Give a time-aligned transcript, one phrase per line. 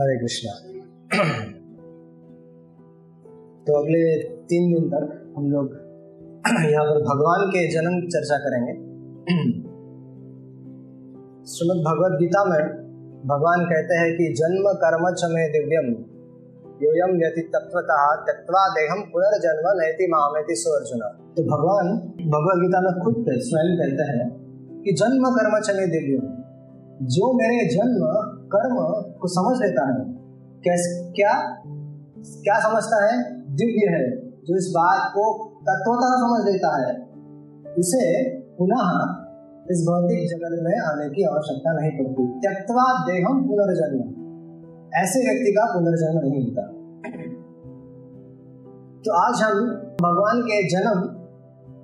[0.00, 0.52] हरे कृष्णा।
[3.66, 3.98] तो अगले
[4.44, 5.74] तीन दिन तक हम लोग
[6.66, 8.74] यहाँ पर भगवान के जन्म चर्चा करेंगे।
[11.46, 12.62] श्रीमद भगवद गीता में
[13.26, 15.92] भगवान कहते हैं कि जन्म कर्म चमे दिव्यम,
[16.82, 21.06] योयम यति तत्वतः त्यक्वा देहम पुनर्जन्म नैति मामेति सुअर्जुन।
[21.36, 21.94] तो भगवान
[22.30, 24.28] भगवद गीता में खुद स्वयं कहते हैं
[24.82, 26.28] कि जन्म कर्म चमे दिव्यम,
[27.08, 28.02] जो मेरे जन्म
[28.56, 28.74] कर्म
[29.20, 30.14] को समझ लेता है।
[30.64, 31.32] कैसे, क्या
[32.18, 33.40] क्या समझता है?
[33.40, 37.10] दिव्य है, जो इस बात को तत्वतः समझ लेता है।
[37.74, 39.20] उसे पुनः
[39.70, 44.20] इस भौतिक जगत में आने की आवश्यकता नहीं पड़ती। त्यक्तवा देहम पुनर्जन्म।
[44.94, 46.62] ऐसे व्यक्ति का पुनर्जन्म नहीं होता।
[49.04, 49.60] तो आज हम
[50.02, 51.00] भगवान के जन्म,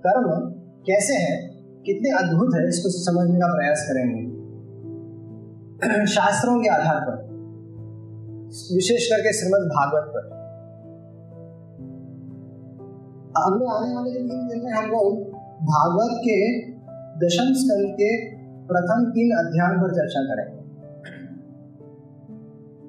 [0.07, 0.51] कर्म
[0.87, 1.51] कैसे है?
[1.87, 4.26] कितने अद्भुत है, इसको समझने का प्रयास करेंगे।
[6.07, 7.17] शास्त्रों के आधार पर,
[8.75, 10.21] विशेष करके श्रीमद भागवत पर।
[13.37, 15.21] अगले आने वाले तीन दिन में हम लोग
[15.63, 20.63] भागवत के दशम स्कंद के प्रथम तीन अध्याय पर चर्चा करेंगे।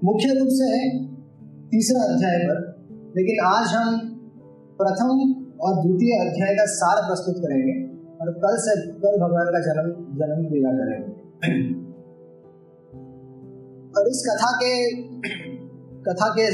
[0.03, 0.99] मुख्य रूप से
[1.67, 2.85] तीसरा अध्याय पर,
[3.17, 3.99] लेकिन आज हम
[4.81, 9.91] प्रथम और द्वितीय अध्याय का सार प्रस्तुत करेंगे और कल से कल भगवान का जन्म
[10.15, 11.76] जन्म लीला करेंगे।
[13.97, 14.71] और इस कथा के
[16.07, 16.45] कथा के,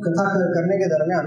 [0.00, 1.26] कथा करने के दरमियान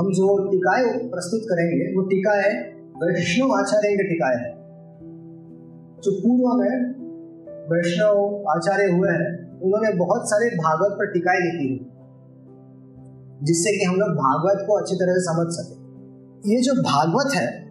[0.00, 4.50] हम जो टीकाएँ प्रस्तुत करेंगे, वो टीका है वैष्णव आचार्य की टीकाएँ है।
[6.02, 6.94] जो पूर्व में
[7.70, 11.90] वैष्णव आचार्य हुए हैं, उन्होंने बहुत सारे भागवत पर टीकाएँ लिखी है,
[13.42, 17.62] जिससे कि हम लोग भागवत को अच्छी तरह से समझ सके। ये जो भागवत है,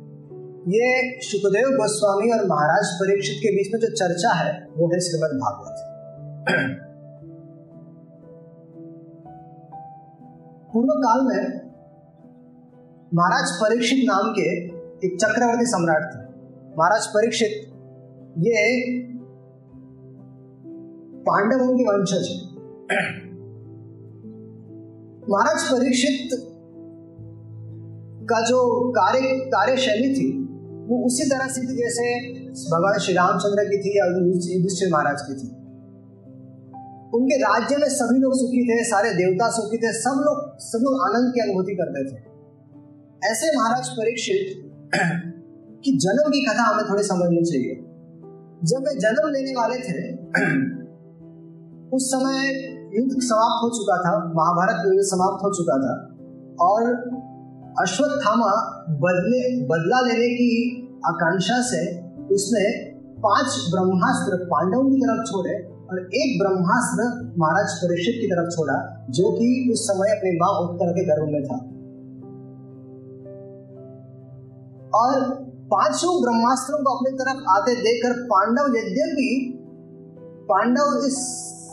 [0.70, 5.40] ये सुखदेव गोस्वामी और महाराज परीक्षित के बीच में जो चर्चा है, वो है श्रीमद
[5.40, 5.88] भागवत
[10.72, 11.62] पूर्व काल में
[13.14, 14.68] महाराज परीक्षित नाम के
[15.08, 16.18] एक चक्रवर्ती सम्राट थे।
[16.78, 17.50] महाराज परीक्षित
[18.38, 18.82] ये
[21.22, 22.38] पांडवों के वंशज है।
[25.30, 26.30] महाराज परीक्षित
[28.30, 30.48] का जो कार्य, कार्यशैली थी,
[30.88, 34.06] वो उसी तरह से थी जैसे भगवान श्री रामचंद्र की थी या
[34.56, 35.61] युधिष्ठिर महाराज की थी।
[37.14, 41.02] उनके राज्य में सभी लोग सुखी थे, सारे देवता सुखी थे, सब लोग सब लोग
[41.02, 42.32] आनंद की अनुभूति करते थे।
[43.32, 44.72] ऐसे महाराज परीक्षित
[45.86, 47.76] की जन्म की कथा हमें थोड़ी समझनी चाहिए।
[48.64, 50.14] जब वे जन्म लेने वाले थे,
[51.96, 52.50] उस समय
[52.96, 56.08] युद्ध समाप्त हो चुका था, महाभारत युद्ध समाप्त हो चुका था,
[56.66, 56.84] और
[57.82, 58.52] अश्वत्थामा
[58.90, 66.40] बदले, बदला लेने की आकांक्षा से उसने पाँच ब्रह्मास्त्र पांडवों की तरफ़ छोड़े। और एक
[66.40, 71.30] ब्रह्मास्त्र महाराज परीक्षित की तरफ़ छोड़ा, जो कि उस समय अपनी माँ उत्तर के गर्भ
[71.30, 71.56] में था।
[74.98, 75.42] और
[75.72, 79.58] पाँचों ब्रह्मास्त्रों को अपनी तरफ़ आते देखकर पांडव यद्यपि,
[80.50, 81.16] पांडव इस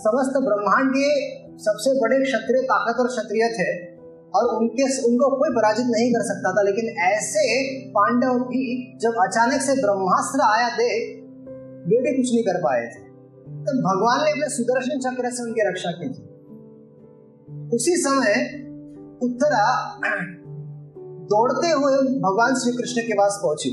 [0.04, 3.98] समस्त ब्रह्मांड के सबसे बड़े क्षत्रिय, ताकतवर क्षत्रिय थे,
[4.34, 9.60] और उनके उनको कोई पराजित नहीं कर सकता था। लेकिन ऐसे पांडव भी जब अचानक
[9.60, 11.24] से ब्रह्मास्त्र आया देख,
[11.88, 13.07] वे भी कुछ नहीं कर पाए थे।
[13.48, 16.28] तो भगवान ने अपने सुदर्शन चक्र से उनकी रक्षा की थी।
[17.76, 18.34] उसी समय
[19.22, 19.94] उत्तरा
[21.25, 23.70] दौड़ते हुए भगवान श्री कृष्ण के पास पहुँची।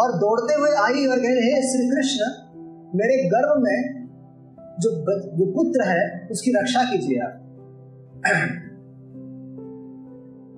[0.00, 2.48] और दौड़ते हुए आई और कह रहे श्री कृष्ण
[2.98, 4.08] मेरे गर्भ में
[4.80, 4.90] जो
[5.52, 7.32] पुत्र है, उसकी रक्षा कीजिए आप।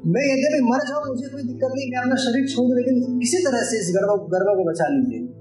[0.06, 3.62] मैं यद्यपि मर जाऊँ, मुझे कोई दिक्कत नहीं, मैं अपना शरीर छोड़ लेकिन किसी तरह
[3.62, 5.39] से इस गर्भ गर्भ को बचा लीजिए।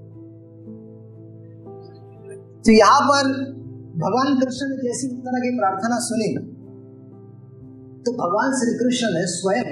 [2.64, 3.28] तो यहाँ पर
[4.00, 6.26] भगवान कृष्ण ने जैसी तरह की प्रार्थना सुनी
[8.04, 9.70] तो भगवान श्री कृष्ण ने स्वयं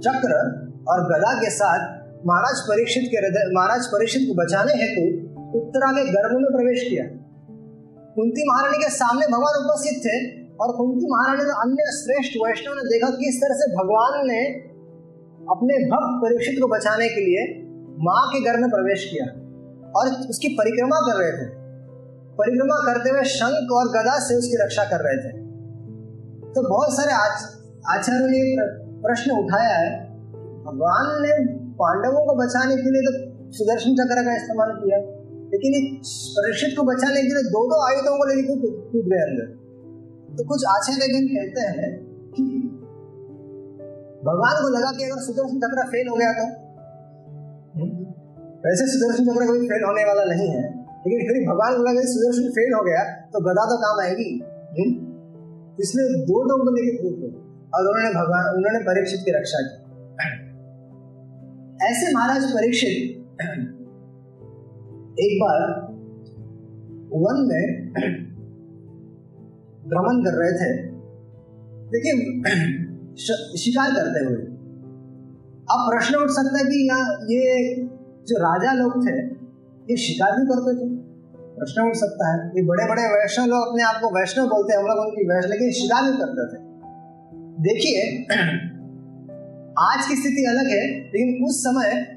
[0.00, 0.36] चक्र
[0.88, 1.80] और गदा के साथ
[2.26, 5.04] महाराज परीक्षित के हृदय, महाराज परीक्षित को बचाने हेतु
[5.58, 7.04] उत्तरा के गर्भ में प्रवेश किया।
[8.14, 10.16] कुंती महारानी के सामने भगवान उपस्थित थे
[10.56, 14.40] और कुंती महारानी ने अन्य श्रेष्ठ वैष्णव ने देखा किस तरह से भगवान ने
[15.50, 17.44] अपने भक्त परीक्षित को बचाने के लिए
[18.00, 19.26] माँ के घर में प्रवेश किया।
[19.94, 21.46] और उसकी परिक्रमा कर रहे थे।
[22.38, 25.32] परिक्रमा करते हुए शंख और गदा से उसकी रक्षा कर रहे थे।
[26.52, 27.12] तो बहुत सारे
[27.90, 28.40] आचार्यों ने
[29.02, 29.90] प्रश्न उठाया है
[30.64, 31.32] भगवान ने
[31.76, 33.12] पांडवों को बचाने के लिए तो
[33.52, 34.98] सुदर्शन चक्र का इस्तेमाल किया,
[35.52, 35.76] लेकिन
[36.34, 38.58] परीक्षित को बचाने के लिए दो दो आयुधों को लेकर
[38.90, 39.46] कूद गए अंदर।
[40.36, 41.90] तो कुछ आचार्य कहते हैं
[42.34, 42.44] कि
[44.24, 46.46] भगवान को लगा कि अगर सुदर्शन चक्र फेल हो गया तो?
[48.64, 50.62] वैसे सुदर्शन चक्र कभी फेल होने वाला नहीं है।
[51.02, 53.02] लेकिन फिर भगवान को लगा सुदर्शन फेल हो गया
[53.32, 54.30] तो गदा तो काम आएगी?
[55.78, 57.28] इसलिए दो लोगों को लेकर थे
[57.74, 59.74] और उन्होंने भगवान, उन्होंने परीक्षित की रक्षा की।
[61.82, 62.96] ऐसे महाराज परीक्षित
[65.20, 65.62] एक बार
[67.14, 67.64] वन में
[69.86, 70.70] भ्रमण कर रहे थे।
[71.92, 72.14] देखिए
[73.58, 74.42] शिकार करते हुए।
[75.70, 77.46] अब प्रश्न उठ सकता है कि यहाँ ये
[78.30, 79.14] जो राजा लोग थे,
[79.90, 81.10] ये शिकार भी करते थे।
[81.58, 84.80] प्रश्न उठ सकता है ये बड़े बड़े वैष्णव लोग अपने आप को वैष्णव बोलते हैं,
[84.80, 86.60] हम लोग उनकी वैष्णव लेकिन शिकार भी करते थे।
[87.60, 88.22] देखिए,
[89.78, 92.16] आज की स्थिति अलग है, लेकिन उस समय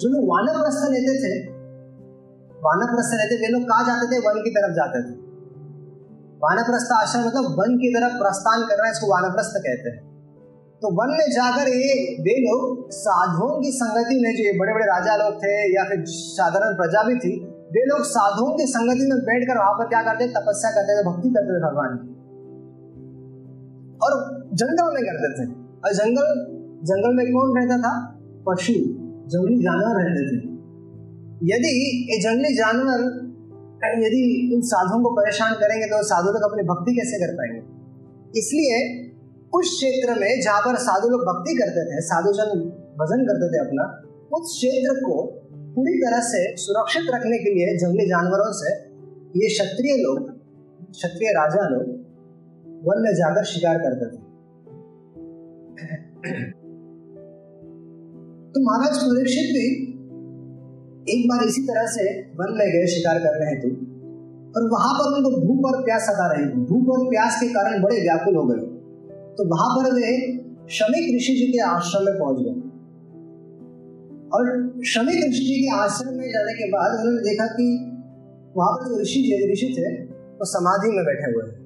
[0.00, 1.52] जो लोग वानप्रस्थ लेते थे,
[2.50, 4.18] वानप्रस्थ लेते वे लोग कहा जाते थे?
[4.18, 5.16] वन की तरफ़ जाते थे।
[6.44, 10.09] वानप्रस्थ आश्रम मतलब वन की तरफ़ प्रस्थान करना इसको वानप्रस्थ कहते हैं।
[10.82, 14.84] तो वन में जाकर ये वे लोग साधुओं की संगति में जो ये बड़े बड़े
[14.84, 19.18] राजा लोग थे या फिर साधारण प्रजा भी थी, वे लोग साधुओं की संगति में
[19.18, 22.08] बैठकर वहाँ पर क्या करते, तपस्या करते थे, भक्ति करते थे भगवान की।
[24.04, 25.50] और जंगल में करते थे।
[25.84, 26.46] और जंगल
[26.84, 28.18] जंगल में कौन रहता था?
[28.48, 28.72] पशु,
[29.28, 30.50] जंगली जानवर रहते थे।
[31.54, 33.30] यदि ये जंगली जानवर
[33.84, 37.80] यदि इन साधुओं को परेशान करेंगे तो साधु तक अपनी भक्ति कैसे कर पाएँगे?
[38.38, 39.09] इसलिए
[39.52, 42.50] उस क्षेत्र में जहाँ पर साधु लोग भक्ति करते थे, साधु जन
[43.00, 43.84] भजन करते थे अपना,
[44.32, 45.16] उस क्षेत्र को
[45.74, 48.72] पूरी तरह से सुरक्षित रखने के लिए जंगली जानवरों से
[49.36, 50.30] ये क्षत्रिय लोग,
[50.92, 51.84] क्षत्रिय राजा लोग
[52.86, 54.18] वन में जाकर शिकार करते थे।
[58.54, 59.66] तो महाराज परीक्षित भी
[61.08, 62.08] एक बार इसी तरह से
[62.40, 63.70] वन में गए शिकार कर रहे थे
[64.56, 68.00] और वहाँ पर उनको भूख और प्यास सता रही भूख और प्यास के कारण बड़े
[68.00, 68.69] व्याकुल हो गए।
[69.38, 70.10] तो वहाँ पर वे
[70.70, 72.58] शमिक ऋषि जी के आश्रम में पहुँच गए।
[74.34, 74.42] और
[74.86, 77.66] शमिक ऋषि जी के आश्रम में जाने के बाद उन्होंने देखा कि
[78.56, 79.20] वहाँ पर जो ऋषि
[79.52, 79.88] ऋषि थे
[80.34, 81.58] वो समाधि में बैठे हुए हैं।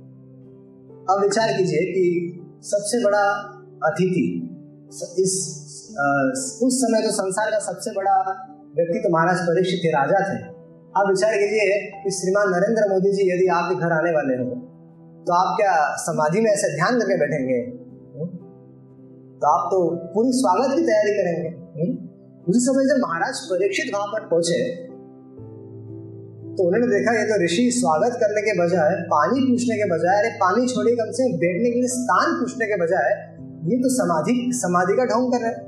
[1.10, 2.04] अब विचार कीजिए कि
[2.64, 3.24] सबसे बड़ा
[3.88, 4.26] अतिथि
[5.22, 5.34] इस
[6.00, 6.04] आ,
[6.66, 8.14] उस समय तो संसार का सबसे बड़ा
[8.76, 10.36] व्यक्ति तो महाराज परीक्षित थे राजा थे।
[10.94, 14.46] आप विचार कीजिए कि श्रीमान नरेंद्र मोदी जी यदि आपके घर आने वाले हो
[15.26, 17.60] तो आप क्या समाधि में ऐसा ध्यान करके बैठेंगे?
[19.40, 19.78] तो आप तो
[20.14, 21.52] पूरी स्वागत की तैयारी करेंगे।
[22.48, 24.58] उसी समय जब महाराज परीक्षित वहाँ पर पहुँचे
[26.54, 30.30] तो उन्होंने देखा ये तो ऋषि स्वागत करने के बजाय, पानी पूछने के बजाय, अरे
[30.30, 33.08] पानी छोड़िए कम से बैठने के लिए स्थान पूछने के बजाय,
[33.70, 35.58] ये तो समाधि समाधि का ढोंग कर रहे हैं।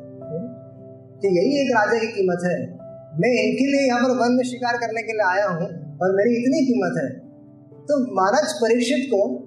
[1.20, 2.56] कि यही एक राजा की कीमत है।
[3.20, 5.66] मैं इनके लिए यहाँ पर वन में शिकार करने के लिए आया हूँ,
[5.98, 7.08] और मेरी इतनी कीमत है।
[7.88, 9.45] तो महाराज परीक्षित को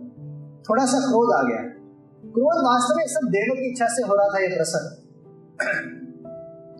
[0.65, 1.61] थोड़ा सा क्रोध आ गया।
[2.33, 4.85] क्रोध वास्तव में सब देवों की इच्छा से हो रहा था ये प्रसंग।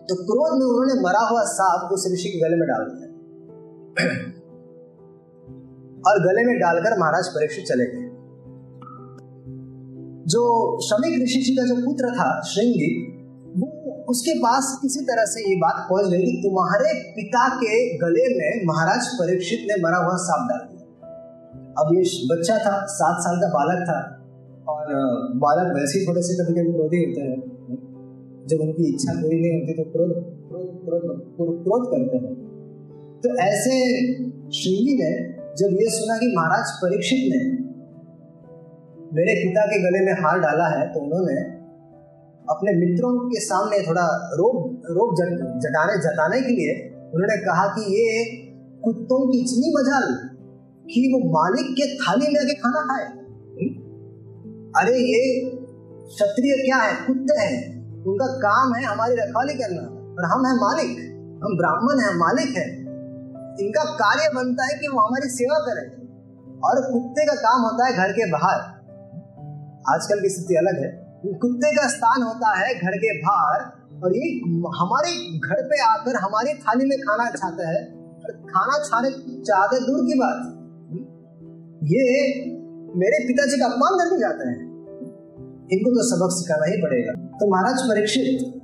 [0.08, 3.08] तो क्रोध में उन्होंने मरा हुआ सांप उस ऋषि के गले में डाल दिया।
[6.08, 8.06] और गले में डालकर महाराज परीक्षित चले गए।
[10.26, 10.42] जो
[10.80, 12.90] श्रमिक ऋषि जी का जो पुत्र था, श्रृंगी,
[13.56, 13.68] वो
[14.08, 18.66] उसके पास किसी तरह से ये बात पहुँच गई कि तुम्हारे पिता के गले में
[18.66, 20.79] महाराज परीक्षित ने मरा हुआ सांप डाल दिया।
[21.80, 21.90] अब
[22.30, 23.98] बच्चा था, सात साल का बालक था।
[24.68, 24.90] और
[25.42, 27.38] बालक वैसे ही थोड़े से कभी कभी क्रोधी होते हैं।
[28.48, 30.12] जब उनकी इच्छा पूरी नहीं होती तो क्रोध
[30.84, 31.04] क्रोध
[31.36, 32.34] क्रोध क्रोध करते हैं।
[33.24, 33.74] तो ऐसे
[34.50, 35.10] श्रीजी ने
[35.58, 37.40] जब ये सुना कि महाराज परीक्षित ने
[39.12, 41.38] मेरे पिता के गले में हार डाला है तो उन्होंने
[42.48, 44.56] अपने मित्रों के सामने थोड़ा रोग
[44.90, 45.14] रोग
[45.64, 46.74] जटाने जताने के लिए
[47.14, 48.06] उन्होंने कहा कि ये
[48.84, 50.06] कुत्तों की इतनी मजाल
[50.94, 53.20] कि वो मालिक के थाली में आके खाना खाए।
[54.76, 55.50] अरे, ये
[56.06, 57.06] क्षत्रिय क्या है?
[57.06, 61.10] कुत्ते हैं। उनका काम है हमारी रखवाली करना। और हम हैं मालिक।
[61.44, 62.80] हम ब्राह्मण हैं, मालिक हैं।
[63.60, 66.00] इनका कार्य बनता है कि वो हमारी सेवा करें।
[66.60, 68.60] और कुत्ते का काम होता है घर के बाहर।
[69.94, 73.60] आजकल की स्थिति अलग है। कुत्ते का स्थान होता है घर के बाहर
[74.04, 74.40] और ये
[74.78, 79.10] हमारे घर पे आकर हमारी थाली में खाना चाहता है। और खाना छाने
[79.42, 80.59] चाहते दूर की बात।
[81.84, 82.04] ये
[82.96, 84.70] मेरे पिताजी का अपमान करके जाते हैं।
[85.72, 88.56] इनको तो सबक सिखाना ही पड़ेगा। तो महाराज परीक्षित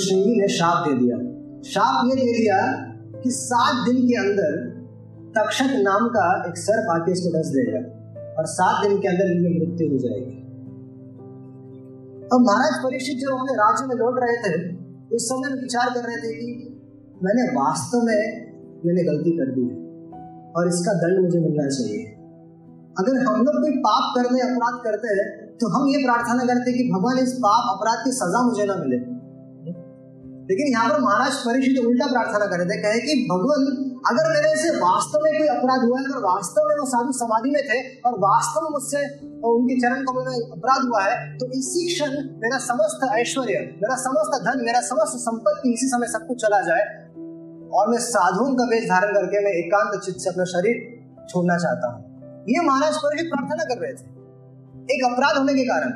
[0.00, 1.16] श्रेणी ने शाप दे दिया।
[1.62, 2.72] शाप ये दे दिया
[3.22, 4.76] कि सात दिन के अंदर
[5.38, 7.78] तक्षक नाम का एक सर्प आके इसको डस देगा
[8.38, 10.36] और सात दिन के अंदर इनकी मृत्यु हो जाएगी।
[12.32, 14.76] अब महाराज परीक्षित जब अपने राज्य में लौट रहे थे,
[15.16, 16.80] उस समय विचार कर रहे थे कि
[17.24, 18.46] मैंने वास्तव में
[18.86, 19.85] मैंने गलती कर दी है।
[20.56, 22.04] और इसका दंड मुझे मिलना चाहिए।
[22.96, 25.26] अगर हम लोग कोई पाप करते अपराध करते हैं
[25.58, 28.74] तो हम ये प्रार्थना करते हैं कि भगवान, इस पाप, अपराध की सजा मुझे ना
[28.76, 28.98] मिले।
[30.48, 33.62] लेकिन यहाँ पर महाराज परीक्षित उल्टा प्रार्थना कर रहे थे, कहे कि भगवान,
[34.10, 37.50] अगर मेरे से वास्तव में कोई अपराध हुआ है, अगर वास्तव में वो साधु समाधि
[37.50, 39.00] में थे, और वास्तव में मुझसे
[39.46, 44.38] उनके चरण कमल में अपराध हुआ है तो इसी क्षण मेरा समस्त ऐश्वर्य, मेरा समस्त
[44.46, 46.84] धन, मेरा समस्त संपत्ति इसी समय सब कुछ चला जाए।
[47.72, 51.88] और मैं साधुओं का वेश धारण करके मैं एकांत चित्त से अपना शरीर छोड़ना चाहता
[51.88, 52.16] हूँ।
[52.48, 54.16] ये महाराज परीक्षित प्रार्थना कर रहे थे।
[54.96, 55.90] एक अपराध होने के कारण।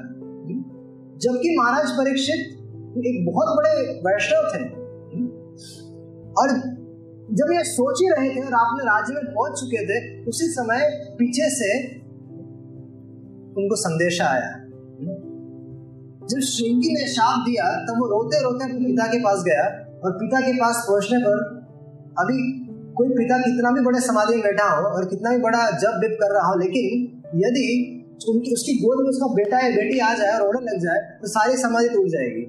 [1.19, 2.57] जबकि महाराज परीक्षित
[2.99, 4.81] एक बहुत बड़े वैष्णव थे।
[6.31, 6.49] और
[7.35, 11.07] जब ये सोच ही रहे थे और आपने राज्य में पहुँच चुके थे, उसी समय
[11.19, 12.01] पीछे से
[13.61, 14.57] उनको संदेशा आया।
[16.27, 19.65] जब श्रृंगी ने शाप दिया, तब वो रोते रोते अपने पिता के पास गया
[20.05, 21.60] और पिता के पास पहुँचने पर
[22.19, 25.89] अभी कोई पिता कितना भी बड़े समाधि में बैठा हो और कितना भी बड़ा जब
[25.89, 26.85] बिप कर रहा हो, लेकिन
[27.35, 27.97] यदि
[28.29, 31.29] उनकी, उसकी गोद में उसका बेटा या बेटी आ जाए और रोने लग जाए तो
[31.29, 32.45] सारी समाधि टूट जाएगी।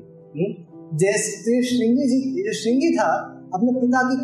[0.93, 3.09] जैसे श्रृंगी जी जो श्रृंगी था,
[3.53, 4.15] अपने पिता की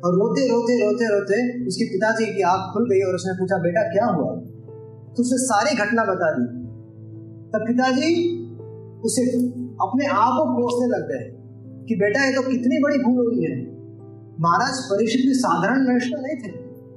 [0.05, 3.83] और रोते रोते रोते रोते उसके पिताजी की आँख खुल गई और उसने पूछा, बेटा,
[3.83, 4.31] क्या हुआ?
[5.15, 6.47] तो उसने सारी घटना बता दी।
[7.53, 8.11] तब पिताजी
[9.05, 9.23] उसे
[9.83, 11.44] अपने आप को कोसने लग गए।
[11.89, 13.57] कि बेटा ये तो कितनी बड़ी भूल हुई है।
[14.41, 16.53] महाराज परीक्षित भी साधारण वैष्णव नहीं थे।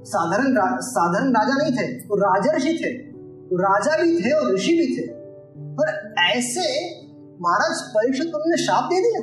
[0.05, 3.11] साधारण रा, साधारण राजा नहीं थे वो राजर्षि थे।
[3.47, 5.07] वो राजा भी थे और ऋषि भी थे।
[5.79, 6.61] पर ऐसे
[7.41, 9.21] महाराज परीक्षित को उन्होंने शाप दे दिया।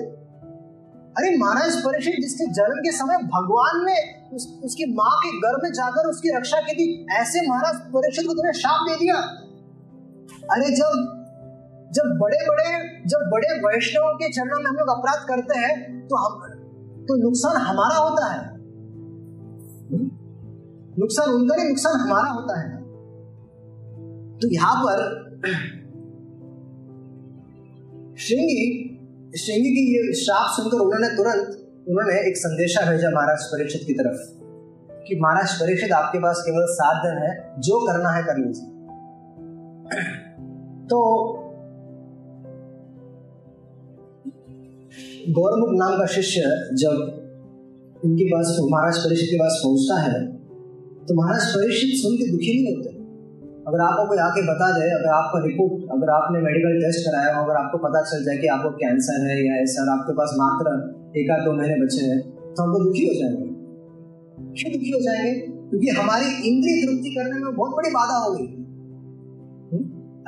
[1.18, 3.96] अरे महाराज परीक्षित जिसके जन्म के समय भगवान ने
[4.36, 8.34] उस, उसकी माँ के गर्भ में जाकर उसकी रक्षा की थी ऐसे महाराज परीक्षित को
[8.34, 9.16] तुमने शाप दे दिया।
[10.52, 11.20] अरे जब
[11.94, 12.70] जब बड़े बड़े,
[13.06, 15.74] जब बड़े वैष्णवों के चरणों में हम लोग अपराध करते हैं
[16.08, 16.32] तो हम
[17.08, 18.38] तो नुकसान हमारा होता है।
[20.98, 22.68] नुकसान उनका नहीं, नुकसान हमारा होता है।
[24.38, 25.02] तो यहाँ पर
[28.18, 28.62] श्रृंगी
[29.36, 31.46] श्रृंगी की ये श्राप सुनकर उन्होंने तुरंत,
[31.88, 34.18] उन्होंने एक संदेशा भेजा महाराज परीक्षित की तरफ़,
[35.06, 38.68] कि महाराज परीक्षित आपके पास केवल सात दिन है, जो करना है कर लीजिए।
[40.86, 40.98] तो
[45.30, 46.40] गौरमुख नाम का शिष्य
[46.76, 46.94] जब
[48.04, 50.16] उनके पास महाराज परीक्षित के पास पहुँचता है
[51.06, 52.90] तो महाराज परीक्षित सुन के दुखी नहीं होते।
[53.68, 57.44] अगर आपको कोई आके बता दे, अगर आपका रिपोर्ट अगर आपने मेडिकल टेस्ट कराया हो,
[57.44, 60.74] अगर आपको पता चल जाए कि आपको कैंसर है या ऐसा आपके पास मात्र
[61.20, 62.20] एक आध दो महीने बचे हैं
[62.54, 63.48] तो हमको दुखी हो जाएँगे।
[64.58, 65.32] क्यों दुखी हो जाएँगे?
[65.70, 68.46] क्योंकि हमारी इंद्रिय तृप्ति करने में बहुत बड़ी बाधा हो गई?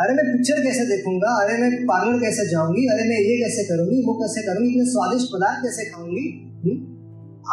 [0.00, 1.28] अरे मैं पिक्चर कैसे देखूँगा?
[1.42, 2.86] अरे मैं पार्लर कैसे जाऊँगी?
[2.86, 4.06] अरे मैं ये कैसे करूँगी?
[4.06, 4.72] वो कैसे करूँगी?
[4.72, 6.50] इतने स्वादिष्ट पदार्थ कैसे खाऊँगी?
[6.64, 6.96] हम्म?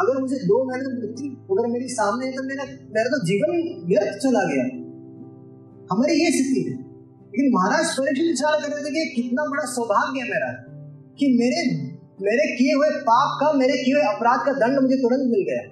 [0.01, 3.55] अगर मुझे दो महीने मृत्यु अगर मेरी सामने है तो मेरा मेरा तो जीवन
[3.87, 4.65] व्यर्थ चला गया।
[5.91, 6.77] हमारी ये स्थिति है।
[7.33, 10.51] लेकिन महाराज परीक्षित विचार कर रहे थे कि कितना बड़ा सौभाग्य है मेरा,
[11.19, 15.19] कि मेरे मेरे किए हुए पाप का, मेरे किए हुए अपराध का दंड मुझे तुरंत
[15.19, 15.63] मिल गया।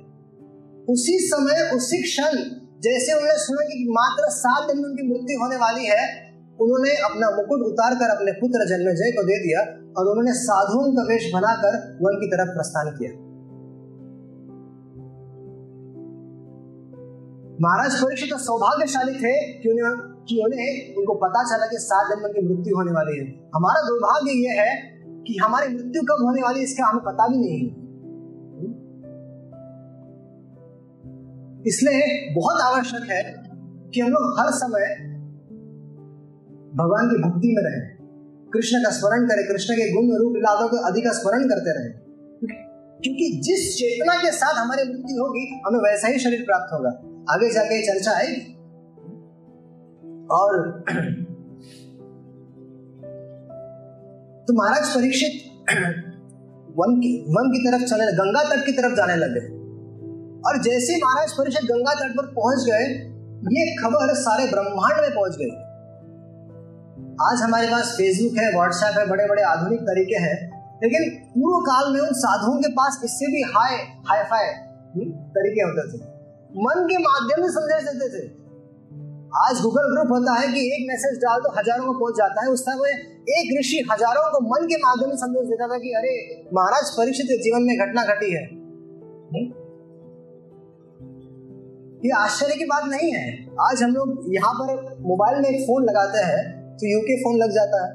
[0.89, 2.37] उसी समय, उसी क्षण,
[2.81, 7.29] जैसे उन्होंने सुना कि मात्र सात दिन में उनकी मृत्यु होने वाली है उन्होंने अपना
[7.35, 9.61] मुकुट उतार कर अपने पुत्र जन्मजय को दे दिया
[9.97, 13.11] और उन्होंने साधुओं का वेश बनाकर वन की तरफ़ प्रस्थान किया।
[17.61, 22.19] महाराज परीक्षित तो सौभाग्यशाली थे कि उन्हें कि उन्हें उनको पता चला कि सात दिन
[22.23, 24.71] में मृत्यु होने वाली है। हमारा दुर्भाग्य यह है
[25.27, 27.69] कि हमारी मृत्यु कब होने वाली इसका हमें पता भी नहीं है।
[31.67, 32.03] इसलिए
[32.35, 33.23] बहुत आवश्यक है
[33.93, 34.85] कि हम लोग हर समय
[36.75, 38.01] भगवान की भक्ति में रहे।
[38.53, 42.11] कृष्ण का स्मरण करें, कृष्ण के गुण, रूप लाभों को अधिक स्मरण करते रहे।
[43.03, 46.89] क्योंकि जिस चेतना के साथ हमारी मुक्ति होगी, हमें वैसा ही शरीर प्राप्त होगा।
[47.33, 48.53] आगे जाके चर्चा आएगी
[50.31, 50.83] और
[54.47, 55.31] तो महाराज परीक्षित
[56.77, 59.61] वन की वन की तरफ़ चले, गंगा तट की तरफ़ जाने लगे।
[60.49, 63.11] और जैसे महाराज परीक्षित गंगा तट पर पहुँच गए,
[63.59, 65.70] ये खबर सारे ब्रह्मांड में पहुँच गई।
[67.21, 70.35] आज हमारे पास फेसबुक है व्हाट्सएप है बड़े बड़े आधुनिक तरीके हैं,
[70.83, 71.01] लेकिन
[71.31, 73.75] पूर्व काल में उन साधुओं के पास इससे भी हाई
[74.07, 74.47] हाई फाई
[75.35, 75.99] तरीके होते थे।
[76.59, 78.21] मन के माध्यम से संदेश देते थे।
[79.41, 82.47] आज गूगल ग्रुप होता है कि एक मैसेज डाल तो हज़ारों को पहुँच जाता है।
[82.49, 82.95] उस समय
[83.33, 86.15] एक ऋषि हज़ारों को मन के माध्यम से संदेश देता था कि अरे,
[86.53, 88.41] महाराज, परीक्षित जीवन में घटना घटी है?
[92.05, 93.23] ये आश्चर्य की बात नहीं है।
[93.63, 94.73] आज हम लोग यहाँ पर
[95.03, 96.41] मोबाइल में एक फ़ोन लगाते हैं।
[96.81, 97.91] तो यूके फ़ोन लग जाता है।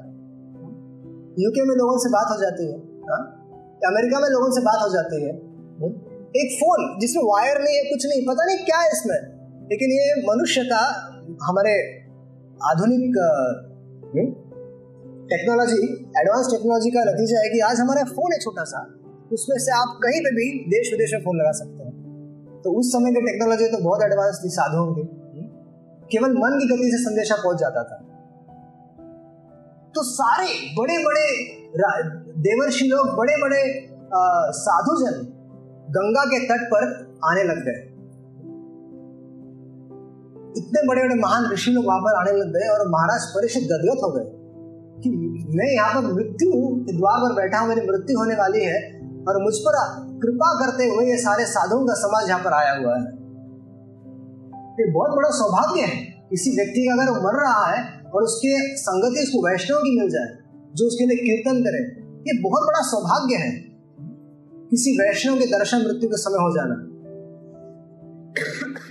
[1.43, 3.17] यूके में लोगों से बात हो जाती है। हा?
[3.87, 5.31] अमेरिका में लोगों से बात हो जाती है।
[5.79, 5.91] हम्म?
[6.35, 9.17] एक फ़ोन जिसमें वायर नहीं है कुछ नहीं पता नहीं क्या है इसमें।
[9.69, 10.79] लेकिन ये मनुष्य का
[11.43, 12.01] हमारे
[12.63, 13.15] आधुनिक
[15.29, 18.93] टेक्नोलॉजी एडवांस टेक्नोलॉजी का नतीजा है कि आज हमारा फ़ोन है छोटा सा।
[19.33, 21.93] उसमें से आप कहीं पे भी देश विदेश में फ़ोन लगा सकते हैं।
[22.63, 25.03] तो उस समय की टेक्नोलॉजी तो बहुत एडवांस थी साधुओं की
[26.11, 28.06] केवल मन की गति से संदेशा पहुँच जाता था।
[29.97, 31.27] तो सारे बड़े बड़े
[32.45, 33.61] देवर्षि लोग बड़े बड़े
[34.57, 35.21] साधुजन
[35.95, 36.83] गंगा के तट पर
[37.25, 37.79] आने लग गए।
[40.59, 44.03] इतने बड़े बड़े महान ऋषि लोग वहाँ पर आने लग गए और महाराज परिषद गदगद
[44.03, 44.27] हो गए
[45.01, 45.09] कि
[45.55, 46.51] मैं यहाँ पर मृत्यु
[46.91, 48.79] द्वार पर बैठा हूँ, मेरी मृत्यु होने वाली है
[49.27, 49.77] और मुझ पर
[50.21, 53.03] कृपा करते हुए ये सारे साधुओं का समाज यहाँ पर आया हुआ है।
[54.79, 55.99] ये बहुत बड़ा सौभाग्य है।
[56.29, 57.83] किसी व्यक्ति का अगर मर रहा है
[58.17, 60.29] और उसके संगति उसको वैष्णव की मिल जाए,
[60.75, 61.81] जो उसके लिए कीर्तन करे,
[62.27, 63.51] ये बहुत बड़ा सौभाग्य है।
[64.71, 66.77] किसी वैष्णव के दर्शन मृत्यु के समय हो जाना।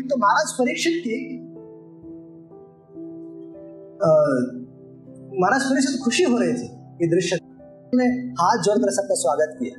[0.06, 1.16] तो महाराज परीक्षित की
[5.37, 6.66] महाराज परिषद खुशी हो रही थी
[7.00, 7.38] ये दृश्य।
[7.95, 8.06] ने
[8.38, 9.76] हाथ जोड़कर सबका स्वागत किया।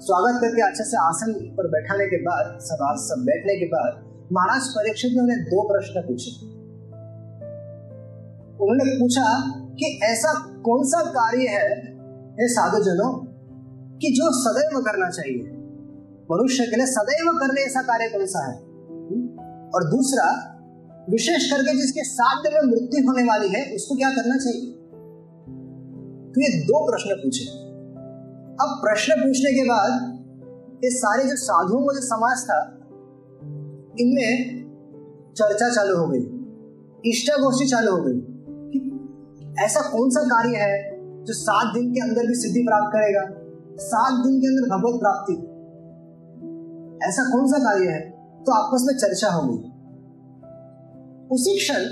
[0.00, 3.98] स्वागत करके अच्छे से आसन पर बैठाने के बाद सब सब बैठने के बाद,
[4.32, 6.30] महाराज परीक्षित ने उन्हें दो प्रश्न पूछे।
[8.60, 10.32] उन्होंने पूछा कि ऐसा
[10.64, 11.90] कौन सा कार्य है
[12.40, 13.24] साधुजनों,
[13.98, 15.42] कि जो सदैव करना चाहिए?
[16.32, 18.58] मनुष्य के लिए सदैव करने ऐसा कार्य कौन सा है?
[19.74, 20.56] और दूसरा,
[21.10, 24.72] विशेष करके जिसके साथ में मृत्यु होने वाली है, उसको क्या करना चाहिए?
[26.30, 27.44] तो ये दो प्रश्न पूछे।
[28.62, 30.16] अब प्रश्न पूछने के बाद,
[30.84, 32.76] ये सारे जो साधुओं का जो समाज था,
[34.00, 34.60] इनमें
[35.32, 36.40] चर्चा चालू हो गई।
[37.10, 38.19] इष्टा गोष्ठी चालू हो गई।
[39.60, 43.22] ऐसा कौन सा कार्य है जो सात दिन के अंदर भी सिद्धि प्राप्त करेगा?
[43.76, 45.32] सात दिन के अंदर भगवत प्राप्ति।
[47.08, 48.10] ऐसा कौन सा कार्य है?
[48.46, 49.70] तो आपस में चर्चा होगी
[51.32, 51.82] उसी क्षण,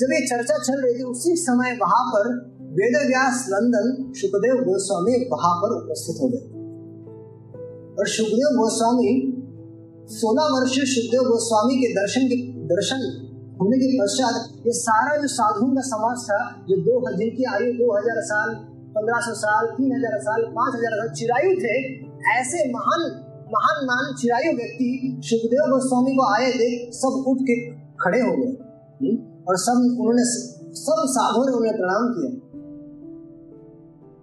[0.00, 5.12] जब ये चर्चा चल रही थी, उसी समय वहाँ पर वेद व्यास नंदन सुखदेव गोस्वामी
[5.12, 6.60] वहाँ पर उपस्थित हो गए।
[7.98, 9.36] और सुखदेव गोस्वामी,
[10.08, 13.29] सोलह वर्ष सुखदेव गोस्वामी के दर्शन के दर्शन
[13.60, 17.98] होने के पश्चात ये सारा जो साधुओं का समाज था, जो दो जिनकी आयु, दो
[17.98, 18.54] हज़ार साल,
[18.94, 21.74] पंद्रह सौ साल, तीन हज़ार साल, पाँच हज़ार साल चिरायु थे,
[22.40, 28.20] ऐसे महान महान महान चिरायु व्यक्ति सुखदेव गोस्वामी को आए देख सब उठ के खड़े
[28.20, 29.16] हो गए।
[29.48, 30.24] और सब उन्होंने,
[30.74, 32.30] सब साधुओं ने उन्हें प्रणाम किया।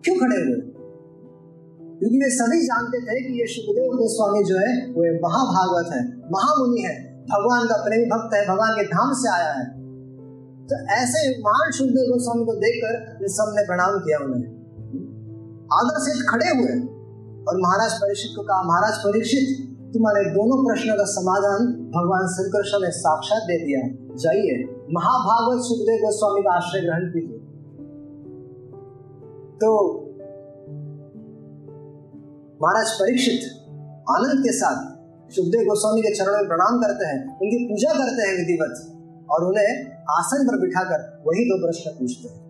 [0.04, 0.62] क्यों खड़े हुए?
[2.00, 6.82] क्योंकि वे सभी जानते थे कि ये सुखदेव गोस्वामी जो है, वो महाभागवत है, महामुनि
[6.82, 9.66] है। भगवान का प्रेमी भक्त है, भगवान के धाम से आया है।
[10.68, 14.58] तो ऐसे महान सुखदेव गोस्वामी को देखकर इन सबने प्रणाम किया उन्हें।
[15.74, 16.98] आदर से खड़े हुए।
[17.46, 22.86] और महाराज परीक्षित को कहा, महाराज परीक्षित, तुम्हारे दोनों प्रश्नों का समाधान भगवान श्री कृष्ण
[22.86, 23.82] ने साक्षात दे दिया।
[24.16, 27.38] जाइए, महाभागवत सुखदेव गोस्वामी का आश्रय ग्रहण कीजिए।
[29.56, 29.94] तो
[32.62, 33.42] महाराज परीक्षित
[34.10, 34.97] आनंद के साथ
[35.32, 38.76] सुखदेव गोस्वामी के चरणों में प्रणाम करते हैं, उनकी पूजा करते हैं विधिवत,
[39.30, 39.72] और उन्हें
[40.10, 42.46] आसन पर बिठाकर वही दो प्रश्न पूछते हैं।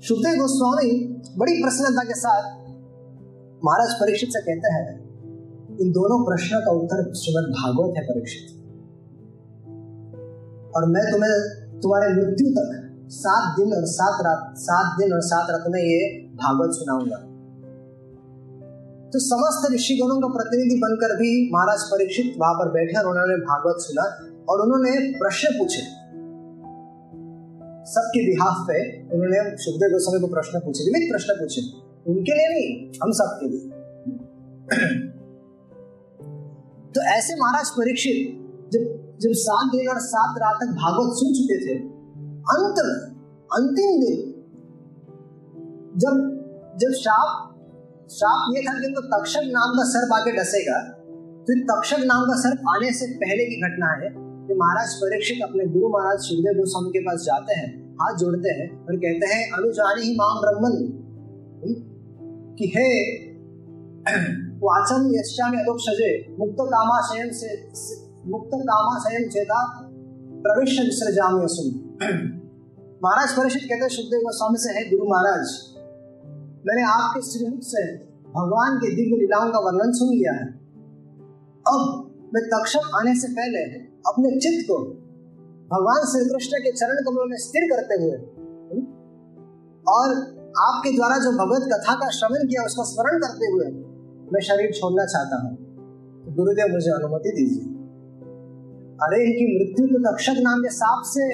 [0.00, 0.90] सुखदेव गोस्वामी
[1.38, 2.42] बड़ी प्रसन्नता के साथ
[3.64, 4.84] महाराज परीक्षित से कहते हैं,
[5.80, 8.54] इन दोनों प्रश्नों का उत्तर श्रीमद भागवत है परीक्षित।
[10.76, 11.32] और मैं तुम्हें,
[11.80, 12.68] तुम्हारे मृत्यु तक
[13.10, 16.00] सात दिन और सात रात, सात दिन और सात रात में ये
[16.34, 17.27] भागवत सुनाऊँगा।
[19.12, 23.76] तो समस्त ऋषिगणों का प्रतिनिधि बनकर भी महाराज परीक्षित वहाँ पर बैठे और उन्होंने भागवत
[23.78, 24.02] सुना
[24.48, 25.82] और उन्होंने प्रश्न पूछे।
[27.92, 31.60] सबके बिहाफ पे उन्होंने सुखदेव गोस्वामी को प्रश्न पूछे विविध प्रश्न पूछे।
[32.10, 33.60] उनके लिए नहीं, हम सबके लिए।
[36.94, 38.18] तो ऐसे महाराज परीक्षित,
[38.72, 41.78] जब जब सात दिन और सात रात तक भागवत सुन चुके थे,
[42.28, 42.78] अंत,
[43.52, 44.34] अंतिम दिन,
[45.96, 46.34] जब
[46.76, 47.47] जब शाप
[48.10, 50.94] शाप ये था कि तो तक्षक नाम का सर्प आके डसेगा
[51.42, 55.66] तो तक्षक नाम का सर्प आने से पहले की घटना है कि महाराज परीक्षित अपने
[55.66, 60.02] गुरु महाराज सुखदेव गोस्वामी के पास जाते हैं, हाथ जोड़ते हैं और कहते हैं, अनुजानी
[60.02, 61.04] ही माम ब्रह्मन।
[62.58, 62.88] कि हे
[64.56, 67.66] वाचम यश्चामि अदोक्षजे मुक्त कामा कामाशयम से
[68.30, 69.80] मुक्त कामा कामाशयम चेता
[70.44, 71.74] प्रवेश विसर्जामी असुम।
[73.04, 75.67] महाराज परिषद कहते हैं, सुखदेव गोस्वामी से, है गुरु महाराज
[76.68, 77.82] मैंने आपके श्रीमुख से
[78.32, 80.48] भगवान के दिव्य लीलाओं का वर्णन सुन लिया है।
[81.66, 81.80] अब
[82.34, 83.62] मैं तक्षक आने से पहले
[84.10, 84.76] अपने चित्त को
[85.70, 88.18] भगवान श्री कृष्ण के चरण कमलों में स्थिर करते हुए
[89.86, 90.12] और
[90.58, 93.66] आपके द्वारा जो भगवत कथा का श्रवण किया, उसका स्मरण करते हुए
[94.32, 95.56] मैं शरीर छोड़ना चाहता हूँ।
[96.22, 97.66] तो गुरुदेव, मुझे अनुमति दीजिए।
[99.02, 101.28] अरे, इनकी मृत्यु तो तक्षक नाम के सांप से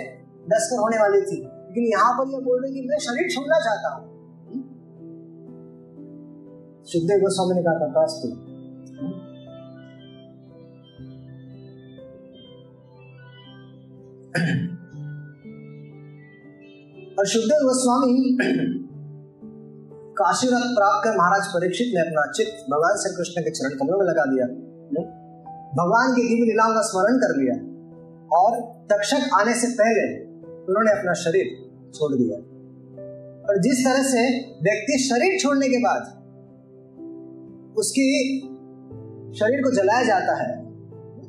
[0.50, 3.94] डसकर होने वाली थी, लेकिन यहाँ पर यह बोल रहे कि मैं शरीर छोड़ना चाहता
[3.94, 4.13] हूँ।
[6.86, 8.28] सुखदेव गोस्वामी ने कहा था वास्तु
[17.18, 18.16] और सुखदेव गोस्वामी
[20.18, 24.06] काशीरथ प्राप्त कर महाराज परीक्षित ने अपना चित्त भगवान श्री कृष्ण के चरण कमलों में
[24.06, 24.48] लगा दिया।
[25.78, 27.54] भगवान की दिव्य लीलाओं का स्मरण कर लिया
[28.38, 28.58] और
[28.92, 30.04] तक्षक आने से पहले
[30.66, 31.48] उन्होंने अपना शरीर
[31.94, 32.38] छोड़ दिया।
[33.48, 34.26] और जिस तरह से
[34.68, 36.12] व्यक्ति शरीर छोड़ने के बाद
[37.76, 38.40] उसकी
[39.38, 40.64] शरीर को जलाया जाता है।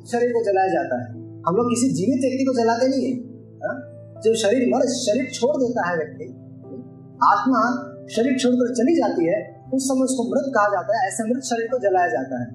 [0.06, 3.18] शरीर को जलाया जाता है। हम लोग किसी जीवित व्यक्ति को जलाते नहीं है
[3.56, 3.92] हाँ?
[4.24, 6.24] जब शरीर मर शरीर छोड़ देता है व्यक्ति,
[7.24, 7.60] आत्मा
[8.10, 11.66] शरीर छोड़कर चली जाती है, उस समय उसको मृत कहा जाता है, ऐसे मृत शरीर
[11.66, 12.46] को जलाया जाता है।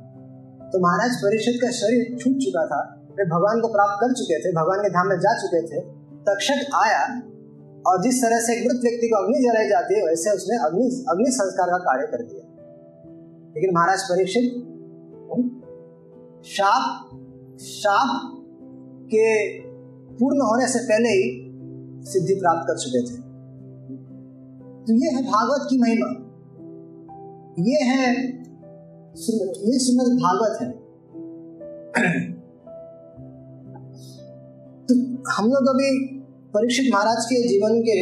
[0.70, 4.52] तो महाराज परीक्षित का शरीर छूट चुका था, वे भगवान को प्राप्त कर चुके थे,
[4.52, 5.82] भगवान के धाम में जा चुके थे,
[6.22, 7.22] तक्षक आया,
[7.88, 11.06] और जिस तरह से एक मृत व्यक्ति को अग्नि जलाई जाती है, वैसे उसने अग्नि
[11.10, 12.51] अग्नि संस्कार का कार्य कर दिया।
[13.56, 14.46] लेकिन महाराज परीक्षित
[16.48, 17.10] शाप
[17.62, 18.12] शाप
[19.06, 19.26] के
[20.12, 21.26] पूर्ण होने से पहले ही
[22.06, 23.16] सिद्धि प्राप्त कर चुके थे।
[24.84, 26.10] तो ये है भागवत की महिमा।
[27.68, 28.06] ये है
[29.66, 30.70] ये श्रीमद भागवत है।
[34.88, 34.96] तो
[35.32, 35.90] हम लोग अभी
[36.54, 37.98] परीक्षित महाराज के जीवन के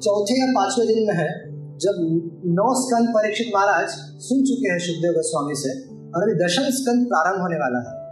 [0.00, 1.30] चौथे या पाँचवें दिन में है।
[1.76, 7.06] जब नौ स्कंद परीक्षित महाराज सुन चुके हैं सुखदेव गोस्वामी से, और अभी दशम स्कंद
[7.06, 8.06] प्रारंभ होने वाला है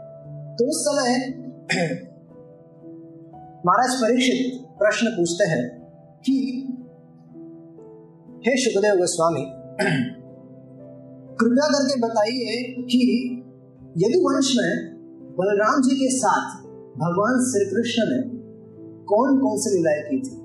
[0.56, 1.08] तो उस समय
[3.66, 5.90] महाराज परीक्षित प्रश्न पूछते हैं
[6.26, 6.66] कि,
[8.46, 9.40] हे सुखदेव गोस्वामी,
[11.36, 13.24] कृपया करके बताइए कि
[13.98, 14.94] यदु वंश में
[15.38, 16.64] बलराम जी के साथ
[16.98, 18.38] भगवान श्री कृष्ण ने
[19.04, 20.43] कौन कौन सी लीलाएँ की थी?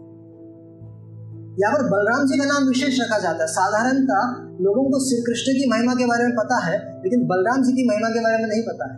[1.59, 4.27] यहाँ पर बलराम जी का नाम विशेष रखा जाता है। साधारणतः
[4.65, 7.87] लोगों को श्री कृष्ण की महिमा के बारे में पता है, लेकिन बलराम जी की
[7.87, 8.97] महिमा के बारे में नहीं पता है।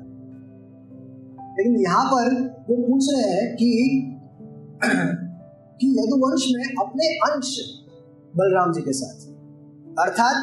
[1.57, 2.35] लेकिन यहाँ पर
[2.69, 3.69] वो पूछ रहे हैं कि
[5.79, 7.49] कि यदुवंश में अपने अंश
[8.33, 9.27] बलराम जी के साथ
[9.99, 10.37] अर्थात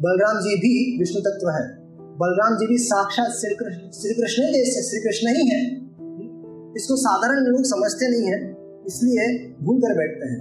[0.00, 1.64] बलराम जी भी विष्णु तत्व है।
[2.18, 5.60] बलराम जी भी साक्षात श्री कृष्ण श्री कृष्ण श्री कृष्ण ही है।
[6.76, 8.38] इसको साधारण लोग समझते नहीं है,
[8.86, 9.26] इसलिए
[9.62, 10.40] भूल कर बैठते हैं।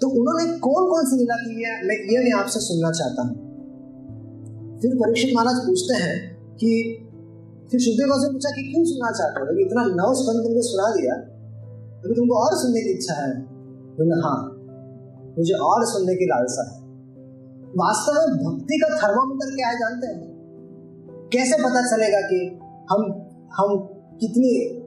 [0.00, 1.86] तो उन्होंने कौन कौन सी लीला की है?
[1.86, 3.48] मैं ये मैं आपसे सुनना चाहता हूँ।
[4.78, 6.98] फिर परीक्षित महाराज पूछते हैं कि,
[7.70, 9.58] फिर सुखदेव से पूछा कि क्यों सुनना चाहते हो?
[9.60, 11.14] इतना नव स्पंद तुमको सुना दिया।
[12.04, 13.40] अभी तुमको और सुनने की इच्छा है।
[13.98, 14.54] बोले हाँ
[15.38, 16.88] मुझे और सुनने की लालसा है।
[17.68, 20.38] वास्तव में भक्ति का थर्मामीटर क्या है जानते हैं?
[21.32, 22.58] कैसे पता चलेगा कि
[22.90, 23.02] हम
[23.58, 23.78] हम
[24.20, 24.80] कितनी,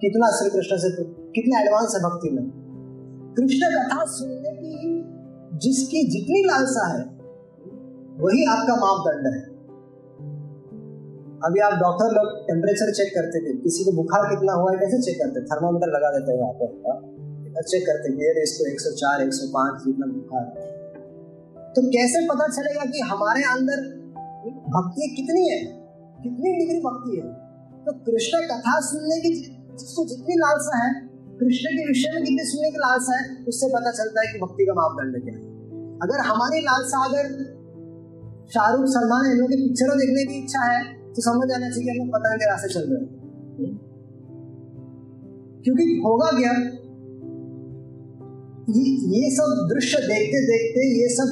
[0.00, 2.55] कितना श्री कृष्ण से, कितने एडवांस है भक्ति में?
[3.36, 4.70] कृष्ण कथा सुनने की
[5.58, 7.02] जिसकी जितनी लालसा है,
[8.20, 9.40] वही आपका मापदंड है।
[11.44, 15.00] अभी आप डॉक्टर लोग टेम्परेचर चेक करते थे, किसी को बुखार कितना हुआ है, कैसे
[15.02, 20.06] चेक करते थर्मामीटर लगा देते हैं यहाँ पर चेक करते ये इसको 104 105 जितना
[20.06, 20.44] बुखार
[21.76, 23.82] तो कैसे पता चलेगा कि हमारे अंदर
[24.68, 25.60] भक्ति कितनी है?
[26.22, 27.32] कितनी डिग्री भक्ति है?
[27.86, 31.05] तो कृष्ण कथा सुनने की जिसको जितनी लालसा है
[31.40, 34.66] कृष्ण के विषय में कितने सुनने की लालसा है उससे पता चलता है कि भक्ति
[34.66, 35.42] का मापदंड क्या है।
[36.02, 37.28] अगर हमारी लालसा अगर
[38.52, 40.80] शाहरुख सलमान इन लोगों की पिक्चरों देखने की इच्छा है
[41.12, 43.12] तो समझ आना चाहिए हम लोग पतंग के रास्ते चल रहे हैं।
[45.64, 46.52] क्योंकि होगा क्या?
[48.70, 48.84] ये,
[49.16, 51.28] ये सब दृश्य देखते देखते ये सब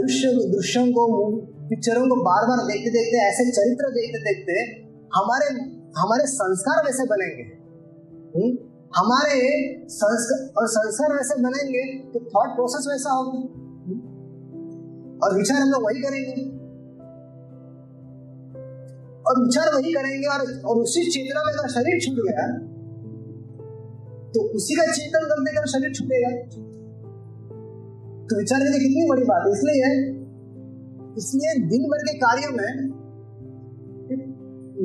[0.00, 1.06] दृश्य दृश्यों को
[1.68, 4.60] पिक्चरों को बार बार देखते देखते ऐसे चरित्र देखते देखते
[5.16, 5.48] हमारे
[5.98, 7.44] हमारे संस्कार वैसे बनेंगे।
[8.96, 9.38] हमारे
[10.58, 13.38] और संस्कार वैसे बनेंगे तो थॉट प्रोसेस वैसा होगा।
[15.26, 16.42] और विचार हम लोग वही करेंगे।
[19.22, 22.46] और विचार वही करेंगे और और उसी चेतना में अगर शरीर छूट गया
[24.32, 26.30] तो उसी का चिंतन करने का शरीर छूटेगा।
[28.26, 29.88] तो विचार कितनी बड़ी बात है। इसलिए
[31.18, 33.01] इसलिए दिन भर के कार्यों में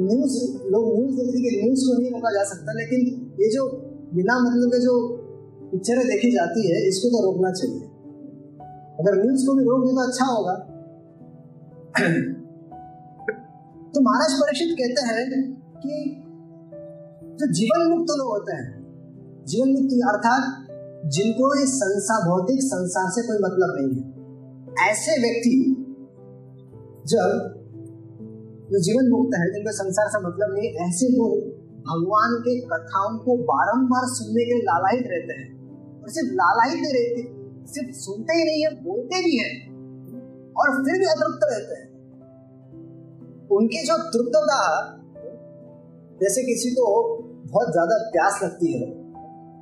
[0.08, 0.36] न्यूज़,
[0.68, 3.00] लोग न्यूज़ देखने के न्यूज़ को नहीं रोका जा सकता, लेकिन
[3.42, 3.68] ये जो
[4.14, 4.96] बिना मतलब के जो
[5.72, 7.82] पिक्चरें देखी जाती है, इसको तो रोकना चाहिए।
[9.00, 10.56] अगर न्यूज़ को भी रोक दे तो अच्छा होगा।
[13.94, 15.22] तो महाराज परीक्षित कहते हैं
[15.78, 16.24] कि
[17.40, 18.70] जो जीवन मुक्त लोग होते हैं,
[19.48, 20.64] जीवन मुक्त अर्थात
[21.06, 25.84] जिनको इस संसार भौतिक संसार से कोई मतलब नहीं है। ऐसे व्यक्ति
[27.08, 27.57] जब
[28.72, 31.32] जो जीवन मुक्त है, जिनका संसार से मतलब नहीं, ऐसे लोग
[31.82, 35.48] भगवान के कथाओं को बारंबार सुनने के लालायित रहते हैं।
[36.02, 37.22] और सिर्फ़ लालायित नहीं रहते,
[37.74, 39.54] सिर्फ़ सुनते ही नहीं है, बोलते भी हैं।
[40.54, 41.88] और फिर भी अतृप्त रहते हैं।
[43.52, 44.60] उनकी जो तृप्तता
[46.22, 46.86] जैसे किसी को
[47.52, 48.88] बहुत ज़्यादा प्यास लगती है,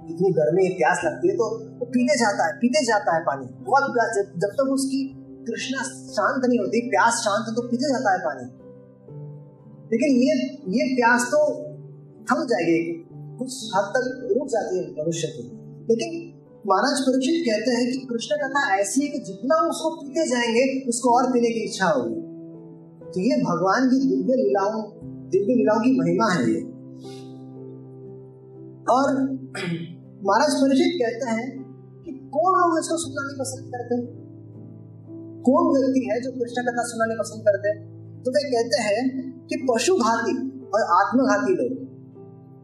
[0.09, 3.83] इतनी गर्मी प्यास लगती है तो वो पीते जाता है, पीते जाता है पानी। बहुत
[3.83, 5.03] प्यास, जब तक तो उसकी
[5.47, 8.64] कृष्णा शांत नहीं होती, प्यास शांत तो पीते जाता है पानी।
[9.91, 10.33] लेकिन ये
[10.77, 11.39] ये प्यास तो
[12.27, 13.05] थम जाएगी,
[13.39, 15.43] कुछ हद तक रुक जाती है मनुष्य की।
[15.89, 16.31] लेकिन
[16.67, 21.09] महाराज परीक्षित कहते हैं कि कृष्ण कथा ऐसी है कि जितना उसको पीते जाएँगे, उसको
[21.09, 22.21] और पीने की इच्छा होगी।
[23.11, 24.81] तो ये भगवान की दिव्य लीलाओं
[25.29, 26.61] दिव्य लीलाओं की महिमा है ये।
[28.89, 29.23] और
[30.25, 31.47] महाराज परीक्षित कहते हैं
[32.03, 34.01] कि कौन लोग इसको सुनना पसंद करते
[35.41, 37.73] कौन व्यक्ति है जो कृष्ण कथा सुनना पसंद करते
[38.23, 41.85] तो वे कहते हैं कि पशु घाती और आत्मघाती लोग,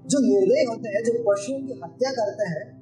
[0.07, 2.81] जो निर्दय होते हैं, जो पशुओं की हत्या करते हैं,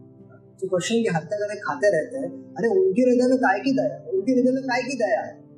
[0.59, 4.09] जो पशुओं की हत्या करके खाते रहते हैं, अरे उनके हृदय में काय की दया?
[4.09, 5.21] उनके हृदय में काय की दया?
[5.21, 5.49] है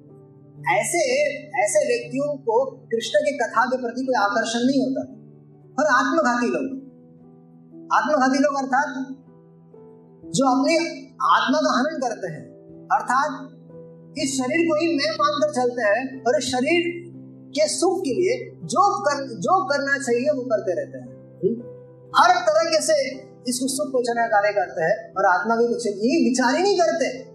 [0.79, 0.97] ऐसे
[1.63, 5.01] ऐसे व्यक्तियों को कृष्ण की कथा के प्रति कोई आकर्षण नहीं होता।
[5.79, 6.91] और आत्मघाती लोग
[7.93, 9.07] आत्मघाती लोग अर्थात,
[10.31, 10.75] जो अपनी
[11.21, 12.51] आत्मा का हनन करते हैं,
[12.85, 13.49] अर्थात
[14.17, 17.00] इस शरीर को ही मैं मानकर चलते हैं और इस शरीर
[17.51, 21.61] के सुख के लिए जो कर जो करना चाहिए वो करते रहते हैं। हम्म?
[22.17, 26.29] हर तरीके से इसको सुख पहुँचाने का कार्य करते हैं और आत्मा भी कुछ ये
[26.29, 27.31] विचार ही नहीं करते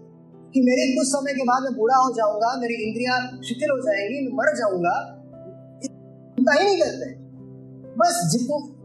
[0.53, 4.27] कि मेरे कुछ समय के बाद मैं बूढ़ा हो जाऊँगा मेरी इंद्रिया शिथिल हो जाएँगी
[4.27, 5.13] मैं मर जाऊँगा।
[6.59, 7.27] ही नहीं करते।
[7.99, 8.77] बस जितने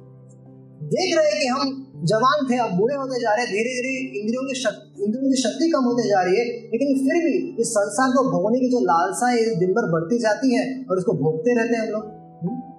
[0.86, 4.54] देख रहे कि हम जवान थे, अब बूढ़े होते जा रहे धीरे धीरे इंद्रियों की
[4.60, 8.30] शक्ति इंद्रियों की शक्ति कम होते जा रही है, लेकिन फिर भी इस संसार को
[8.30, 11.82] भोगने की जो लालसा है दिन भर बढ़ती जाती है और इसको भोगते रहते हैं
[11.82, 12.04] हम लोग।
[12.42, 12.72] हम्म?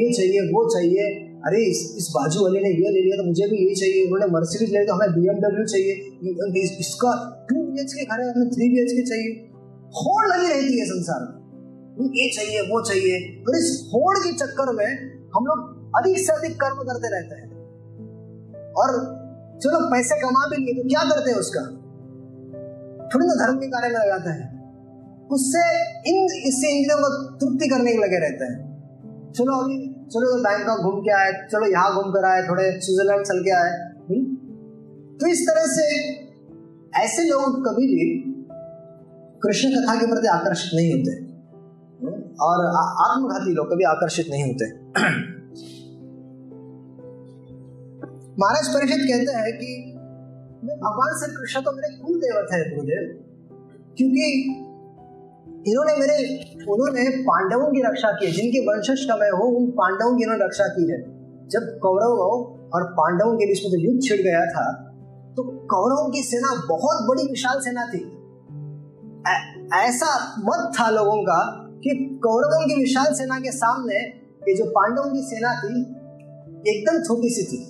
[0.00, 3.46] ये चाहिए, वो चाहिए। अरे, इस इस बाजू वाले ने ये ले लिया तो मुझे
[3.48, 5.92] भी ये चाहिए। उन्होंने मर्सिडीज ले तो हमें बी एमडब्ल्यू चाहिए।
[6.80, 9.32] इसका टू बी एच के घर है, हमें थ्री बी एच के चाहिए।
[9.88, 11.38] होड़ लगी रहती है संसार में।
[12.08, 14.86] ये चाहिए, वो चाहिए। और इस होड़ के चक्कर में
[15.36, 17.57] हम लोग अधिक से अधिक कर्म करते रहते हैं।
[18.78, 18.94] और
[19.62, 21.62] चलो पैसे कमा भी लिए तो क्या करते हैं उसका
[23.14, 24.58] थोड़ी ना धर्म के कार्य में लगाते हैं
[25.28, 25.62] उससे
[26.10, 28.68] इन, इससे इंद्रियों को तृप्ति करने के लगे रहते हैं
[29.32, 33.26] चलो अभी, चलो तो बैंकॉक घूम के आए, चलो यहाँ घूम कर आए, थोड़े स्विट्जरलैंड
[33.26, 33.70] चल के आए
[34.10, 34.36] हम्म?
[35.18, 35.86] तो इस तरह से
[37.04, 38.06] ऐसे लोग कभी भी
[39.42, 41.28] कृष्ण कथा के प्रति आकर्षित नहीं होते?
[42.40, 44.70] और आत्मघाती लोग कभी आकर्षित नहीं होते
[48.38, 49.68] महाराज परिषद कहते हैं कि
[50.80, 53.06] भगवान श्री कृष्ण तो मेरे कुल देवत है, गुरुदेव।
[53.96, 54.26] क्योंकि
[55.70, 56.18] इन्होंने मेरे,
[56.66, 60.44] उन्होंने पांडवों की रक्षा की है, जिनके वंशज का मैं हूँ, उन पांडवों की इन्होंने
[60.44, 60.98] रक्षा की है।
[61.46, 62.28] जब कौरवों
[62.70, 64.66] और पांडवों के बीच में जो युद्ध छिड़ गया था
[65.36, 68.00] तो कौरवों की सेना बहुत बड़ी विशाल सेना थी।
[69.78, 71.40] ऐसा मत था लोगों का
[71.84, 73.98] कि कौरवों की विशाल सेना के सामने
[74.44, 75.82] ये जो पांडवों की सेना थी,
[76.70, 77.60] एकदम छोटी सी थी।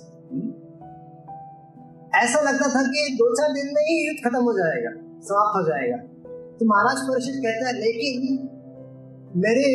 [2.19, 4.91] ऐसा लगता था कि दो चार दिन में ही युद्ध खत्म हो जाएगा,
[5.27, 5.97] समाप्त हो जाएगा।
[6.57, 8.13] तो महाराज परिषद कहता है, लेकिन
[9.43, 9.67] मेरे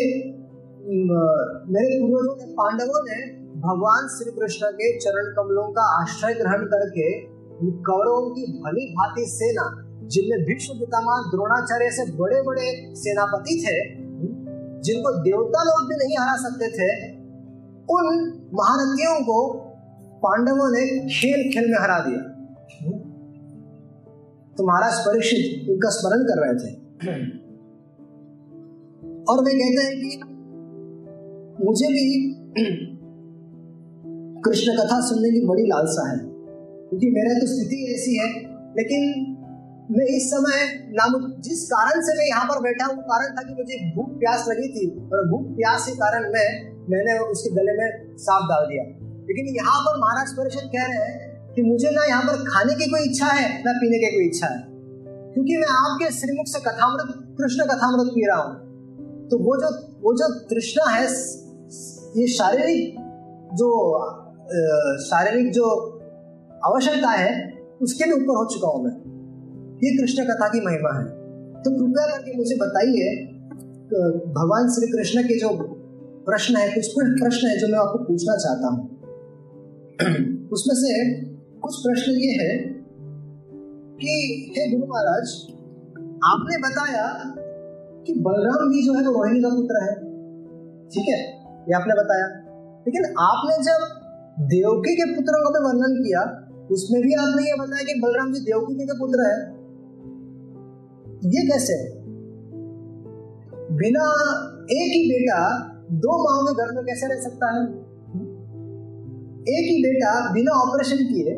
[0.84, 3.18] मेरे पूर्वजों ने, पांडवों ने
[3.60, 7.06] भगवान श्री कृष्ण के चरण कमलों का आश्रय ग्रहण करके
[7.86, 9.64] कौरवों की भली भांति सेना,
[10.06, 13.76] जिनमें भीष्म पितामह द्रोणाचार्य से बड़े बड़े सेनापति थे,
[14.82, 16.90] जिनको देवता लोग भी नहीं हरा सकते थे,
[17.88, 18.04] उन
[18.54, 19.38] महारथियों को
[20.22, 22.22] पांडवों ने खेल खेल में हरा दिया।
[24.56, 26.70] तो महाराज परीक्षित उनका स्मरण कर रहे थे।
[29.24, 30.10] और वे कहते हैं कि
[31.60, 32.06] मुझे भी
[34.42, 36.18] कृष्ण कथा सुनने की बड़ी लालसा है,
[36.88, 38.28] क्योंकि मेरा तो स्थिति ऐसी है,
[38.78, 39.00] लेकिन
[39.90, 40.60] मैं इस समय
[40.92, 44.44] नाम जिस कारण से मैं यहाँ पर बैठा हूँ, कारण था कि मुझे भूख प्यास
[44.48, 46.48] लगी थी, और भूख प्यास के कारण मैं,
[46.90, 48.84] मैंने उसके गले में सांप डाल दिया।
[49.28, 52.86] लेकिन यहाँ पर महाराज परिषद कह रहे हैं कि मुझे ना यहाँ पर खाने की
[52.90, 54.60] कोई इच्छा है, ना पीने की कोई इच्छा है।
[55.34, 58.54] क्योंकि मैं आपके श्रीमुख से कथामृत, कृष्ण कथामृत पी रहा हूँ।
[59.28, 59.68] तो वो जो
[60.02, 61.04] वो जो तृष्णा है
[62.20, 62.94] ये शारीरिक
[63.54, 63.68] जो
[65.00, 65.70] शारीरिक जो
[66.64, 68.96] आवश्यकता है, उसके भी ऊपर हो चुका हूँ मैं।
[69.76, 71.04] ये कृष्ण कथा की महिमा है।
[71.62, 73.30] तो कृपया करके मुझे बताइए
[74.34, 75.48] भगवान श्री कृष्ण के जो
[76.26, 78.90] प्रश्न है, कुछ प्रश्न है जो मैं आपको पूछना चाहता हूँ।
[80.52, 80.90] उसमें से
[81.64, 82.58] कुछ प्रश्न ये है
[83.96, 85.46] कि, हे गुरु महाराज,
[86.24, 87.34] आपने बताया
[88.06, 89.94] कि बलराम भी जो है वो रोहिणी का पुत्र है।
[90.88, 91.44] ठीक है?
[91.60, 92.26] ये आपने बताया।
[92.80, 94.00] लेकिन आपने जब
[94.44, 98.86] देवकी के पुत्रों का वर्णन किया, उसमें भी आपने ये बताया कि बलराम जी देवकी
[98.86, 99.50] के पुत्र है।
[101.30, 102.00] ये कैसे?
[103.74, 104.10] बिना
[104.64, 107.83] एक ही बेटा, दो माओ के घर में कैसे रह सकता है?
[109.48, 111.36] एक ही बेटा बिना ऑपरेशन किए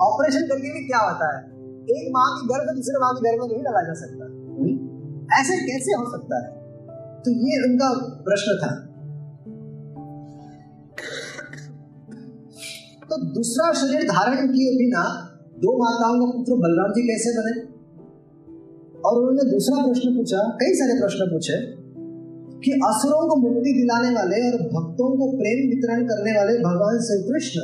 [0.00, 1.44] ऑपरेशन करके भी क्या होता है?
[1.82, 4.24] एक माँ की गर्भ दूसरे माँ के घर में नहीं लगा जा सकता।
[5.40, 6.62] ऐसे कैसे हो सकता है?
[7.20, 7.88] तो ये उनका
[8.28, 8.76] प्रश्न था।
[13.06, 15.28] तो दूसरा शरीर धारण किए बिना
[15.58, 17.72] दो माताओं का पुत्र बलराम जी कैसे बने?
[19.00, 21.81] और उन्होंने दूसरा प्रश्न पूछा कई सारे प्रश्न पूछे।
[22.64, 27.22] कि असुरों को मुक्ति दिलाने वाले और भक्तों को प्रेम वितरण करने वाले भगवान श्री
[27.22, 27.60] कृष्ण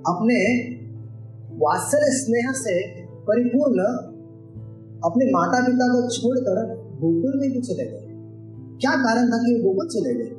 [0.00, 0.40] अपने
[1.58, 3.80] वात्सल्य स्नेह से परिपूर्ण
[5.04, 8.06] अपने माता पिता को छोड़कर गोकुल में क्यों चले गए?
[8.80, 10.30] क्या कारण था कि वो गोकुल चले गए?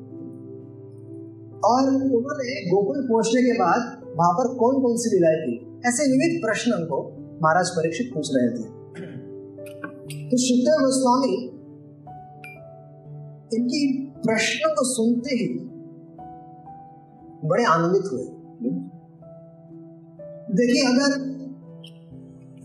[1.64, 6.42] और उन्होंने गोकुल पहुँचने के बाद वहाँ पर कौन कौन सी लीलाएँ थी ऐसे विविध
[6.46, 8.82] प्रश्न को महाराज परीक्षित पूछ रहे थे।
[10.30, 11.51] तो सुखदेव गोस्वामी
[13.52, 13.82] इनकी
[14.24, 15.48] प्रश्नों को सुनते ही
[17.46, 18.26] बड़े आनंदित हुए।
[20.58, 21.10] देखिए, अगर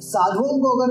[0.07, 0.91] साधुओं को अगर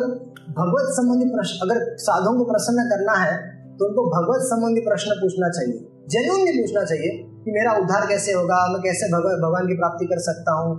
[0.56, 3.36] भगवत संबंधी प्रश्न, अगर साधुओं को प्रसन्न करना है
[3.78, 5.80] तो उनको भगवत संबंधी प्रश्न पूछना चाहिए।
[6.10, 7.12] जेन्यूनली पूछना चाहिए
[7.46, 10.76] कि मेरा उद्धार कैसे होगा, मैं कैसे भगवान की प्राप्ति कर सकता हूँ,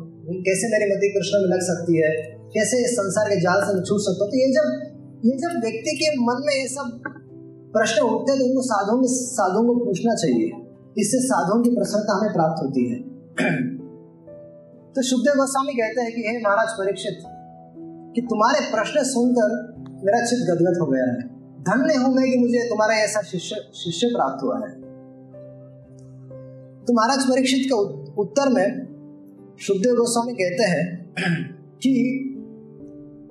[0.47, 2.11] कैसे मेरी मति कृष्ण में लग सकती है,
[2.55, 4.67] कैसे संसार के जाल से मैं छूट सकता हूँ। तो ये जब
[5.25, 6.87] ये जब व्यक्ति के मन में ये सब
[7.77, 10.53] प्रश्न उठते हैं तो उनको साधुओं में साधुओं को पूछना चाहिए।
[10.99, 12.99] इससे साधुओं की प्रसन्नता हमें प्राप्त होती है।
[14.95, 17.19] तो सुखदेव गोस्वामी कहते हैं कि हे महाराज परीक्षित
[18.15, 22.69] कि तुम्हारे प्रश्न सुनकर मेरा चित गदगद हो गया है। धन्य हूँ मैं कि मुझे
[22.69, 24.71] तुम्हारा ऐसा शिष्य शिष्य प्राप्त हुआ है।
[26.85, 27.75] तो महाराज परीक्षित के
[28.23, 28.87] उत्तर में
[29.59, 31.15] सुखदेव गोस्वामी कहते हैं
[31.83, 31.95] कि,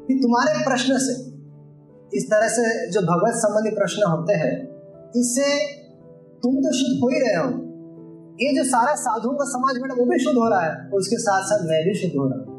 [0.08, 1.25] कि तुम्हारे प्रश्न से
[2.16, 4.54] इस तरह से जो भगवत संबंधी प्रश्न होते हैं,
[5.16, 5.48] इससे
[6.44, 7.48] तुम तो शुद्ध हो ही रहे हो।
[8.42, 11.44] ये जो सारा साधुओं का समाज बना वो भी शुद्ध हो रहा है उसके साथ
[11.44, 12.54] साथ मैं भी शुद्ध हो रहा हूँ।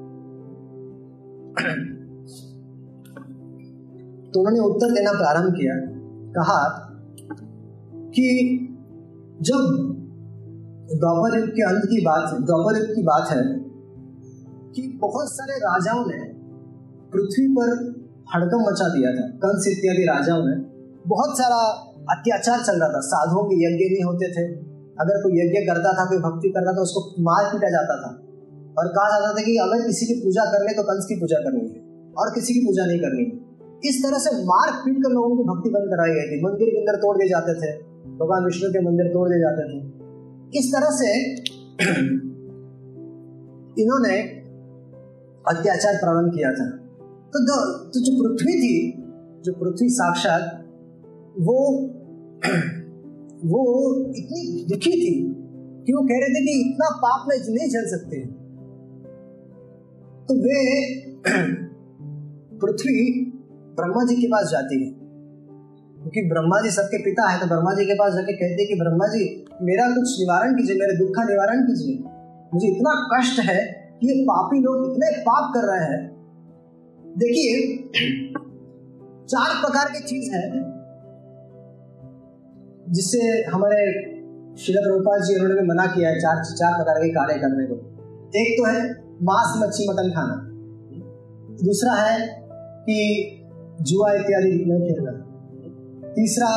[4.33, 5.75] तो उन्होंने उत्तर देना प्रारंभ किया।
[6.33, 6.61] कहा
[8.15, 8.27] कि
[9.43, 9.63] जब
[10.95, 13.43] द्वापर युग के अंत की बात, द्वापर युग की बात है
[14.75, 16.19] कि बहुत सारे राजाओं ने
[17.13, 17.71] पृथ्वी पर
[18.35, 20.65] हड़कम मचा दिया था। कंस इत्यादि राजाओं ने
[21.07, 24.55] बहुत सारा अत्याचार चल रहा था। साधुओं के यज्ञ नहीं होते थे।
[25.01, 28.23] अगर कोई यज्ञ करता था, कोई भक्ति करता था, उसको मार पीटा जाता था।
[28.79, 31.61] और कहा जाता था कि अगर किसी की पूजा करने तो कंस की पूजा करनी
[31.61, 33.47] है और किसी की पूजा नहीं करनी है
[33.85, 36.79] इस तरह से मार पीट कर लोगों की भक्ति बंद कराई गई थी। मंदिर के
[36.79, 37.83] अंदर तोड़ दिए जाते थे।
[38.17, 39.91] भगवान विष्णु के मंदिर तोड़ दिए जाते थे।
[40.59, 41.33] इस तरह से
[43.83, 44.43] इन्होंने
[45.49, 46.86] अत्याचार प्रारंभ किया था।
[47.27, 49.03] तो, तो जो पृथ्वी थी
[49.45, 50.63] जो पृथ्वी साक्षात
[51.41, 51.89] वो
[53.45, 55.35] वो इतनी दुखी थी
[55.87, 58.21] कि वो कह रहे थे कि इतना पाप में नहीं झेल सकते।
[60.27, 60.91] तो वे
[62.59, 63.33] पृथ्वी
[63.77, 64.91] ब्रह्मा जी के पास जाती है।
[65.97, 69.07] क्योंकि ब्रह्मा जी सबके पिता है तो ब्रह्मा जी के पास जाके कहते कि ब्रह्मा
[69.07, 71.99] जी मेरा कुछ निवारण कीजिए मेरे दुख का निवारण कीजिए।
[72.55, 76.06] मुझे इतना कष्ट है कि ये पापी लोग इतने पाप कर रहे हैं।
[77.19, 77.77] देखिए,
[79.27, 80.43] चार प्रकार की चीज़ है,
[82.93, 83.81] जिससे हमारे
[84.57, 87.75] शिला रूपा जी उन्होंने मना किया है चार चार प्रकार के कार्य करने को।
[88.37, 88.91] एक तो है
[89.23, 90.37] मांस, मच्छी, मटन खाना।
[91.67, 92.29] दूसरा है
[92.83, 92.99] कि
[93.83, 95.13] जुआ इत्यादि नहीं खेलना
[96.09, 96.51] तीसरा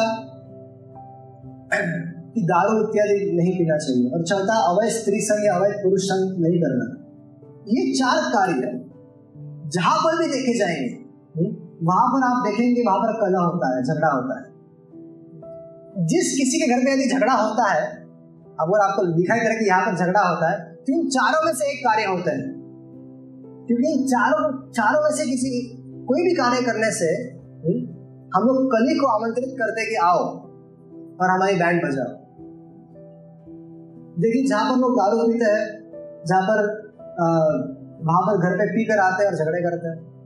[2.34, 6.46] कि दारू इत्यादि नहीं पीना चाहिए। और चौथा, अवैध स्त्री संग या अवैध पुरुष संग
[6.46, 6.86] नहीं करना।
[7.68, 8.79] ये चार कार्य
[9.76, 10.90] जहाँ पर भी देखे जाएँगे
[11.36, 11.50] हम्म,
[11.88, 16.68] वहाँ पर आप देखेंगे वहाँ पर कला होता है झगड़ा होता है। जिस किसी के
[16.74, 17.82] घर में यदि झगड़ा होता है
[18.60, 21.72] अगर आपको दिखाई दे कि यहाँ पर झगड़ा होता है तो इन चारों में से
[21.72, 22.42] एक कार्य होता है।
[23.68, 25.52] क्योंकि चारों चारों में से किसी
[26.08, 27.10] कोई भी कार्य करने से
[27.64, 27.80] हम्म,
[28.36, 30.24] हम लोग कली को आमंत्रित करते कि आओ
[31.22, 32.16] और हमारी बैंड बजाओ।
[34.22, 38.98] देखिए जहाँ पर लोग दारू पीते हैं जहाँ पर वहाँ पर घर पे पी कर
[38.98, 40.20] आते हैं और झगड़े करते हैं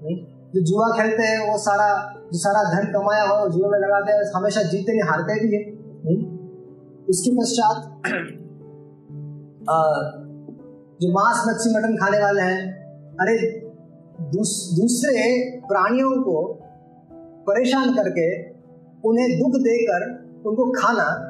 [0.56, 4.32] जो जुआ खेलते हैं वो सारा जो सारा धन कमाया हुआ जुआ में लगाते हैं
[4.36, 5.64] हमेशा जीतते नहीं हारते भी है
[7.10, 8.02] उसके पश्चात
[11.02, 12.72] जो मांस मच्छी मटन खाने वाले हैं
[13.14, 13.64] अरे
[14.22, 16.60] दूस, दूसरे प्राणियों को
[17.48, 18.50] परेशान करके
[19.10, 21.30] उन्हें दुख देकर उनको खाना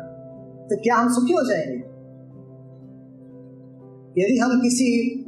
[0.69, 1.93] तो क्या हम सुखी हो जाएँगे?
[4.21, 5.19] यदि हम किसी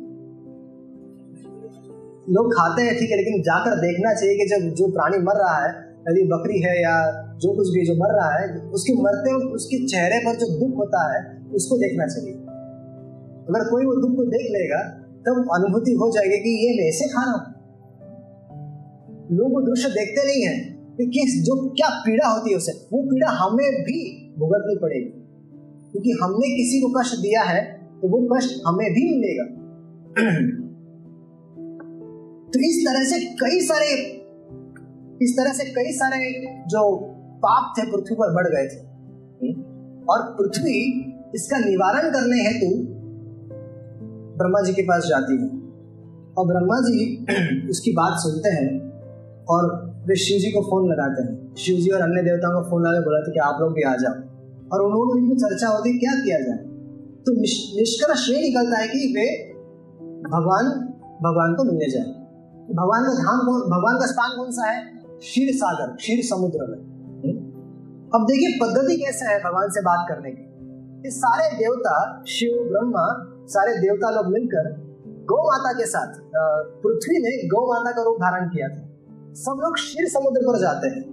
[2.29, 5.65] लोग खाते हैं, ठीक है, लेकिन जाकर देखना चाहिए कि जब जो प्राणी मर रहा
[5.65, 9.45] है, यदि बकरी है या जो कुछ भी जो मर रहा है, उसके मरते वक्त
[9.45, 12.33] उसके चेहरे पर जो दुख होता है, उसको देखना चाहिए।
[13.49, 14.83] अगर कोई वो दुख को देख लेगा,
[15.25, 17.55] तब अनुभूति हो जाएगी कि ये मैं ऐसे खा रहा हूँ।
[19.31, 20.59] लोग वो दृश्य देखते नहीं है
[20.97, 25.21] कि किस, जो क्या पीड़ा होती है उसे। वो पीड़ा हमें भी भुगतनी पड़ेगी।
[25.91, 27.65] क्योंकि हमने किसी को कष्ट दिया है
[28.01, 29.45] तो वो कष्ट हमें भी मिलेगा।
[32.55, 34.11] तो इस तरह से कई सारे
[35.21, 36.97] इस तरह से कई सारे जो
[37.45, 38.79] पाप थे पृथ्वी पर बढ़ गए थे।
[40.09, 42.85] और पृथ्वी इसका निवारण करने हेतु
[44.37, 45.49] ब्रह्मा जी के पास जाती है।
[46.37, 47.25] और ब्रह्मा जी
[47.69, 48.91] उसकी बात सुनते हैं
[49.45, 52.81] और वे शिव जी को फ़ोन लगाते हैं। शिव जी और अन्य देवताओं को फ़ोन
[52.81, 54.13] लगा बुलाते कि आप लोग भी आ जाओ।
[54.73, 56.57] और उन्होंने उनकी चर्चा होती क्या किया जाए?
[57.25, 57.41] तो
[57.79, 59.53] निष्कर्ष ये निकलता है कि वे
[60.29, 60.91] भगवान
[61.23, 62.14] भगवान को मिलने जाए।
[62.71, 64.79] भगवान का धाम कौन भगवान का स्थान कौन सा है?
[65.19, 66.79] क्षीर सागर क्षीर समुद्र में।
[68.15, 70.43] अब देखिए पद्धति कैसे है भगवान से बात करने की।
[71.01, 73.05] ये सारे देवता शिव ब्रह्मा
[73.47, 74.69] सारे देवता लोग मिलकर
[75.25, 76.19] गौ माता के साथ
[76.83, 78.81] पृथ्वी ने गौ माता का रूप धारण किया था।
[79.33, 81.03] सब लोग क्षीर समुद्र पर जाते हैं।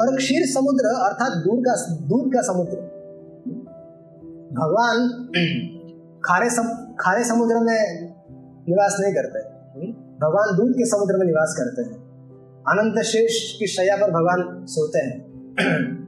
[0.00, 1.74] और क्षीर समुद्र अर्थात दूध का
[2.06, 2.76] दूध का समुद्र।
[4.52, 5.08] भगवान
[6.24, 6.68] खारे सम,
[7.00, 7.80] खारे समुद्र में
[8.68, 9.61] निवास नहीं करते।
[10.22, 12.02] भगवान दूध के समुद्र में निवास करते हैं।
[12.60, 15.20] अनंत शेष की शया पर भगवान सोते हैं।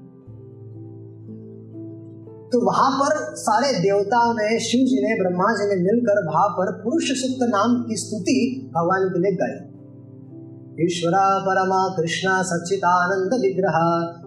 [2.53, 6.73] तो वहाँ पर सारे देवताओं ने, शिव जी ने, ब्रह्मा जी ने मिलकर वहाँ पर
[6.73, 9.71] पुरुष सुक्त नाम की स्तुति भगवान के लिए गाई।
[10.85, 13.77] ईश्वरा परमा कृष्ण सच्चिदानंद विग्रह,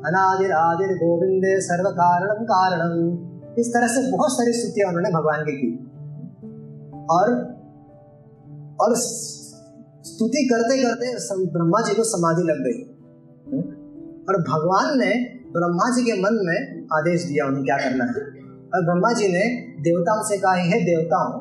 [0.08, 3.28] अनादिर आदिर गोविंद सर्व कारणम कारणम
[3.60, 5.84] इस तरह से बहुत सारी स्तुतियाँ उन्होंने भगवान की की।
[7.06, 7.58] और
[8.82, 8.96] और
[10.08, 11.08] स्तुति करते करते
[11.54, 12.80] ब्रह्मा जी को समाधि लग गई।
[14.30, 15.12] और भगवान ने
[15.52, 18.24] ब्रह्मा जी के मन में आदेश दिया उन्हें क्या करना है।
[18.74, 19.44] और ब्रह्मा जी ने
[19.82, 21.32] देवताओं से कहा है देवताओं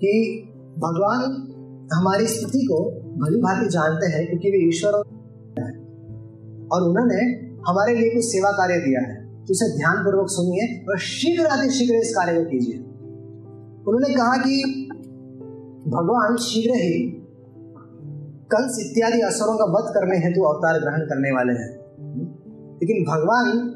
[0.00, 0.12] कि
[0.78, 1.20] भगवान
[1.92, 2.78] हमारी स्थिति को
[3.18, 4.92] भली भांति जानते हैं क्योंकि वे ईश्वर
[6.72, 7.20] और उन्होंने
[7.68, 11.68] हमारे लिए कुछ सेवा कार्य दिया है। तो उसे ध्यान पूर्वक सुनिए और शीघ्र आदि
[11.70, 12.78] शीघ्र इस कार्य को कीजिए।
[13.88, 14.54] उन्होंने कहा कि
[15.88, 17.08] भगवान शीघ्र ही
[18.24, 21.70] कंस इत्यादि असुरों का वध करने हेतु अवतार ग्रहण करने वाले हैं।
[22.74, 23.68] लेकिन भगवान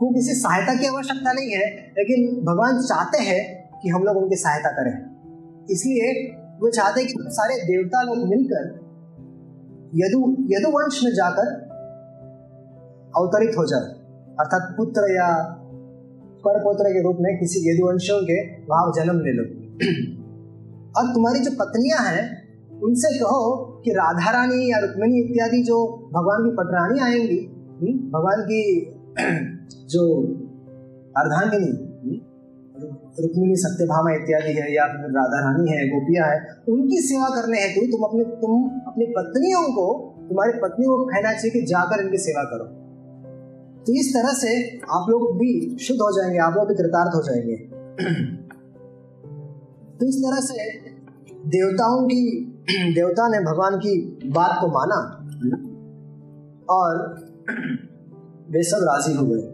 [0.00, 4.36] को किसी सहायता की आवश्यकता नहीं है, लेकिन भगवान चाहते हैं कि हम लोग उनकी
[4.36, 5.16] सहायता करें।
[5.70, 6.30] इसलिए
[6.60, 8.86] वो चाहते हैं कि सारे देवता लोग मिलकर
[9.94, 11.46] यदु, यदुवंश में जाकर
[13.16, 13.94] अवतरित हो जाए।
[14.40, 15.42] अर्थात पुत्र या
[16.44, 20.15] पर पुत्र के रूप में किसी यदुवंशों के वहाँ जन्म ले लो।
[20.96, 22.46] और तुम्हारी जो पत्नियाँ हैं
[22.82, 23.42] उनसे कहो
[23.84, 25.76] कि राधा रानी या रुक्मिणी इत्यादि जो
[26.14, 27.38] भगवान की पटरानी आएँगी
[27.80, 28.62] हम्म, भगवान की
[29.88, 30.02] जो
[31.16, 32.16] अर्धांगिनी हम्म,
[33.20, 37.86] रुक्मिणी सत्यभामा इत्यादि है या फिर राधा रानी है गोपिया है उनकी सेवा करने हेतु
[37.86, 39.86] तुम अपने तुम अपनी पत्नियों को
[40.28, 42.64] तुम्हारी पत्नी को कहना चाहिए कि जाकर इनकी सेवा करो।
[43.84, 47.22] तो इस तरह से आप लोग भी शुद्ध हो जाएँगे आप लोग भी कृतार्थ हो
[47.22, 47.56] जाएँगे।
[50.00, 50.64] तो इस तरह से
[51.48, 52.22] देवताओं की,
[52.94, 53.92] देवता ने भगवान की
[54.30, 54.98] बात को माना
[56.70, 56.98] और
[58.50, 59.44] वे सब राज़ी हो गए।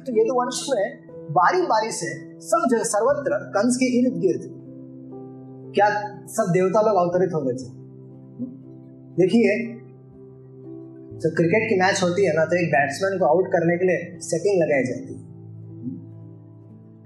[0.00, 0.84] तो ये तो वंश में
[1.32, 2.10] बारी बारी से
[2.42, 4.42] सब जगह सर्वत्र कंस के इर्द गिर्द
[5.74, 5.88] क्या
[6.34, 7.68] सब देवता लोग अवतरित हो गए थे।
[9.16, 9.56] देखिए,
[11.22, 14.00] जब क्रिकेट की मैच होती है ना तो एक बैट्समैन को आउट करने के लिए
[14.24, 15.17] सेटिंग लगाई जाती है।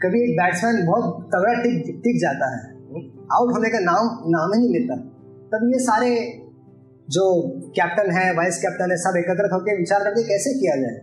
[0.04, 2.72] कभी एक बैट्समैन बहुत तगड़ा टिक टिक जाता है।
[3.32, 4.96] आउट होने का नाम नाम ही नहीं लेता।
[5.52, 6.40] तब ये सारे
[7.10, 10.94] जो कैप्टन है वाइस कैप्टन है, सब एकत्रित होकर विचार करते कैसे किया जाए?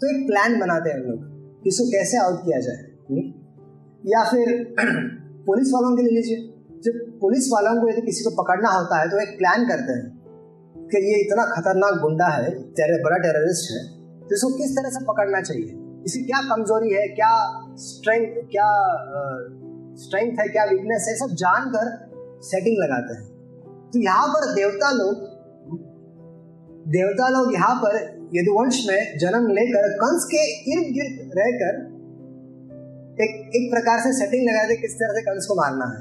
[0.00, 1.30] तो एक प्लान बनाते हैं हम लोग
[1.66, 2.90] इसको कैसे आउट किया जाए।
[4.06, 4.74] या फिर
[5.46, 6.36] पुलिस वालों के लिए लीजिए।
[6.84, 10.20] जब पुलिस वालों को यदि किसी को पकड़ना होता है तो एक प्लान करते हैं
[10.88, 12.50] कि ये इतना खतरनाक गुंडा है
[13.02, 15.79] बड़ा टेररिस्ट है तो इसको किस तरह से पकड़ना चाहिए?
[16.06, 17.32] इसकी क्या कमज़ोरी है, क्या
[17.78, 18.68] स्ट्रेंथ क्या
[19.98, 21.90] स्ट्रेंथ है, क्या वीकनेस है, सब जानकर
[22.42, 23.24] सेटिंग लगाते हैं।
[23.90, 25.28] तो यहाँ पर देवता लोग
[26.88, 27.96] देवता लोग यहाँ पर
[28.34, 30.42] यदुवंश में जन्म लेकर कंस के
[30.72, 31.88] इर्द गिर्द रहकर
[33.18, 36.00] एक एक प्रकार से सेटिंग लगाते किस तरह से कंस को मारना है।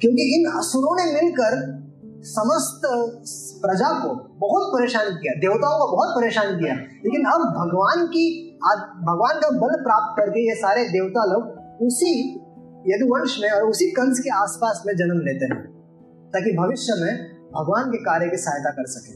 [0.00, 1.56] क्योंकि इन असुरों ने मिलकर
[2.24, 2.86] समस्त
[3.62, 4.08] प्रजा को
[4.40, 6.74] बहुत परेशान किया, देवताओं को बहुत परेशान किया।
[7.04, 8.26] लेकिन अब भगवान की
[9.02, 11.42] भगवान का बल प्राप्त करके ये सारे देवता लोग
[11.82, 12.12] उसी
[12.86, 15.62] यदुवंश में और उसी कंस के आसपास में जन्म लेते हैं,
[16.30, 17.12] ताकि भविष्य में
[17.52, 19.14] भगवान के कार्य की सहायता कर सके।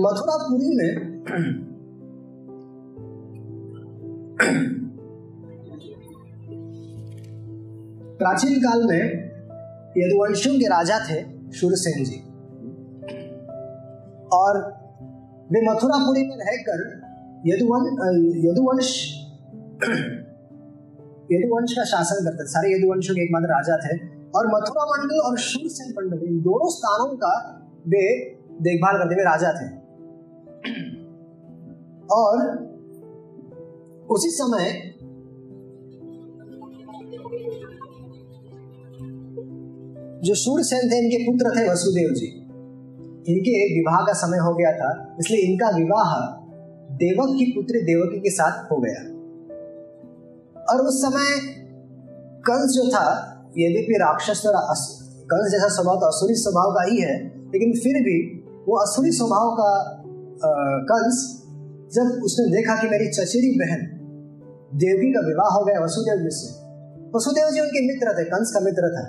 [0.00, 0.90] मथुरापुरी में
[8.18, 9.02] प्राचीन काल में
[9.98, 11.18] यदुवंशियों के राजा थे
[11.52, 12.18] शूरसेन जी।
[14.32, 14.83] और
[15.52, 17.04] वे मथुरापुरी में रहकर
[17.46, 19.14] यदुवंश
[21.32, 23.98] यदुवंश का शासन करते थे। सारे यदुवंशों के एकमात्र राजा थे।
[24.36, 28.20] और मथुरा मंडल और शूरसेन मंडल इन दोनों स्थानों का वे
[28.62, 29.66] देखभाल करते हुए राजा थे।
[32.12, 32.64] और
[34.10, 34.94] उसी समय
[40.24, 42.43] जो सूर्यसेन थे, इनके पुत्र थे वसुदेव जी।
[43.24, 46.10] इनके विवाह का समय हो गया था, इसलिए इनका विवाह
[46.98, 49.00] देवक की पुत्री देवकी के साथ हो गया।
[50.64, 51.30] और उस समय
[52.44, 53.06] कंस जो था
[53.58, 54.52] यद्यपि राक्षस तो
[55.26, 57.16] कंस जैसा स्वभाव तो असुरी स्वभाव का ही है,
[57.52, 58.16] लेकिन फिर भी
[58.66, 59.70] वो असुरी स्वभाव का
[60.90, 61.18] कंस,
[61.92, 63.86] जब उसने देखा कि मेरी चचेरी बहन
[64.76, 66.48] देवकी का विवाह हो गया वसुदेव जी से,
[67.14, 69.04] वसुदेव जी उनके मित्र थे, कंस का मित्र था।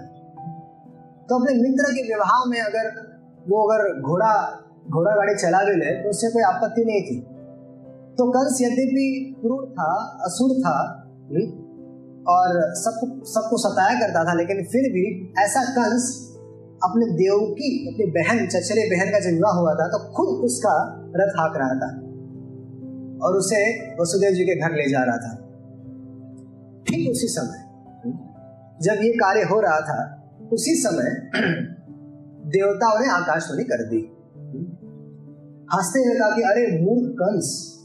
[1.28, 2.90] तो अपने मित्र के विवाह में अगर
[3.48, 4.34] वो अगर घोड़ा
[4.90, 7.16] घोड़ा गाड़ी चला भी ले तो उससे कोई आपत्ति नहीं थी।
[8.18, 9.08] तो कंस यद्यपि
[9.40, 9.90] क्रूर था,
[10.26, 10.78] असुर था,
[12.28, 15.06] और सब सबको सताया करता था, लेकिन फिर भी
[15.40, 16.06] ऐसा कंस
[16.84, 20.76] अपने देव की, अपनी बहन, चचरे बहन का जब हुआ था तो खुद उसका
[21.16, 21.90] रथ हाक रहा था
[23.22, 23.62] और उसे
[24.02, 25.34] वसुदेव जी के घर ले जा रहा था।
[26.88, 27.60] ठीक उसी समय,
[28.82, 30.00] जब ये कार्य हो रहा था,
[30.54, 31.10] उसी समय
[32.46, 34.12] देवताओं ने आकाशवाणी कर दी।
[35.74, 37.76] हँसते हुए कहा कि, अरे, मूर्ख कंस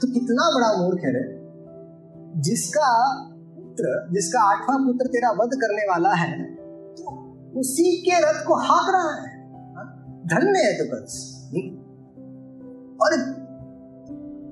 [0.00, 1.42] तो कितना बड़ा मूर्ख है रे।
[2.40, 8.54] जिसका पुत्र, जिसका आठवां पुत्र तेरा वध करने वाला है तो उसी के रथ को
[8.54, 9.42] हाक रहा है।
[10.26, 11.42] धन्य है तो कंस
[13.02, 13.42] और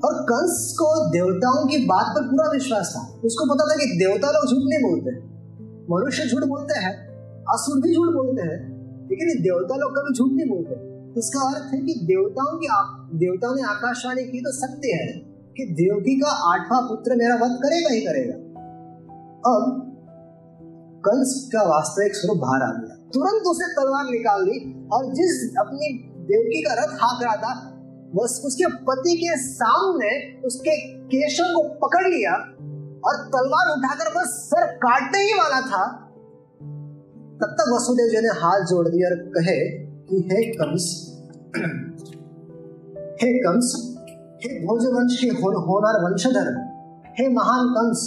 [0.05, 4.31] और कंस को देवताओं की बात पर पूरा विश्वास था। उसको पता था कि देवता
[4.31, 5.11] लोग झूठ नहीं बोलते।
[5.95, 7.09] मनुष्य झूठ बोलते हैं,
[7.45, 8.80] असुर भी झूठ बोलते हैं।
[9.11, 10.75] लेकिन देवता लोग कभी झूठ नहीं बोलते।
[11.19, 12.69] इसका अर्थ है कि देवताओं की
[13.19, 15.07] देवताओं ने आकाशवाणी की तो सत्य है
[15.57, 18.37] कि देवकी का आठवां पुत्र मेरा वध करेगा ही करेगा।
[19.47, 19.63] अब
[21.05, 24.59] कंस का वास्तविक स्वरूप बाहर आ गया। तुरंत उसे तलवार निकाल ली
[24.93, 25.89] और जिस अपनी
[26.29, 27.53] देवकी का रथ हाक रहा था,
[28.15, 30.11] बस उसके पति के सामने
[30.47, 30.77] उसके
[31.11, 32.33] केशों को पकड़ लिया
[33.05, 35.83] और तलवार उठाकर बस सर काटने ही वाला था।
[37.43, 40.87] तब तक वसुदेव जी ने हाथ जोड़ दिया और कहे कि हे कंस
[43.23, 43.97] हे कंस,
[44.45, 46.49] हे भोजवंश होनार वंशधर,
[47.21, 48.05] हे महान कंस,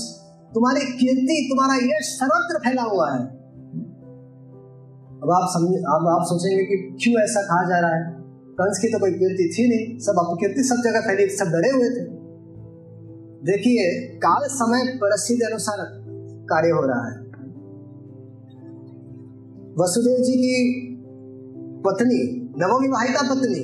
[0.54, 3.20] तुम्हारी कीर्ति, तुम्हारा यश सर्वत्र फैला हुआ है।
[5.24, 8.24] अब आप समझ, अब आप सोचेंगे कि क्यों ऐसा कहा जा रहा है?
[8.54, 11.90] कंस की तो कोई कीर्ति थी नहीं, सब अपकीर्ति सब जगह फैली, सब डरे हुए
[11.90, 12.06] थे।
[13.52, 15.78] देखिए, काल समय परिस्थिति अनुसार
[16.50, 17.23] कार्य हो रहा है।
[19.78, 20.56] वसुदेव जी की
[21.86, 22.20] पत्नी
[22.58, 23.62] नवविवाहिता पत्नी,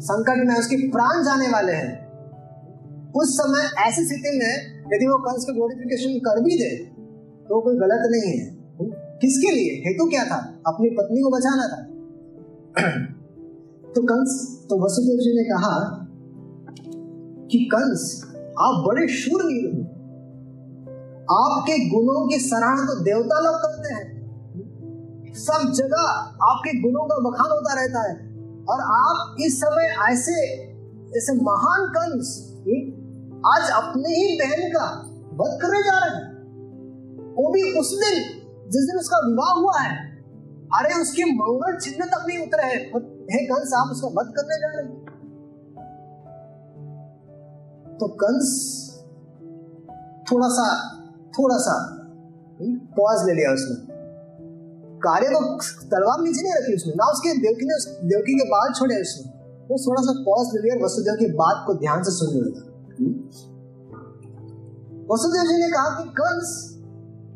[0.00, 1.94] संकट में उसके प्राण जाने वाले हैं।
[3.12, 4.52] उस समय ऐसी स्थिति में
[4.92, 6.70] यदि वो कंस को ग्लोरिफिकेशन कर भी दे
[7.48, 8.46] तो कोई गलत नहीं है।
[9.20, 9.70] किसके लिए?
[9.86, 10.36] हेतु क्या था?
[10.66, 11.80] अपनी पत्नी को बचाना था।
[13.94, 14.36] तो कंस
[14.70, 15.74] तो वसुदेव जी ने कहा
[17.50, 18.04] कि कंस,
[18.58, 19.80] आप बड़े शूरवीर हो।
[21.34, 24.17] आपके गुणों की सराहना तो देवता लोग करते हैं।
[25.38, 26.08] सब जगह
[26.44, 28.14] आपके गुणों का बखान होता रहता है।
[28.64, 30.34] और आप इस समय ऐसे
[31.18, 32.44] ऐसे महान कंस
[33.46, 34.86] आज अपने ही बहन का
[35.32, 36.24] वध करने जा रहे हैं।
[37.34, 38.14] वो भी उस दिन,
[38.70, 40.24] जिस दिन उसका विवाह हुआ है,
[40.74, 42.80] अरे उसके मंगल चिन्ह तक नहीं उतरे हैं।
[43.32, 45.04] हे कंस, आप उसका वध करने जा रहे हैं।
[47.98, 48.50] तो कंस,
[50.32, 50.66] थोड़ा सा
[51.38, 51.76] थोड़ा सा
[52.98, 53.97] पॉज ले लिया उसने।
[54.98, 55.40] कार्य को
[55.86, 57.76] तलवार नीचे नहीं रखी उसने। ना उसके देवकी ने
[58.08, 59.30] देवकी के बाल छोड़े उसने।
[59.70, 62.64] वो थोड़ा सा पॉज ले लिया वसुदेव की बात को ध्यान से सुनने लगा।
[65.12, 66.74] वसुदेव जी ने कहा कि कंस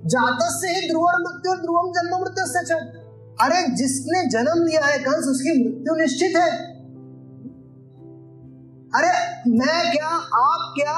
[0.07, 3.03] जाता से ही ध्रुव मृत्यु ध्रुवम जन्म मृत्यु से चल
[3.41, 6.51] अरे जिसने जन्म लिया है कंस, उसकी मृत्यु निश्चित है।
[8.95, 9.13] अरे
[9.51, 10.09] मैं क्या,
[10.45, 10.97] आप क्या?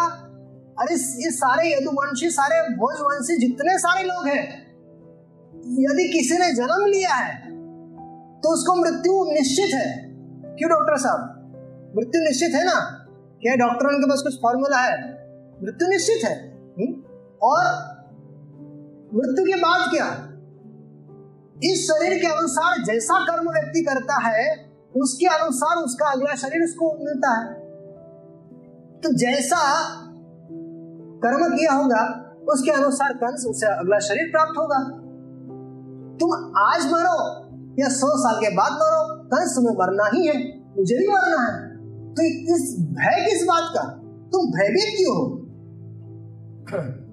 [0.81, 4.64] अरे ये सारे यदुवंशी, सारे भोजवंशी जितने सारे लोग हैं
[5.65, 7.55] यदि किसी ने जन्म लिया है
[8.41, 10.05] तो उसको मृत्यु निश्चित है।
[10.57, 11.31] क्यों, डॉक्टर साहब?
[11.97, 13.07] मृत्यु निश्चित है ना?
[13.43, 15.13] क्या डॉक्टरों के पास कुछ फॉर्मूला है?
[15.63, 17.05] मृत्यु निश्चित है। हुँ?
[17.43, 17.65] और
[19.15, 20.31] मृत्यु के बाद क्या?
[21.73, 26.99] इस शरीर के अनुसार जैसा कर्म व्यक्ति करता है, उसके अनुसार उसका अगला शरीर उसको
[27.05, 27.55] मिलता है।
[29.01, 29.81] तो जैसा
[31.25, 35.04] कर्म किया होगा, उसके अनुसार कंस उसे अगला शरीर प्राप्त होगा।
[36.21, 37.19] तुम आज मरो
[37.83, 41.77] या सौ साल के बाद मरो कंस तुम्हें मरना ही है, मुझे भी मरना है।
[42.15, 42.23] तो
[42.55, 43.83] इस भय किस बात का?
[44.33, 45.25] तुम भयभीत क्यों हो?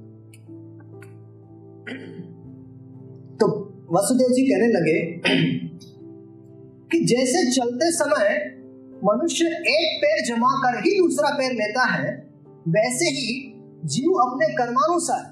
[3.39, 3.47] तो
[3.91, 4.99] वसुदेव जी कहने लगे
[6.91, 8.55] कि जैसे चलते समय
[9.03, 12.31] मनुष्य एक पैर जमा कर ही दूसरा पैर लेता है,
[12.67, 13.53] वैसे ही
[13.85, 15.29] जीव अपने कर्मानुसार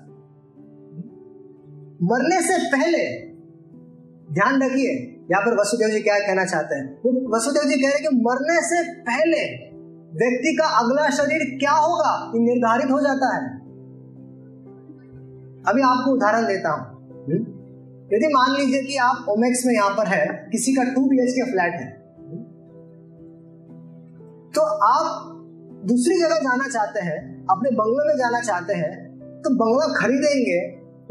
[2.04, 3.29] मरने से पहले
[4.34, 4.92] ध्यान रखिए।
[5.32, 6.86] यहाँ पर वसुदेव जी क्या कहना चाहते हैं?
[7.36, 9.70] वसुदेव जी कह रहे हैं कि मरने से पहले
[10.20, 12.32] व्यक्ति का अगला शरीर क्या होगा?
[12.36, 13.60] निर्धारित हो जाता है।
[15.68, 16.86] अभी आपको उदाहरण देता हूँ।
[17.24, 17.60] हम्म?
[18.14, 21.52] यदि मान लीजिए कि आप ओमेक्स में यहाँ पर है, किसी का टू बी के
[21.52, 21.92] फ्लैट है।
[24.56, 25.36] तो आप
[25.86, 29.10] दूसरी जगह जाना चाहते हैं, अपने बंगले में जाना चाहते हैं
[29.42, 30.60] तो बंगला खरीदेंगे,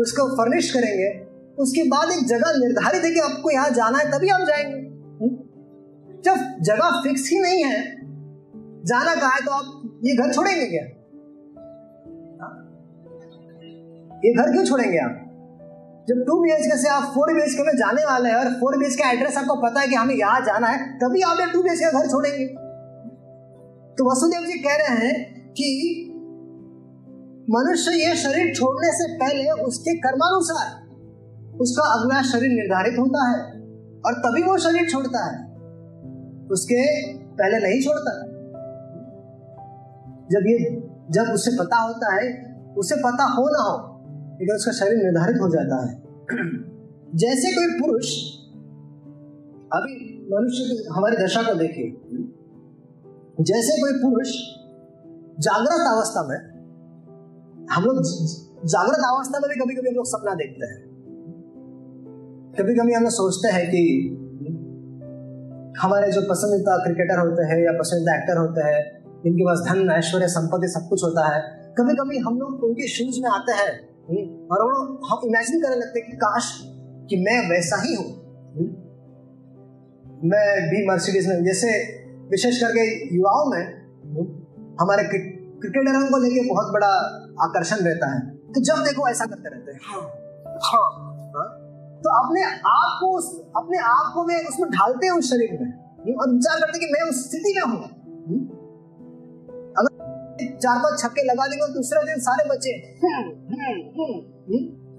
[0.03, 1.28] उसको फर्निश करेंगे
[1.59, 4.99] उसके बाद एक जगह निर्धारित है कि आपको यहाँ जाना है, तभी आप जाएँगे?
[6.23, 7.99] जब जगह फिक्स ही नहीं है,
[8.85, 10.85] जाना कहा है तो आप ये घर छोड़ेंगे क्या
[12.43, 12.65] हाँ?
[14.25, 15.25] ये घर क्यों छोड़ेंगे आप
[16.09, 18.79] जब टू बी के से आप फोर बी के में जाने वाले हैं और फोर
[18.79, 21.69] बी का एड्रेस आपको पता है कि हमें यहाँ जाना है, तभी आप टू बी
[21.69, 22.47] का घर छोड़ेंगे
[23.95, 25.69] तो वसुदेव जी कह रहे हैं कि
[27.51, 30.88] मनुष्य यह शरीर छोड़ने से पहले उसके कर्मानुसार
[31.61, 33.61] उसका अगला शरीर निर्धारित होता है
[34.07, 35.49] और तभी वो शरीर छोड़ता है।
[36.51, 38.23] उसके पहले नहीं छोड़ता।
[40.31, 43.99] जब ये, जब उसे पता होता है, उसे पता हो ना हो,
[44.41, 46.03] लेकिन उसका शरीर निर्धारित हो जाता है।
[47.15, 48.35] जैसे कोई पुरुष,
[49.73, 51.91] अभी मनुष्य की, हमारी दशा को देखिए।
[53.45, 54.29] जैसे कोई पुरुष
[55.41, 56.59] जागृत अवस्था में,
[57.71, 58.03] हम लोग
[58.67, 60.88] जागृत अवस्था में भी कभी कभी हम लोग सपना देखते हैं।
[62.59, 63.81] कभी कभी हम लोग सोचते हैं कि
[65.83, 68.81] हमारे जो पसंदीदा क्रिकेटर होते हैं या पसंदीदा एक्टर होते हैं
[69.27, 71.41] इनके पास धन ऐश्वर्य संपत्ति सब कुछ होता है।
[71.79, 73.71] कभी कभी हम लोग उनके शूज़ में आते हैं
[74.47, 74.63] और
[75.11, 76.61] हम इमेजिन करने लगते हैं कि काश
[77.11, 78.07] कि मैं वैसा ही हूँ
[80.25, 81.69] मैं भी मर्सिडीज में जैसे
[82.31, 83.63] विशेष करके युवाओं में
[84.81, 86.91] हमारे क्रिकेटरों को लेके बहुत बड़ा
[87.43, 90.03] आकर्षण रहता है। तो जब देखो ऐसा करते रहते हाँ,
[90.63, 91.08] हाँ, हाँ,
[92.03, 93.09] तो अपने आप को
[93.61, 95.71] अपने आप को वे उसमें ढालते हैं उस शरीर में।
[96.15, 97.81] और विचार करते कि मैं उस स्थिति में हूँ।
[99.77, 99.93] अगर
[100.57, 102.73] चार पाँच छक्के लगा देंगे तो दूसरे दिन सारे बच्चे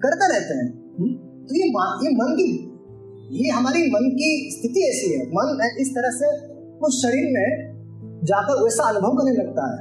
[0.02, 0.68] करते रहते हैं।
[1.46, 1.66] तो ये
[2.04, 2.48] ये मन की
[3.38, 5.46] ये हमारी मन की स्थिति ऐसी है। मन
[5.80, 6.30] इस तरह से
[6.86, 7.48] उस शरीर में
[8.24, 9.80] जाकर वैसा अनुभव करने लगता है।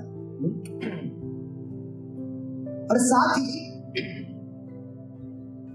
[2.87, 3.68] और साथ ही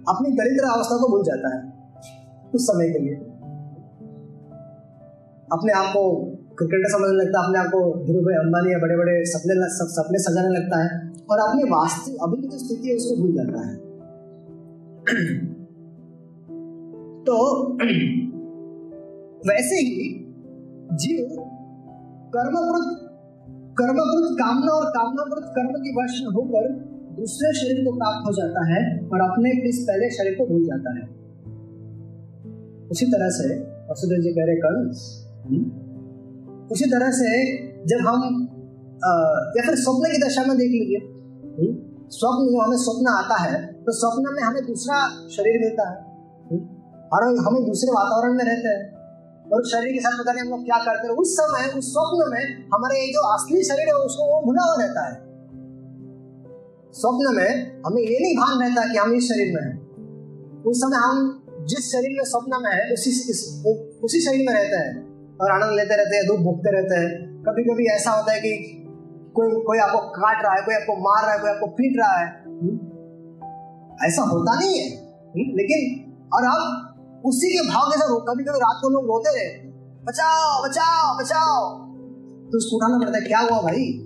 [0.08, 1.72] अपनी दरिद्र अवस्था को भूल जाता है
[2.52, 3.14] कुछ समय के लिए।
[5.52, 6.02] अपने आप को
[6.58, 10.48] क्रिकेटर समझने लगता है, अपने आप को ध्रुव अंबानी या बड़े बड़े सपने सपने सजाने
[10.48, 13.74] लगता है और अपनी वास्तविक अभी की जो स्थिति है, उसको भूल जाता है।
[17.24, 17.36] तो
[19.48, 20.24] वैसे ही
[20.92, 21.36] जीव
[22.36, 23.10] कर्मकृत
[23.78, 28.82] कर्मकृत कामना और कामनाकृत कर्म की वश होकर दूसरे शरीर को प्राप्त हो जाता है
[29.08, 31.02] और अपने इस पहले शरीर को भूल जाता है।
[32.90, 33.46] उसी तरह से
[33.90, 34.98] वसुदेव जी कह रहे कंस
[35.46, 35.64] हम्म,
[36.72, 37.30] उसी तरह से
[37.86, 38.20] जब हम
[39.56, 41.00] या फिर स्वप्न की दशा में देख लीजिए।
[41.58, 41.74] हम्म,
[42.10, 44.98] स्वप्न जो हमें स्वप्न आता है तो स्वप्न में हमें दूसरा
[45.28, 45.98] शरीर मिलता है।
[46.50, 46.62] हम्म,
[47.12, 48.94] और हम दूसरे वातावरण में रहते हैं।
[49.52, 52.30] और शरीर के साथ पता नहीं हम लोग क्या करते हैं। उस समय उस स्वप्न
[52.32, 52.44] में
[52.74, 55.33] हमारे जो असली शरीर है उसको वो भुला हुआ रहता है।
[56.94, 59.84] स्वप्न में हमें ये नहीं भान रहता कि हम इस शरीर में हैं।
[60.62, 63.10] उस समय हम जिस शरीर में स्वप्न में है, उसी
[63.98, 67.62] उसी शरीर में रहते हैं और आनंद लेते रहते हैं, दुख भुगते रहते हैं। कभी
[67.62, 68.84] कभी ऐसा होता है कि
[69.34, 72.16] कोई कोई आपको काट रहा है, कोई आपको मार रहा है, कोई आपको पीट रहा
[72.16, 72.28] है।
[74.08, 74.88] ऐसा होता नहीं है।
[75.36, 76.90] लेकिन और आप
[77.26, 79.70] उसी के भाव के साथ कभी कभी रात को लोग रोते रहे
[80.04, 81.70] बचाओ बचाओ बचाओ।
[82.50, 84.02] तो उसको उठाना पड़ता है, क्या हुआ भाई?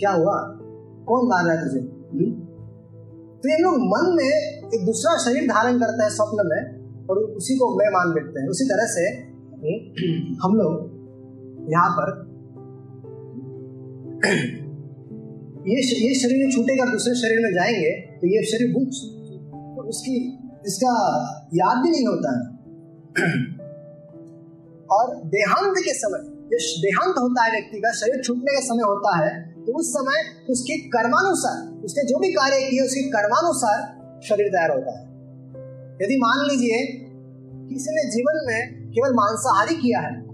[0.00, 0.60] क्या हुआ?
[1.08, 1.80] कौन मार रहा है तुझे?
[1.80, 1.93] हम्म?
[3.44, 4.28] तो ये लोग मन में
[4.74, 6.60] एक दूसरा शरीर धारण करते हैं स्वप्न में,
[7.06, 9.02] और उसी को मैं मान बैठते हैं। उसी तरह से
[10.44, 12.12] हम लोग यहाँ पर
[15.68, 18.88] ये ये शरीर छूटेगा दूसरे शरीर में जाएँगे तो ये शरीर भूत
[19.76, 20.16] तो उसकी,
[20.66, 20.94] इसका
[21.54, 22.42] याद भी नहीं होता। है
[24.88, 26.24] और देहांत के समय
[26.80, 29.30] देहांत होता है व्यक्ति का, शरीर छूटने का समय होता है
[29.64, 30.18] तो उस समय
[30.50, 33.80] उसके कर्मानुसार उसने जो भी कार्य किए, उसके कर्मानुसार
[34.24, 35.04] शरीर तैयार होता है।
[36.02, 36.86] यदि मान लीजिए
[37.68, 40.24] किसी ने जीवन में केवल मांसाहारी किया है,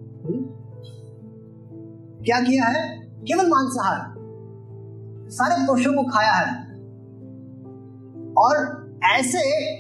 [2.25, 3.01] क्या किया है?
[3.01, 4.15] केवल मांसाहार।
[5.31, 6.71] सारे पशुओं को खाया है।
[8.33, 8.57] और
[9.13, 9.77] ऐसे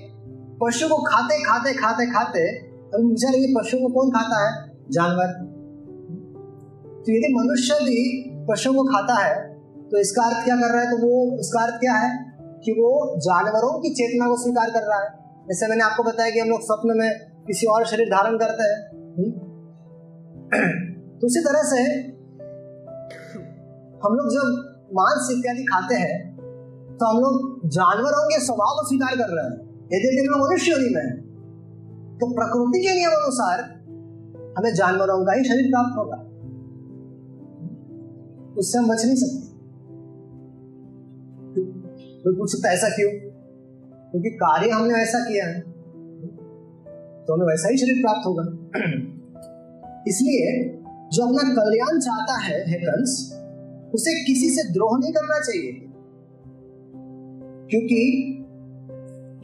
[0.64, 4.72] पशु को खाते खाते खाते खाते, अब बेचारे ये पशु को कौन खाता है?
[4.90, 5.50] जानवर।
[7.06, 9.49] तो यदि मनुष्य भी पशुओं को खाता है
[9.90, 10.90] तो इसका अर्थ क्या कर रहा है?
[10.90, 12.10] तो वो इसका अर्थ क्या है
[12.64, 15.08] कि वो जानवरों की चेतना को स्वीकार कर रहा है।
[15.48, 17.10] जैसे मैंने आपको बताया कि हम लोग स्वप्न में
[17.46, 18.78] किसी और शरीर धारण करते हैं?
[21.18, 21.80] तो उसी तरह से
[24.04, 24.46] हम लोग जब
[24.94, 26.14] मांस इत्यादि खाते हैं
[26.98, 29.58] तो हम लोग जानवरों के स्वभाव को स्वीकार कर रहे हैं।
[29.92, 31.06] यदि हम मनुष्य योनि में
[32.20, 33.60] तो प्रकृति के नियम अनुसार
[34.58, 36.18] हमें जानवरों का ही शरीर प्राप्त होगा।
[38.58, 39.49] उससे हम बच नहीं सकते।
[42.24, 43.10] कोई पूछ सकता ऐसा क्यों?
[44.10, 45.60] क्योंकि कार्य हमने वैसा किया है
[47.26, 48.42] तो हमें वैसा ही शरीर प्राप्त होगा।
[50.08, 50.68] इसलिए
[51.12, 53.40] जो अपना कल्याण चाहता है, है कंस
[53.94, 55.72] उसे किसी से द्रोह नहीं करना चाहिए।
[57.70, 58.36] क्योंकि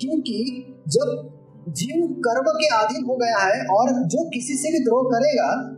[0.01, 1.33] क्योंकि जब
[1.69, 5.73] जीव कर्म के अधीन हो गया है और जो किसी से भी द्रोह करेगा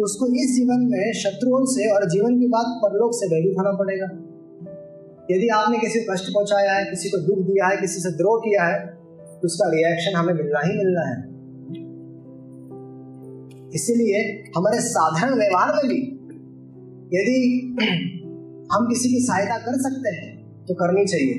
[0.00, 4.23] उसको इस जीवन में शत्रुओं से और जीवन के बाद परलोक से भयभीत होना पड़ेगा।
[5.30, 8.40] यदि आपने किसी को कष्ट पहुँचाया है, किसी को दुख दिया है, किसी से द्रोह
[8.40, 8.80] किया है
[9.34, 11.16] तो उसका रिएक्शन हमें मिलना ही मिलना है।
[13.74, 14.18] इसीलिए
[14.56, 16.00] हमारे साधारण व्यवहार में भी
[17.14, 17.38] यदि
[18.72, 20.28] हम किसी की सहायता कर सकते हैं
[20.66, 21.34] तो करनी चाहिए।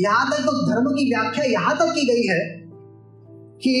[0.00, 2.40] यहाँ तक तो धर्म की व्याख्या यहाँ तक की गई है
[3.64, 3.74] कि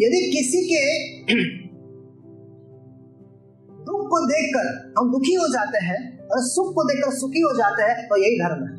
[0.00, 0.82] यदि किसी के
[3.84, 4.66] दुख को देखकर
[4.98, 6.00] हम दुखी हो जाते हैं
[6.30, 8.76] और सुख को देखकर सुखी हो जाते हैं तो यही धर्म है।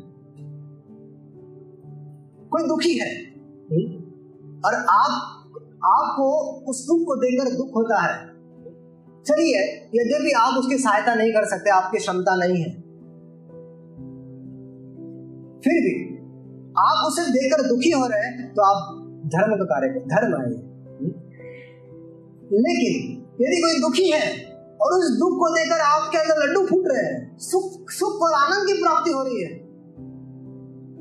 [2.48, 3.10] कोई दुखी है?
[4.66, 5.12] और आप
[5.84, 6.26] आपको
[6.70, 8.14] उस दुख को देखकर दुख होता है।
[9.26, 9.60] चलिए
[9.94, 12.70] यद्यपि आप उसकी सहायता नहीं कर सकते आपकी क्षमता नहीं है।
[15.60, 15.94] फिर भी
[16.78, 18.78] आप उसे देखकर दुखी हो रहे हैं तो आप
[19.26, 20.48] धर्म का कार्य धर्म है
[22.56, 22.96] लेकिन
[23.40, 24.24] यदि कोई दुखी है
[24.84, 28.66] और उस दुख को देखकर आपके अंदर लड्डू फूट रहे हैं। सुख सुख और आनंद
[28.66, 29.52] की प्राप्ति हो रही है।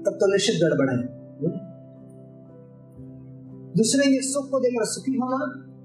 [0.06, 1.02] तब तो निश्चित गड़बड़ है।
[3.76, 5.38] दूसरे के सुख को देखकर सुखी होना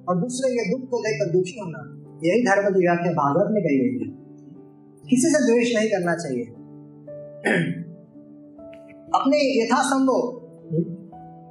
[0.08, 1.82] और दूसरे के दुख को देखकर दुखी होना,
[2.24, 4.08] यही धर्म की व्याख्या भागवत में कही गई है।
[5.04, 6.44] किसी से द्वेष नहीं करना चाहिए।
[9.14, 10.20] अपने यथासंभव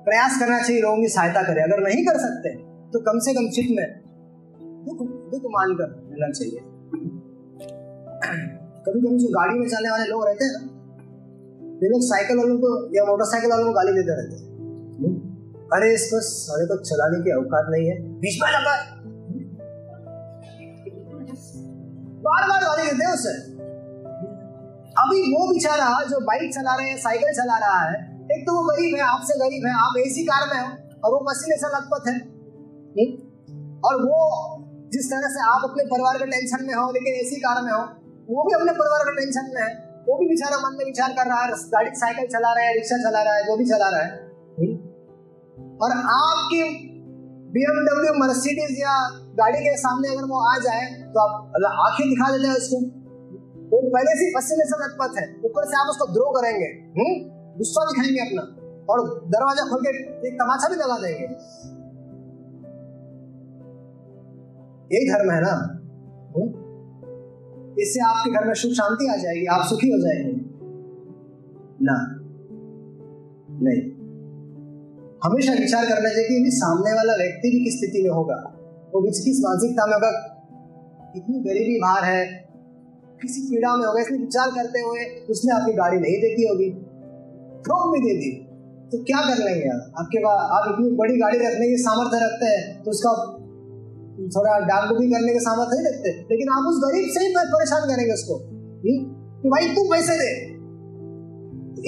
[0.05, 2.55] प्रयास करना चाहिए लोगों की सहायता करें। अगर नहीं कर सकते
[2.93, 3.87] तो कम से कम चित्त में
[4.85, 4.99] दुख
[5.31, 6.59] दुख मानकर रहना चाहिए।
[8.86, 10.59] कभी कभी जो गाड़ी में चलने वाले लोग रहते हैं ना
[11.84, 14.45] लोग साइकिल वालों को या मोटरसाइकिल वालों को गाली देते रहते हैं।
[15.74, 18.76] अरे इसको सारे को चलाने की औकात नहीं है। बीच में लगा।
[22.22, 23.34] बार बार गाली देते हैं उसे।
[24.97, 27.97] अभी वो बेचारा जो बाइक चला रहे हैं, साइकिल चला रहा है,
[28.32, 30.70] एक तो वो गरीब है, आपसे गरीब है, आप एसी कार में हो,
[31.03, 32.15] और वो मशीन से लथपथ है।
[33.78, 34.18] और वो
[34.89, 37.83] जिस तरह से आप अपने परिवार के टेंशन में हो लेकिन एसी कार में हो
[38.29, 39.69] वो भी अपने परिवार के टेंशन में है।
[40.07, 42.97] वो भी बेचारा मन में विचार कर रहा है गाड़ी साइकिल चला रहा है रिक्शा
[42.97, 44.11] चला रहा है जो भी चला रहा है।
[45.77, 46.61] और आपकी
[47.53, 48.93] बीएमडब्ल्यू मर्सिडीज या
[49.33, 52.79] गाड़ी के सामने अगर वो आ जाए तो आप आँखें दिखा देते हैं उसको।
[53.71, 57.15] वो पहले से पसीने से लथपथ है। ऊपर से आप उसको द्रो करेंगे। हम्म।
[57.57, 58.43] गुस्सा दिखाएँगे अपना।
[58.89, 59.91] और दरवाज़ा खोल के
[60.27, 61.27] एक तमाचा भी लगा देंगे।
[64.93, 65.73] यही धर्म है ना?
[66.38, 66.67] हम्म?
[67.79, 70.31] इससे आपके घर में सुख शांति आ जाएगी, आप सुखी हो जाएँगे।
[71.81, 72.13] ना।
[73.61, 73.97] नहीं।
[75.23, 78.53] हमेशा विचार करना चाहिए कि सामने वाला व्यक्ति भी किस स्थिति में होगा?
[78.95, 80.33] वो भी किस मानसिकता में होगा?
[81.15, 82.49] इतनी गरीबी बाहर है,
[83.21, 86.69] किसी पीड़ा में होगा, इसलिए विचार करते हुए उसने आपकी गाड़ी नहीं देखी होगी।
[87.61, 88.47] ठोक भी दे दी।
[88.91, 92.45] तो क्या कर लेंगे आप आपके पास, आप इतनी बड़ी गाड़ी रखने की सामर्थ्य रखते
[92.45, 93.38] हैं तो उसका
[94.18, 97.82] थोड़ा डाक भी करने के सामर्थ्य नहीं रखते। लेकिन आप उस गरीब से ही परेशान
[97.82, 98.39] करेंगे उसको।
[99.41, 100.57] कि भाई, तू पैसे दे।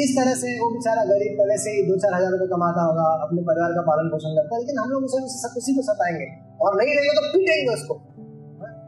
[0.03, 3.23] इस तरह से वो बेचारा गरीब पहले से ही दो चार हज़ार रुपए कमाता होगा,
[3.23, 5.17] अपने परिवार का पालन पोषण करता है, लेकिन हम लोग उसे
[5.57, 6.25] उसी को सताएँगे।
[6.61, 8.01] और नहीं रहेंगे तो पीटेंगे उसको।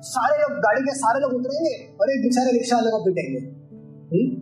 [0.02, 3.40] सारे लोग, गाड़ी के सारे लोग उतरेंगे और एक बेचारे रिक्शा वाले को पीटेंगे।
[4.16, 4.36] हम्म?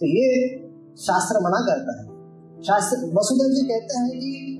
[0.00, 0.58] तो ये
[0.98, 2.12] शास्त्र मना करता है।
[2.62, 4.51] शास्त्र वसुदेव जी कहते हैं कि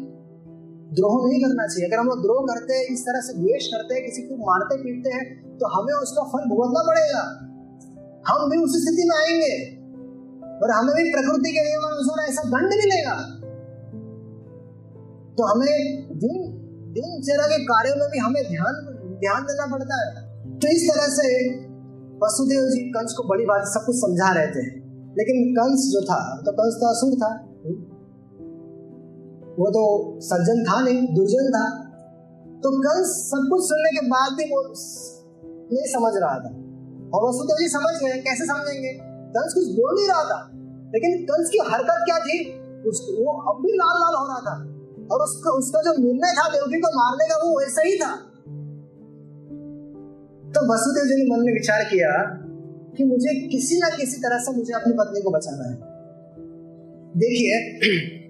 [0.92, 3.94] द्रोह नहीं करना चाहिए। अगर हम लोग द्रोह करते हैं, इस तरह से द्वेष करते
[3.94, 7.48] हैं, किसी को मारते पीटते हैं तो हमें उसका फल भुगतना पड़ेगा।
[8.28, 9.82] हम भी उसी स्थिति में आएँगे।
[10.62, 13.14] और हमें भी प्रकृति के नियम अनुसार ऐसा दंड मिलेगा।
[15.38, 16.52] तो हमें दिन,
[16.92, 21.48] दिनचर्या के कार्यों में भी हमें ध्यान ध्यान देना पड़ता है। तो इस तरह से
[22.16, 24.82] वसुदेव जी कंस को बड़ी बात सब कुछ समझा रहे थे।
[25.18, 27.51] लेकिन कंस जो था तो कंस तो असुर था।
[29.58, 31.92] वो तो सज्जन था नहीं, दुर्जन था।
[32.62, 34.74] तो कंस सब कुछ सुनने के बाद भी वो
[35.72, 36.62] नहीं समझ रहा था।
[37.14, 38.98] और वसुदेव जी समझ गए कैसे समझेंगे?
[39.04, 40.50] कंस कुछ बोल नहीं रहा था।
[40.94, 42.62] लेकिन कंस की हरकत क्या थी?
[42.82, 44.72] उसको वो अब भी लाल लाल हो रहा था।
[45.12, 48.16] और उसका उसका जो निर्णय था देवकी को मारने का, वो वैसा ही था।
[50.52, 52.24] तो वसुदेव जी ने मन में विचार किया
[52.96, 55.74] कि मुझे किसी ना किसी तरह से मुझे अपनी पत्नी को बचाना है।
[57.16, 58.21] देखिए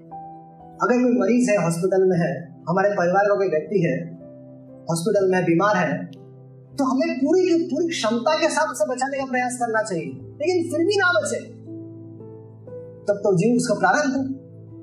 [0.82, 4.12] अगर कोई मरीज़ है हॉस्पिटल में है, हमारे परिवार का कोई व्यक्ति है
[4.90, 6.22] हॉस्पिटल में बीमार है
[6.78, 10.70] तो हमें पूरी की पूरी क्षमता के साथ उसे बचाने का प्रयास करना चाहिए। लेकिन
[10.70, 11.44] फिर भी ना बचे।
[13.08, 14.24] तब तो जीव उसका प्रारंभ है।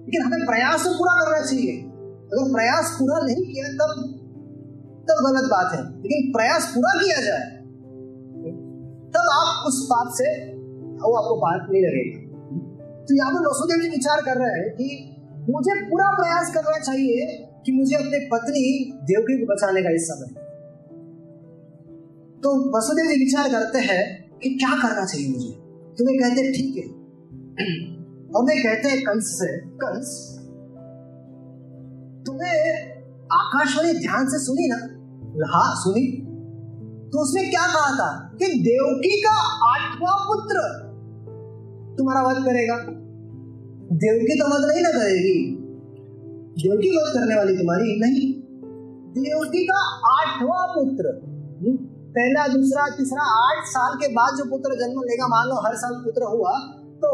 [0.06, 4.04] लेकिन हमें प्रयास तो पूरा करना चाहिए। अगर प्रयास पूरा नहीं किया, तब
[5.10, 7.52] तब गलत बात है। लेकिन प्रयास पूरा किया जाए,
[9.10, 10.54] तब आप उस बात से,
[10.94, 12.30] वो आपको बात नहीं लगेगी।
[13.06, 15.09] तो यहाँ पर वसुदेव जी विचार कर रहे हैं कि
[15.52, 20.50] मुझे पूरा प्रयास करना चाहिए कि मुझे अपनी पत्नी देवकी को बचाने का इस समय
[22.44, 25.52] तो वसुदेव जी विचार करते हैं कि क्या करना चाहिए मुझे।
[25.98, 26.84] तो वे कहते ठीक है।
[28.36, 30.36] और वे कहते हैं, कंस से, कंस,
[32.26, 32.82] तुम्हें
[33.34, 34.76] आकाशवाणी ध्यान से सुनी ना?
[35.58, 36.26] हाँ सुनी।
[37.10, 39.36] तो उसने क्या कहा था कि देवकी का
[39.74, 40.60] आठवां पुत्र
[41.98, 42.76] तुम्हारा वध करेगा।
[43.92, 45.56] देवकी तो वध नहीं ना करेगी।
[46.64, 48.34] देवकी वध करने वाली तुम्हारी नहीं।
[49.14, 49.80] देवकी का
[50.10, 51.14] आठवां पुत्र।
[51.60, 51.76] हम्म,
[52.10, 55.94] पहला दूसरा तीसरा आठ साल के बाद जो पुत्र जन्म लेगा मान लो हर साल
[55.94, 56.52] पुत्र हुआ
[56.96, 57.10] तो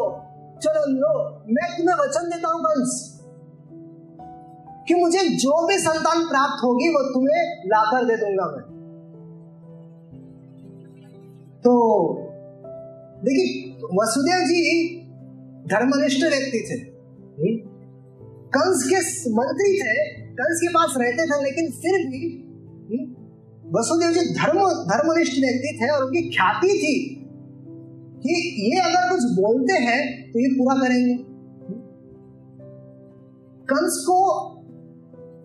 [0.60, 1.14] चलो लो
[1.50, 3.12] मैं तुम्हें वचन देता हूँ कंस
[4.88, 8.64] कि मुझे जो भी संतान प्राप्त होगी वो तुम्हें लाकर दे दूँगा मैं।
[11.64, 11.74] तो
[13.24, 13.72] देखिए
[14.02, 14.62] वसुदेव जी
[15.66, 16.78] धर्मनिष्ठ व्यक्ति थे।
[18.56, 19.00] कंस के
[19.32, 19.96] मंत्री थे,
[20.34, 22.24] कंस के पास रहते थे, लेकिन फिर भी
[23.76, 24.60] वसुदेव जी धर्म,
[24.90, 26.96] धर्मनिष्ठ व्यक्ति थे और उनकी ख्याति थी
[28.24, 28.36] कि
[28.66, 30.02] ये अगर कुछ बोलते हैं
[30.32, 31.16] तो ये पूरा करेंगे।
[33.70, 34.18] कंस को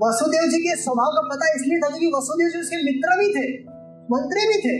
[0.02, 3.46] वसुदेव जी के स्वभाव का पता इसलिए था क्योंकि वसुदेव जी उसके मित्र भी थे,
[4.12, 4.76] मंत्री भी थे।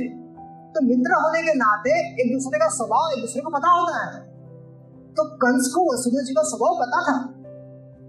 [0.73, 4.30] तो मित्र होने के नाते एक दूसरे का स्वभाव, एक दूसरे को पता होता है।
[5.11, 7.27] तो कंस को वसुदेव जी का स्वभाव पता था।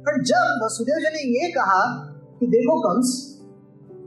[0.05, 3.37] पर जब वसुदेव जी ने ये कहा कि देखो कंस,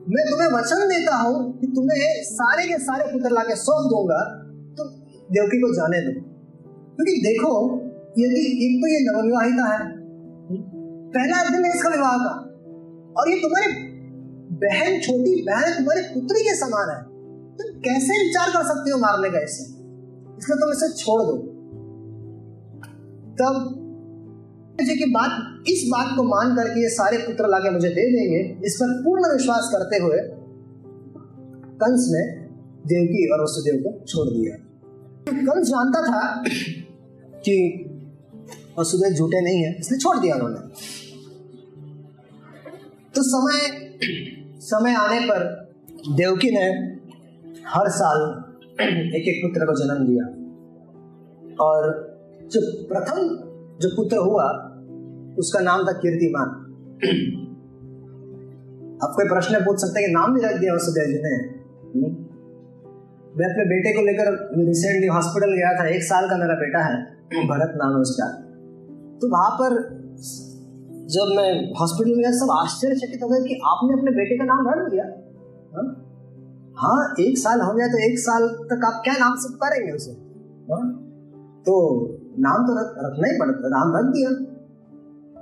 [0.09, 4.25] मैं तुम्हें वचन देता हूँ कि तुम्हें सारे के सारे पुत्र लाके सौंप दूँगा
[4.75, 4.85] तो
[5.31, 6.21] देवकी को जाने दो।
[6.97, 7.81] क्योंकि देखो
[8.19, 10.05] यदि एक तो ये नवविवाहिता है।
[11.13, 12.35] पहला दिन है इसका विवाह का।
[13.21, 13.73] और ये तुम्हारी
[14.55, 17.03] बहन, छोटी बहन तुम्हारे पुत्री के समान है।
[17.57, 19.65] तुम कैसे विचार कर सकते हो मारने का इसे?
[20.39, 21.54] इसलिए तुम इसे छोड़ दो।
[23.39, 23.81] तब
[24.81, 25.33] जी की बात,
[25.69, 29.33] इस बात को मान करके ये सारे पुत्र लाके मुझे दे देंगे, इस पर पूर्ण
[29.33, 30.19] विश्वास करते हुए
[31.81, 32.23] कंस ने
[32.87, 34.57] देवकी और वसुदेव को छोड़ दिया।
[35.29, 36.23] कंस जानता था
[37.41, 37.57] कि
[38.79, 40.61] वसुदेव झूठे नहीं है, इसलिए छोड़ दिया उन्होंने।
[43.15, 43.59] तो समय
[44.61, 45.41] समय आने पर
[46.17, 46.65] देवकी ने
[47.67, 48.19] हर साल
[48.81, 50.25] एक एक पुत्र को जन्म दिया।
[51.65, 52.14] और
[52.49, 53.19] जो प्रथम
[53.81, 54.47] जो पुत्र हुआ,
[55.39, 56.49] उसका नाम था कीर्तिमान।
[59.05, 61.39] आप कोई प्रश्न पूछ सकते हैं कि नाम भी रख दिया वसुदेव जी ने?
[63.37, 67.03] मैं अपने बेटे को लेकर रिसेंटली हॉस्पिटल गया था, एक साल का मेरा बेटा है,
[67.47, 68.27] भरत नाम उसका।
[69.19, 69.95] तो वहाँ पर
[71.11, 74.91] जब मैं हॉस्पिटल में सब आश्चर्यचकित हो गए कि आपने अपने बेटे का नाम रख
[74.91, 75.05] दिया।
[75.77, 76.01] हाँ?
[76.77, 80.13] हाँ एक साल हो गया तो एक साल तक आप क्या नाम से पुकारेंगे उसे?
[80.73, 80.93] हा?
[81.67, 81.75] तो
[82.39, 84.31] नाम तो रख, रखना ही पड़ता नाम रख दिया।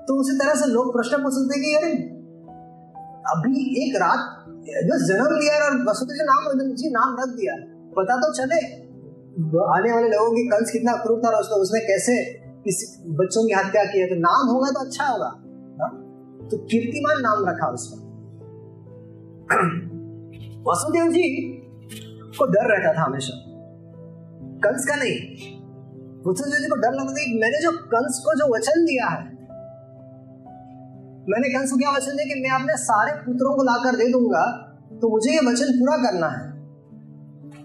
[0.03, 1.91] तो उसी तरह से लोग प्रश्न पूछ सकते कि अरे
[3.33, 4.23] अभी एक रात
[4.89, 7.55] बस जन्म लिया और वसुदेव से नाम जी नाम रख दिया
[7.97, 8.61] पता तो चले।
[9.73, 12.17] आने वाले लोगों की कंस कितना क्रूर था उसने कैसे
[12.67, 14.09] इस बच्चों की हत्या की है?
[14.09, 15.31] तो नाम होगा तो अच्छा होगा
[16.51, 17.97] तो कीर्तिमान नाम रखा उसका
[20.69, 21.23] वसुदेव जी
[22.39, 23.35] को डर रहता था हमेशा।
[24.65, 25.62] कंस का नहीं
[26.25, 29.23] वसुदेव जी को डर लगता कि मैंने जो कंस को जो वचन दिया है,
[31.29, 34.45] मैंने कंस को क्या वचन दिया कि मैं अपने सारे पुत्रों को लाकर दे दूँगा
[35.03, 36.45] तो मुझे ये वचन पूरा करना है।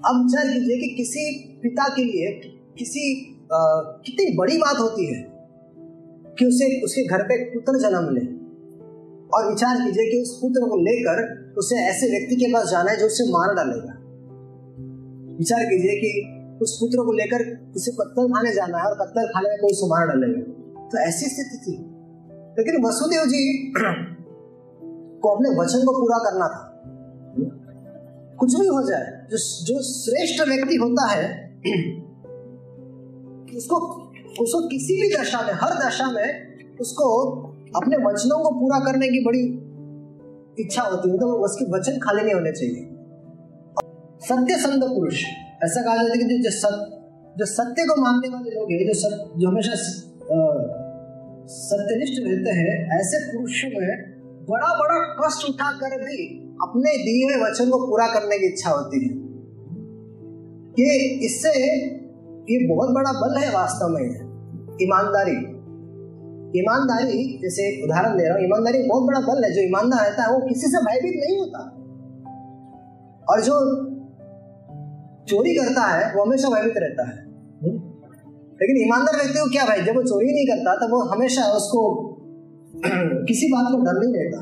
[0.02, 1.24] अब विचार कीजिए कि किसी
[1.64, 2.32] पिता के लिए
[2.78, 3.04] किसी
[3.52, 5.20] कितनी बड़ी बात होती है
[6.38, 8.26] कि उसे, उसके घर पे पुत्र जन्म ले।
[9.34, 11.22] और विचार कीजिए कि उस पुत्र को लेकर
[11.58, 13.94] उसे ऐसे व्यक्ति के पास जाना है जो उसे मार डालेगा।
[15.38, 16.12] विचार कीजिए कि
[16.62, 19.88] उस पुत्र को लेकर उसे कत्तल खाने जाना है और कत्तल खाने में कोई उसे
[19.88, 20.42] मार डालेगा
[20.90, 21.76] तो ऐसी स्थिति थी।
[22.58, 23.74] लेकिन वसुदेव जी
[25.22, 26.64] को अपने वचन को पूरा करना था।
[28.40, 31.48] कुछ भी हो जाए, जो जो श्रेष्ठ व्यक्ति होता है
[33.58, 33.76] उसको
[34.42, 36.28] उसको किसी भी दशा में, हर दशा में
[36.82, 37.06] उसको
[37.76, 39.68] अपने वचनों को पूरा करने की बड़ी
[40.64, 42.84] इच्छा होती है। तो उसके वचन खाली नहीं होने चाहिए।
[44.28, 45.24] सत्य संत पुरुष।
[45.64, 46.98] ऐसा कहा जाता है कि जो सत्य
[47.38, 49.76] जो सत्य को मानने वाले लोग हैं, जो सत्य जो हमेशा
[51.48, 54.18] सत्यनिष्ठ रहते हैं, ऐसे पुरुषों में
[54.50, 59.08] बड़ा बड़ा कष्ट उठाकर भी अपने दिए हुए वचन को पूरा करने की इच्छा होती
[59.08, 59.14] है।
[60.72, 61.50] कि इससे
[62.30, 64.06] ये बहुत बड़ा बल है वास्तव में।
[64.82, 65.38] ईमानदारी।
[66.60, 70.24] ईमानदारी, जैसे एक उदाहरण दे रहा हूँ, ईमानदारी बहुत बड़ा बल है। जो ईमानदार रहता
[70.24, 71.60] है, वो किसी से भयभीत नहीं होता।
[73.30, 73.88] और जो
[75.28, 77.28] चोरी करता है, वो हमेशा भयभीत रहता है।
[78.62, 82.14] लेकिन ईमानदार व्यक्ति को क्या भाई, जब वो चोरी नहीं करता, तब वो हमेशा उसको
[83.26, 84.40] किसी बात को डर नहीं रहता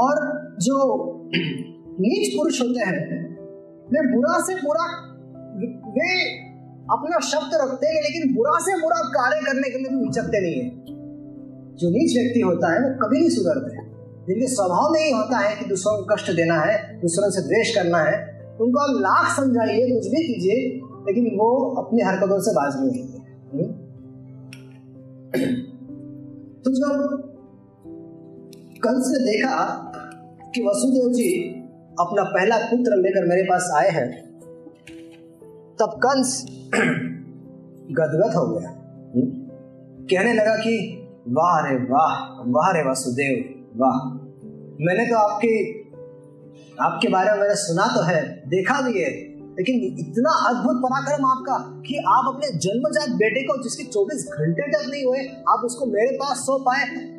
[0.00, 0.76] और जो
[2.00, 3.30] नीच पुरुष होते हैं,
[3.84, 5.12] वे बुरा से बुरा,
[5.90, 6.38] वे
[6.92, 10.62] अपना शब्द रखते हैं, लेकिन बुरा से बुरा कार्य करने के लिए भी हिचकते नहीं
[10.62, 10.70] है।
[11.76, 13.86] जो नीच व्यक्ति होता है, वो कभी नहीं सुधरते।
[14.26, 17.74] जिनके स्वभाव में ही होता है कि दूसरों को कष्ट देना है, दूसरों से द्वेष
[17.74, 20.60] करना है उनको आप लाख समझाइए, कुछ भी कीजिए,
[21.06, 23.18] लेकिन वो अपनी हरकतों से बाज नहीं होते
[23.52, 23.72] हम्म?
[26.62, 26.94] तो जब
[28.76, 29.56] कंस ने देखा
[30.54, 31.28] कि वसुदेव जी
[32.00, 34.08] अपना पहला पुत्र लेकर मेरे पास आए हैं,
[35.78, 36.46] तब कंस
[37.98, 39.30] गदगद हो गया हम्म?
[40.06, 40.74] कहने लगा कि,
[41.28, 42.14] वाह रे वाह
[42.50, 43.34] वाह रे वसुदेव,
[43.76, 43.98] वाह
[44.80, 45.52] मैंने तो आपके
[46.80, 49.10] आपके बारे में मैंने सुना तो है, देखा भी है।
[49.58, 54.90] लेकिन इतना अद्भुत पराक्रम आपका कि आप अपने जन्मजात बेटे को, जिसके 24 घंटे तक
[54.90, 57.16] नहीं हुए, आप उसको मेरे पास सौंप पाए।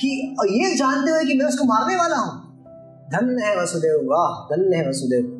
[0.00, 2.50] कि ये जानते हुए कि मैं उसको मारने वाला हूँ।
[3.12, 5.36] धन्य है वसुदेव, वाह, धन्य है वसुदेव।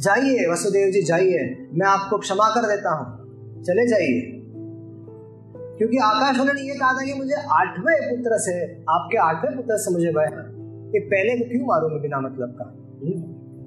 [0.00, 3.18] जाइए, वसुदेव जी, जाइए। मैं आपको क्षमा कर देता हूँ।
[3.62, 4.34] चले जाइए।
[5.78, 9.90] क्योंकि आकाश ने ये कहा था कि मुझे आठवें पुत्र से, आपके आठवें पुत्र से
[9.90, 10.47] मुझे भय
[10.92, 12.64] कि पहले को क्यों मारूँगा बिना मतलब का?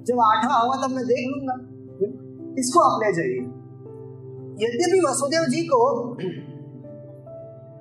[0.02, 1.54] जब आठवां होगा तब मैं देख लूँगा।
[2.58, 3.38] इसको आप ले जाइए।
[4.52, 6.10] यद्यपि वसुदेव जी को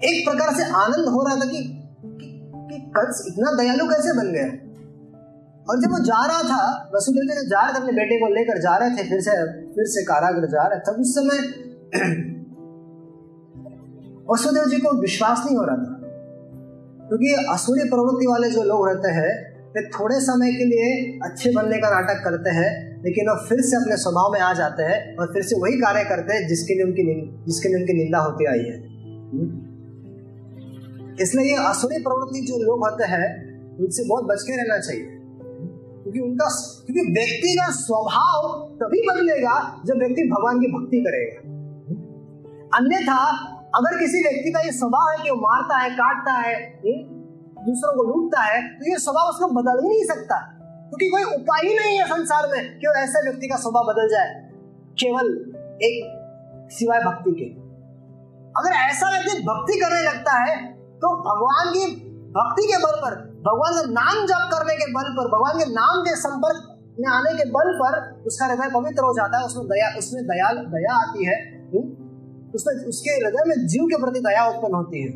[0.04, 1.58] एक प्रकार से आनंद हो रहा था कि,
[2.06, 4.72] कि, कि कंस इतना दयालु कैसे बन गया?
[5.70, 8.62] और जब वो जा रहा था वसुदेव जी जा रहे थे अपने बेटे को लेकर
[8.62, 11.38] जा रहे थे फिर से फिर से कारागृह जा रहे थे उस समय
[14.32, 16.01] वसुदेव जी को विश्वास नहीं हो रहा था।
[17.12, 19.32] क्योंकि असुरी प्रवृत्ति वाले जो लोग रहते हैं,
[19.70, 23.76] वे थोड़े समय के लिए अच्छे बनने का नाटक करते हैं, लेकिन वो फिर से
[23.76, 26.84] अपने स्वभाव में आ जाते हैं और फिर से वही कार्य करते हैं जिसके लिए
[26.84, 28.78] उनकी जिसके लिए उनकी निंदा होती आई है।
[31.22, 35.08] इसलिए ये असुरी प्रवृत्ति जो लोग होते हैं, उनसे बहुत बच के रहना चाहिए।
[36.04, 36.46] क्योंकि उनका
[36.86, 41.62] क्योंकि व्यक्ति का स्वभाव तभी बदलेगा जब व्यक्ति भगवान की भक्ति करेगा।
[42.78, 46.56] अन्यथा अगर किसी व्यक्ति का ये स्वभाव है कि वो मारता है, काटता है
[47.62, 50.40] दूसरों को लूटता है तो ये स्वभाव उसको बदल ही नहीं सकता।
[50.90, 54.08] क्योंकि कोई उपाय ही नहीं है संसार में कि वो ऐसे व्यक्ति का स्वभाव बदल
[54.10, 54.34] जाए,
[54.98, 55.30] केवल
[55.84, 57.48] एक सिवाय भक्ति के।
[58.56, 60.58] अगर ऐसा व्यक्ति भक्ति करने लगता है
[61.02, 61.86] तो भगवान की
[62.36, 63.16] भक्ति के बल पर,
[63.46, 66.68] भगवान का नाम जप करने के बल पर, भगवान के नाम के संपर्क
[67.00, 67.98] में आने के बल पर
[68.28, 71.40] उसका हृदय पवित्र हो जाता है, उसमें दया उसमें दया दया आती है?
[72.56, 75.12] उसमें उसके हृदय में जीव के प्रति दया उत्पन्न होती है।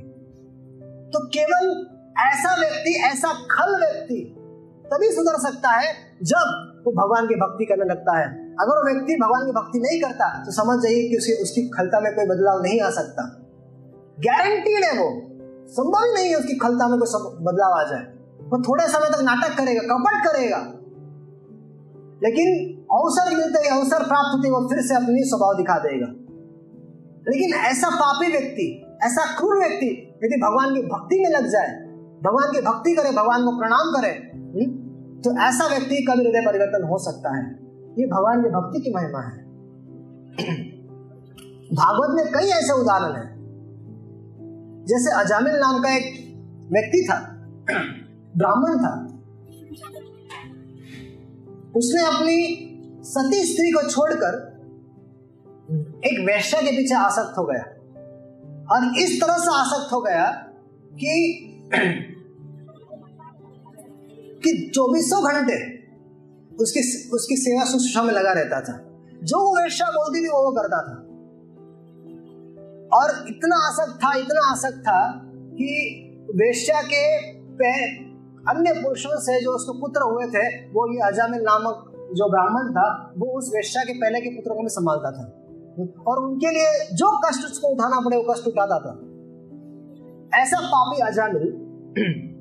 [1.12, 1.66] तो केवल
[2.20, 4.36] ऐसा व्यक्ति, ऐसा खल व्यक्ति
[4.86, 6.44] तभी सुधर सकता है जब
[6.86, 10.44] वो भगवान की भक्ति करने लगता है। अगर वो व्यक्ति भगवान की भक्ति नहीं करता
[10.44, 13.24] तो समझ जाइए कि उसकी उसकी खलता में कोई बदलाव नहीं आ सकता।
[14.20, 15.22] गारंटीड है वो।
[15.68, 18.04] संभव नहीं है उसकी खलता में कोई बदलाव आ जाए।
[18.44, 20.58] वो थोड़े समय तक नाटक करेगा, कपट करेगा।
[22.24, 22.48] लेकिन
[22.92, 26.25] अवसर मिलते ही अवसर प्राप्त होते वो फिर से अपनी स्वभाव दिखा देगा।
[27.30, 31.68] लेकिन ऐसा पापी व्यक्ति, ऐसा क्रूर व्यक्ति यदि भगवान की भक्ति में लग जाए,
[32.24, 34.86] भगवान की भक्ति करे, भगवान को प्रणाम करे हम्म?
[35.22, 37.44] तो ऐसा व्यक्ति का भी हृदय परिवर्तन हो सकता है।
[38.00, 39.46] ये भगवान की भक्ति की महिमा है।
[41.76, 43.36] भागवत में कई ऐसे उदाहरण हैं।
[44.88, 46.04] जैसे अजामिल नाम का एक
[46.72, 47.16] व्यक्ति था,
[48.38, 49.06] ब्राह्मण था।
[51.76, 52.62] उसने अपनी
[53.04, 54.55] सती स्त्री को छोड़कर
[56.06, 57.64] एक वैश्य के पीछे आसक्त हो गया।
[58.72, 60.32] और इस तरह से आसक्त हो गया
[60.94, 61.42] कि
[64.44, 65.76] कि चौबीसों घंटे
[66.56, 68.78] उसकी उसकी सेवा शुश्रूषा में लगा रहता था।
[69.24, 71.06] जो वो वैश्या बोलती थी, वो वो करता था।
[72.98, 76.02] और इतना आसक्त था, इतना आसक्त था कि
[76.36, 77.18] वेश्या के
[78.52, 83.14] अन्य पुरुषों से जो उसको पुत्र हुए थे, वो ये अजामिल नामक जो ब्राह्मण था,
[83.18, 85.45] वो उस वेश्या के पहले के पुत्रों को संभालता था।
[85.80, 88.94] और उनके लिए जो कष्ट उसको उठाना पड़े, वो कष्ट उठाता था
[90.42, 91.52] ऐसा पापी अजामिल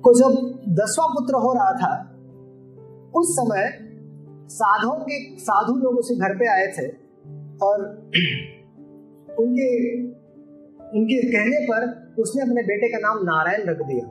[0.00, 0.34] को जब
[0.68, 2.12] दसवां पुत्र हो रहा था,
[3.16, 3.78] उस समय
[4.48, 6.88] साधुओं के, साधु लोग उसे घर पे आए थे
[7.62, 7.80] और
[9.38, 9.70] उनके
[10.98, 14.06] उनके कहने पर उसने अपने बेटे का नाम नारायण रख दिया।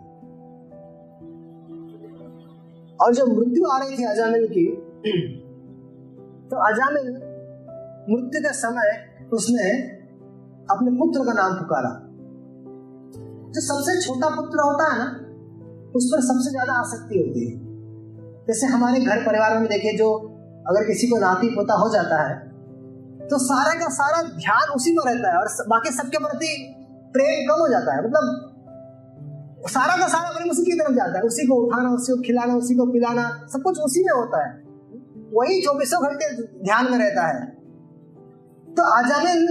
[3.06, 4.66] और जब मृत्यु आ रही थी अजामिल की
[6.46, 7.08] तो अजामिल
[8.10, 8.89] मृत्यु के समय
[9.34, 9.68] उसने
[10.70, 11.91] अपने पुत्र का नाम पुकारा।
[13.52, 15.08] जो सबसे छोटा पुत्र होता है ना,
[15.96, 17.54] उस पर सबसे ज़्यादा आसक्ति होती है।
[18.48, 20.08] जैसे हमारे घर परिवार में देखिए, जो
[20.68, 22.34] अगर किसी को नाती पोता हो जाता है
[23.28, 26.50] तो सारे का सारा ध्यान उसी में रहता है और बाकी सबके प्रति
[27.14, 28.26] प्रेम कम हो जाता है। मतलब
[29.70, 32.56] सारा का सारा प्रेम उसी की तरफ़ जाता है। उसी को उठाना, उसी को खिलाना,
[32.56, 33.24] उसी को पिलाना,
[33.54, 34.52] सब कुछ उसी में होता है।
[35.34, 36.30] वही चौबीसों घंटे
[36.64, 37.46] ध्यान में रहता है।
[38.68, 39.48] तो आजामिल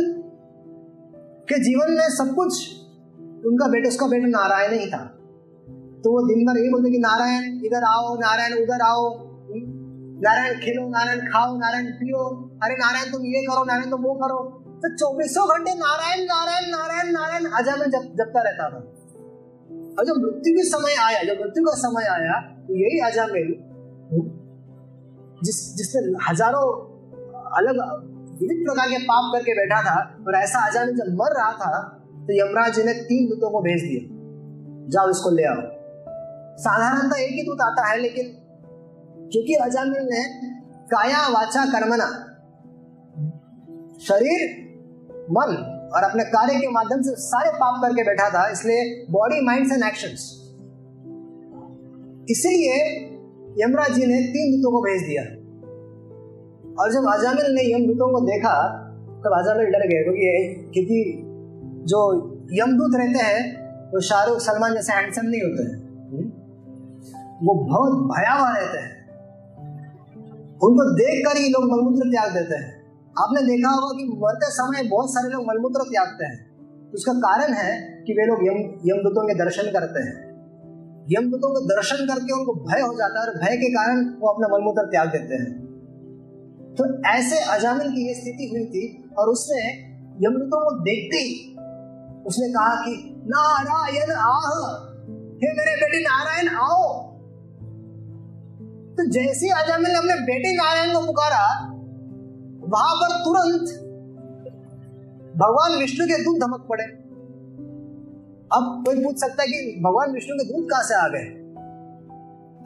[1.48, 2.70] के जीवन में सब कुछ
[3.46, 5.04] उनका बेटा उसका बेटा नारायण ही था।
[6.04, 9.04] तो वो दिन भर यही बोलते कि नारायण इधर आओ नारायण उधर आओ।
[10.24, 12.24] नारायण खेलो नारायण खाओ नारायण पियो।
[12.62, 14.38] अरे नारायण तुम ये करो नारायण तुम वो करो।
[14.82, 18.78] तो चौबीसों घंटे नारायण नारायण नारायण नारायण आजा में जप, जपता रहता था।
[19.98, 23.42] और जब मृत्यु के समय आया जब मृत्यु का समय आया तो यही आजा में
[25.44, 26.66] जिस, जिसने हज़ारों
[27.58, 27.78] अलग
[28.34, 31.72] विविध प्रकार के पाप करके बैठा था और ऐसा आजा जब मर रहा था
[32.26, 34.02] तो यमराज जी ने तीन दूतों को भेज दिया।
[34.90, 35.60] जाओ इसको ले आओ।
[36.58, 38.26] साधारणतः एक ही दूत आता है, लेकिन
[39.32, 40.22] क्योंकि अजामिल ने
[40.88, 42.08] काया वाचा कर्मना
[44.02, 44.40] शरीर,
[45.30, 45.54] मन
[45.94, 49.84] और अपने कार्य के माध्यम से सारे पाप करके बैठा था, इसलिए बॉडी माइंड एंड
[49.84, 50.26] एक्शंस
[52.30, 52.76] इसलिए
[53.58, 55.22] यमराज जी ने तीन दूतों को भेज दिया।
[56.80, 58.80] और जब अजामिल ने यमदूतों को देखा
[59.24, 61.22] तब अजामिल डर गए क्योंकि क्योंकि
[61.84, 65.84] जो यमदूत रहते हैं वो शाहरुख सलमान जैसे हैंडसम नहीं होते हैं।
[67.46, 68.94] वो बहुत भयावह रहते हैं।
[70.50, 72.84] उनको देख कर ही लोग मलमूत्र त्याग देते हैं।
[73.18, 76.54] आपने देखा होगा कि मरते समय बहुत सारे लोग मलमूत्र त्यागते हैं।
[76.94, 80.34] उसका कारण है कि वे लोग यम यमदूतों के दर्शन करते हैं।
[81.10, 84.48] यमदूतों को दर्शन करके उनको भय हो जाता है और भय के कारण वो अपना
[84.48, 85.63] मलमूत्र त्याग देते हैं।
[86.74, 89.80] तो ऐसे अजामिल की ये स्थिति हुई थी और उसने
[90.26, 91.54] यमदूतों को देखते ही
[92.26, 97.02] उसने कहा कि, नारायण आह, हे मेरे बेटे नारायण आओ।
[98.96, 101.60] तो जैसे अजामिल ने अपने बेटे नारायण को पुकारा,
[102.68, 103.80] वहाँ पर तुरंत
[105.36, 106.84] भगवान विष्णु के दूध धमक पड़े।
[108.52, 111.44] अब कोई पूछ सकता है कि भगवान विष्णु के दूध कहाँ से आ गए?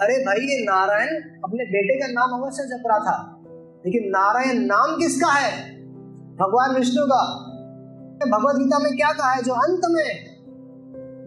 [0.00, 3.37] अरे भाई, ये नारायण अपने बेटे का नाम अवश्य जप रहा था।
[3.84, 5.50] लेकिन नारायण नाम किसका है?
[6.36, 7.22] भगवान विष्णु का।
[8.26, 9.42] भगवत गीता में क्या कहा है?
[9.42, 10.10] जो अंत में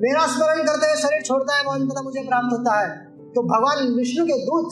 [0.02, 2.90] मेरा स्मरण करते हुए शरीर छोड़ता है वो अंत मुझे प्राप्त होता है।
[3.34, 4.70] तो भगवान विष्णु के दूत,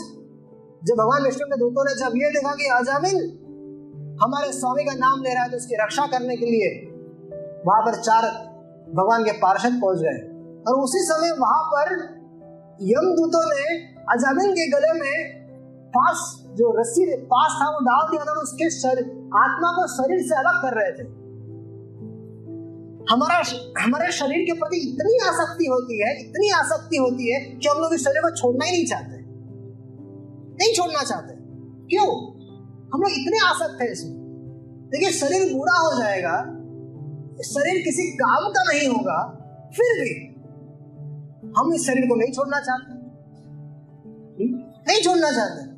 [0.83, 3.17] जब भगवान विष्णु के दूतों ने जब ये देखा कि अजामिल
[4.23, 6.69] हमारे स्वामी का नाम ले रहा है तो उसकी रक्षा करने के लिए
[7.67, 8.23] वहाँ पर चार
[8.95, 10.19] भगवान के पार्षद पहुँच गए।
[10.67, 11.93] और उसी समय वहाँ पर
[12.81, 13.75] यम दूतों ने
[14.11, 15.38] अजामिल के गले में
[15.89, 19.03] पास, जो रस्सी पास था, वो डाल दिया था उसके शरीर,
[19.35, 21.19] आत्मा को शरीर से अलग कर रहे थे।
[23.11, 23.37] हमारा
[23.83, 27.93] हमारे शरीर के प्रति इतनी आसक्ति होती है, इतनी आसक्ति होती है कि हम लोग
[27.93, 29.17] इस शरीर को छोड़ना ही नहीं चाहते।
[30.53, 31.33] नहीं छोड़ना चाहते।
[31.89, 32.07] क्यों?
[32.93, 34.19] हम लोग इतने आसक्त हैं इसमें।
[34.87, 36.41] देखिए, शरीर बुरा हो जाएगा,
[37.43, 39.35] शरीर किसी काम का नहीं होगा,
[39.75, 40.35] फिर भी
[41.57, 42.99] हम इस शरीर को नहीं छोड़ना चाहते।
[44.87, 45.68] नहीं छोड़ना चाहते।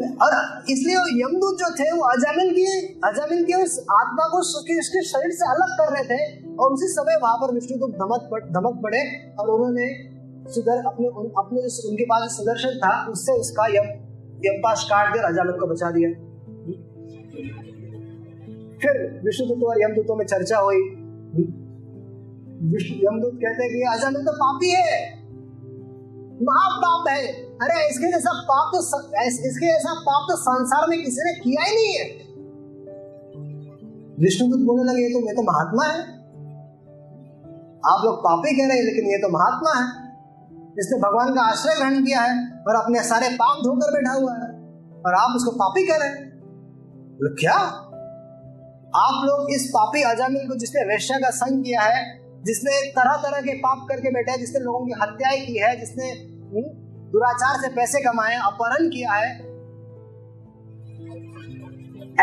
[0.00, 0.34] और
[0.70, 2.66] इसलिए यमदूत जो थे वो अजामिन की
[3.04, 6.20] अजामिन की उस आत्मा को उसके, उसके शरीर से अलग कर रहे थे
[6.56, 9.02] और उसी समय वहाँ पर विष्णु तो धमक पड़, धमक पड़े
[9.40, 9.86] और उन्होंने
[10.50, 11.60] सुदर अपने उन, अपने
[11.90, 13.88] उनके पास सुदर्शन था उससे उसका यम
[14.46, 16.10] यमपाश काट दिया अजामिन को बचा दिया।
[18.78, 20.80] फिर विष्णु और यमदूतों में चर्चा हुई।
[23.04, 25.20] यमदूत कहते हैं कि अजामिन तो पापी है
[26.42, 28.78] महापाप है। अरे इसके जैसा पाप तो
[29.22, 32.04] इसके जैसा पाप तो संसार में किसी ने किया ही नहीं है।
[34.20, 35.98] विष्णुदूत बोलने लगे तो मैं तो महात्मा है।
[37.84, 39.84] आप लोग पापी कह रहे हैं लेकिन ये तो महात्मा है।
[40.78, 44.50] इसने भगवान का आश्रय ग्रहण किया है और अपने सारे पाप धोकर बैठा हुआ है।
[45.06, 46.28] और आप उसको पापी कह रहे हैं।
[47.40, 47.54] क्या?
[48.96, 51.98] आप लोग इस पापी अजामिल को जिसने वैश्या का संग किया है
[52.44, 56.89] जिसने तरह तरह के पाप करके बैठे जिसने लोगों की हत्याएँ की है जिसने हम्म,
[57.12, 59.30] दुराचार से पैसे कमाए, अपहरण किया है।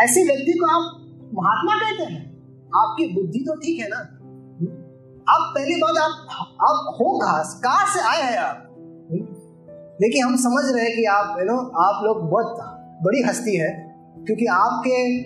[0.03, 0.95] ऐसे व्यक्ति को आप
[1.33, 2.27] महात्मा कहते हैं।
[2.75, 3.99] आपकी बुद्धि तो ठीक है ना?
[5.33, 6.27] अब पहली बात, आप
[6.61, 7.43] आप हो कहा?
[7.43, 8.63] कहा से आए हैं आप?
[10.01, 12.57] देखिए, हम समझ रहे हैं कि आप यू नो आप लोग बहुत
[13.03, 13.69] बड़ी हस्ती है,
[14.17, 15.19] क्योंकि आपके,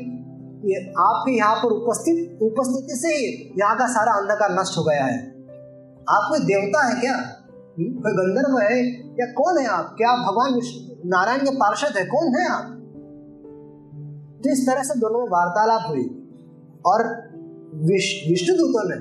[0.69, 5.05] ये, आपके यहाँ पर उपस्थित, उपस्थिति से ही यहाँ का सारा अंधकार नष्ट हो गया
[5.05, 5.19] है।
[6.09, 7.15] आप कोई देवता है क्या?
[7.79, 8.99] कोई गंधर्व है?
[9.05, 9.95] या कौन है आप?
[9.97, 10.61] क्या भगवान
[11.05, 12.05] नारायण के पार्षद है?
[12.05, 12.77] कौन है आप?
[14.43, 16.17] तो इस तरह से दोनों में वार्तालाप हुई।
[16.85, 17.01] और
[17.75, 18.95] विष्णु दूतों ने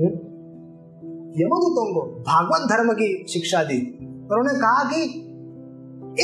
[0.00, 0.14] हम्म,
[1.42, 5.02] यमदूतों को भागवत धर्म की शिक्षा दी। उन्होंने कहा कि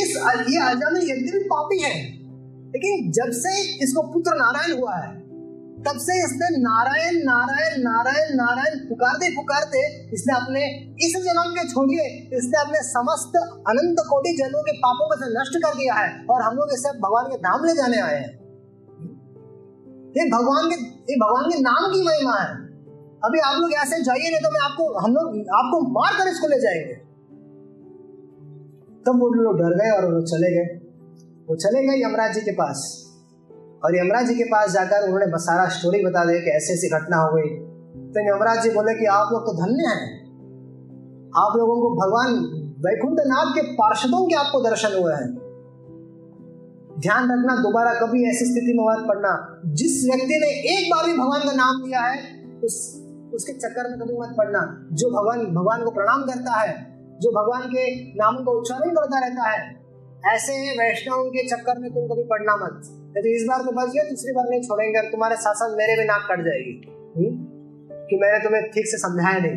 [0.03, 0.17] इस
[0.51, 2.17] ये अजामिल यद्यपि पापी है।
[2.67, 5.26] लेकिन जब से इसको पुत्र नारायण हुआ है
[5.87, 9.83] तब से इसने नारायण नारायण नारायण नारायण पुकारते पुकारते
[10.15, 10.63] इसने अपने
[11.07, 12.07] इस जन्म के छोड़िए,
[12.39, 13.37] इसने अपने समस्त
[13.69, 17.31] अनंत कोटि जन्मों के पापों को नष्ट कर दिया है और हम लोग इसे भगवान
[17.31, 18.33] के धाम ले जाने आए हैं।
[20.17, 20.77] ये भगवान के,
[21.11, 22.53] ये भगवान के नाम की महिमा है।
[23.25, 26.49] अभी आप लोग ऐसे जाइए नहीं तो मैं आपको, हम लोग आपको मार कर इसको
[26.49, 26.95] ले जाएँगे।
[29.07, 30.69] तब वो लोग डर गए और वो चले गए।
[31.49, 33.06] वो चले गए यमराज जी के पास।
[33.87, 37.17] और यमराज जी के पास जाकर उन्होंने सारा स्टोरी बता दिया कि ऐसी ऐसी घटना
[37.17, 37.67] हो गई।
[38.07, 40.27] तो यमराज जी बोले कि आप लोग तो धन्य हैं।
[41.37, 42.35] आप लोगों को भगवान
[42.79, 45.47] वैकुंठ नाथ के पार्षदों के आपको दर्शन हुए हैं।
[47.01, 51.13] ध्यान रखना, दोबारा कभी ऐसी स्थिति में मत पड़ना। जिस व्यक्ति ने एक बार भी
[51.13, 53.05] भगवान का नाम लिया है, उस,
[53.35, 57.63] उसके चक्कर में कभी मत पड़ना। जो भगवान भगवान को प्रणाम करता है, जो भगवान
[57.63, 59.87] के नाम का उच्चारण करता रहता है,
[60.35, 64.11] ऐसे वैष्णव के चक्कर में तुम कभी पढ़ना मत। यदि इस बार तो बच गए
[64.11, 67.57] दूसरी बार नहीं छोड़ेंगे। और तुम्हारे साथ साथ मेरे भी नाक कट जाएगी। हुँ?
[68.11, 69.57] कि मैंने तुम्हें ठीक से समझाया नहीं।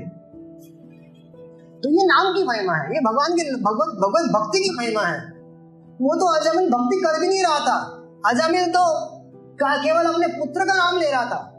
[1.80, 5.40] तो ये नाम की महिमा है। ये भगवान की भगवत भगवत भक्ति की महिमा है।
[6.02, 7.96] वो तो अजामिल भक्ति कर भी नहीं रहा था।
[8.26, 9.06] अजामिल तो
[9.64, 11.56] केवल अपने पुत्र का नाम ले रहा था।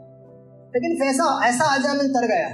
[0.75, 2.47] लेकिन ऐसा ऐसा अजामिल तर गया।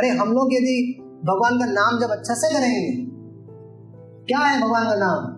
[0.00, 3.06] अरे, हम लोग यदि भगवान का नाम जब अच्छा से करेंगे,
[4.26, 5.35] क्या है भगवान का नाम?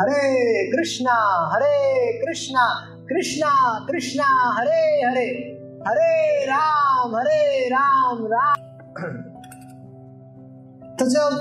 [0.00, 1.14] हरे कृष्णा
[1.52, 2.64] हरे कृष्णा
[3.08, 3.50] कृष्णा
[3.86, 4.26] कृष्णा,
[4.58, 5.26] हरे हरे
[5.88, 8.54] हरे राम हरे राम राम।
[10.96, 11.40] तो जब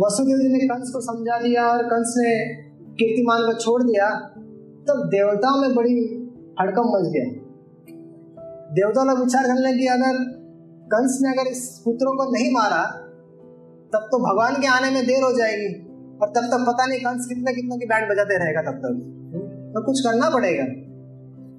[0.00, 2.34] वसुदेव जी ने कंस को समझा दिया और कंस ने
[2.94, 4.10] कीर्तिमान को छोड़ दिया,
[4.88, 5.96] तब देवताओं में बड़ी
[6.60, 7.24] हड़कम मच गया।
[8.72, 10.24] देवता लोग विचार करने लगे अगर
[10.86, 12.84] कंस ने अगर इस पुत्रों को नहीं मारा,
[13.92, 15.83] तब तो भगवान के आने में देर हो जाएगी।
[16.24, 19.00] और तब तक पता नहीं कंस कितने कितने की बैंड बजाते रहेगा तब तक।
[19.74, 20.64] तो कुछ करना पड़ेगा।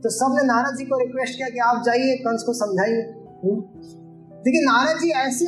[0.02, 3.02] तो सबने नारद जी को रिक्वेस्ट किया कि आप जाइए कंस को समझाइए।
[4.46, 5.46] देखिए नारद जी ऐसे,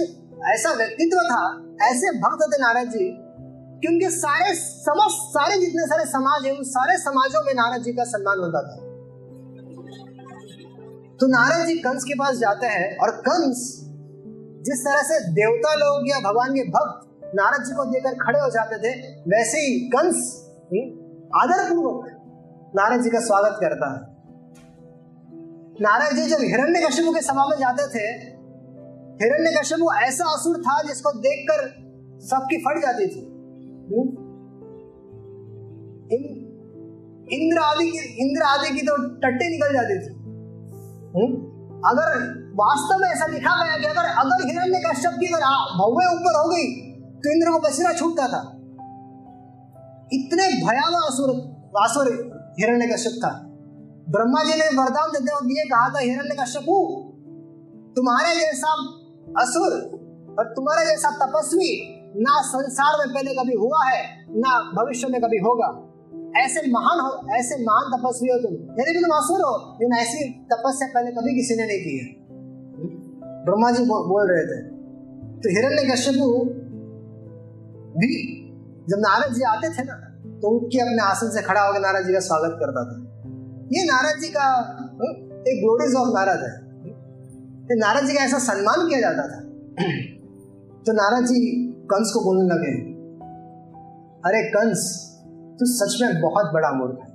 [0.53, 1.41] ऐसा व्यक्तित्व था,
[1.87, 3.07] ऐसे भक्त थे नारद जी
[3.81, 7.93] कि उनके सारे समस्त, सारे जितने सारे समाज है, उन सारे समाजों में नारद जी
[7.93, 8.77] का सम्मान होता था।
[11.19, 13.83] तो नारद जी कंस के पास जाते हैं, और कंस
[14.65, 18.49] जिस तरह से देवता लोग या भगवान के भक्त नारद जी को देकर खड़े हो
[18.49, 18.91] जाते थे,
[19.29, 20.19] वैसे ही कंस
[21.35, 22.05] आदर पूर्वक
[22.75, 23.99] नारद जी का स्वागत करता है।
[25.81, 28.05] नारद जी जब हिरण्य के सभा में जाते थे,
[29.21, 29.49] हिरण्य
[29.97, 31.59] ऐसा असुर था जिसको देखकर
[32.27, 33.21] सबकी फट जाती थी।
[37.35, 40.11] इंद्र आदि की, इंद्र आदि की तो टट्टे निकल जाती थी।
[41.85, 42.09] अगर
[42.55, 45.41] वास्तव में ऐसा लिखा गया कि अगर अगर हिरण्य कश्यप की अगर
[45.73, 46.67] भव्य ऊपर हो गई
[47.17, 48.41] तो इंद्र को पसीना छूटता था।
[50.13, 51.29] इतने भयावह असुर
[51.83, 52.07] असुर
[52.59, 53.43] हिरण्य कश्यप था।
[54.09, 56.65] ब्रह्मा जी ने वरदान देते वक्त ये कहा था हिरण्य कश्यप
[57.95, 58.71] तुम्हारे जैसा
[59.41, 59.73] असुर
[60.39, 65.37] और तुम्हारे जैसा तपस्वी ना संसार में पहले कभी हुआ है, ना भविष्य में कभी
[65.37, 65.83] होगा।
[66.43, 70.47] ऐसे महान हो, ऐसे महान तपस्वी हो तुम। यदि भी तुम असुर हो, लेकिन ऐसी
[70.53, 72.05] तपस्या पहले कभी किसी ने नहीं की है।
[73.45, 74.61] ब्रह्मा जी बोल रहे थे।
[75.37, 76.27] तो हिरण्य कश्यपु
[77.97, 78.11] भी
[78.89, 79.95] जब नारद जी आते थे ना
[80.39, 82.95] तो उनके अपने आसन से खड़ा होकर नारद जी का स्वागत करता था।
[83.71, 84.47] ये नारद जी का
[85.43, 86.53] एक ग्लोरीज ऑफ़ नारद है।
[87.77, 89.39] नारद जी का ऐसा सम्मान किया जाता था।
[90.85, 91.39] तो नारद जी
[91.91, 92.73] कंस को बोलने लगे,
[94.25, 94.83] अरे कंस,
[95.59, 97.09] तू सच में बहुत बड़ा मूर्ख है।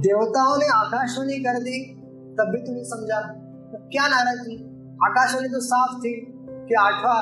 [0.00, 1.78] देवताओं ने आकाशवाणी कर दी,
[2.38, 3.20] तब भी तू नहीं समझा।
[3.70, 4.56] तो क्या नारद जी,
[5.00, 6.12] आकाशवाणी तो साफ़ थी
[6.68, 7.20] कि आठवां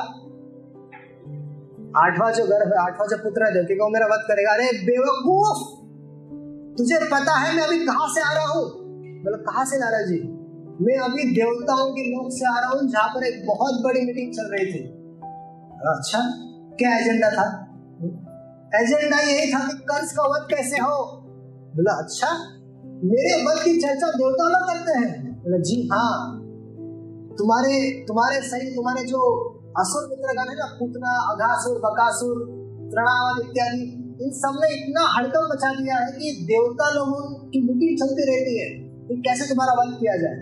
[1.96, 5.78] आठवां जो गर्भ है आठवां जो पुत्र है, देवकी को मेरा वध करेगा। अरे, बेवकूफ़!
[6.78, 8.64] तुझे पता है, मैं अभी कहाँ से आ रहा हूँ?
[9.22, 10.18] मतलब कहाँ से नाराज़ जी?
[10.80, 14.32] मैं अभी देवताओं के लोक से आ रहा हूँ, जहाँ पर एक बहुत बड़ी मीटिंग
[14.34, 14.84] चल रही थी।
[15.88, 16.20] अच्छा
[16.78, 17.64] क्या एजेंडा था?
[18.74, 21.04] एजेंडा यही था कि कर्ज का वध कैसे हो?
[21.76, 22.26] बोला अच्छा
[23.04, 26.38] मेरे वध की चर्चा देवता लोग करते हैं। बोला, जी हाँ
[27.38, 32.36] तुम्हारे तुम्हारे सही, तुम्हारे जो असुर मित्रगण है ना पुतना अघासुर बकासुर
[32.92, 33.82] तृणावत इत्यादि,
[34.18, 38.68] इन सबने इतना हड़कम मचा दिया है कि देवता लोगों की मीटिंग चलती रहती है
[39.08, 40.38] कि कैसे तुम्हारा वध किया जाए।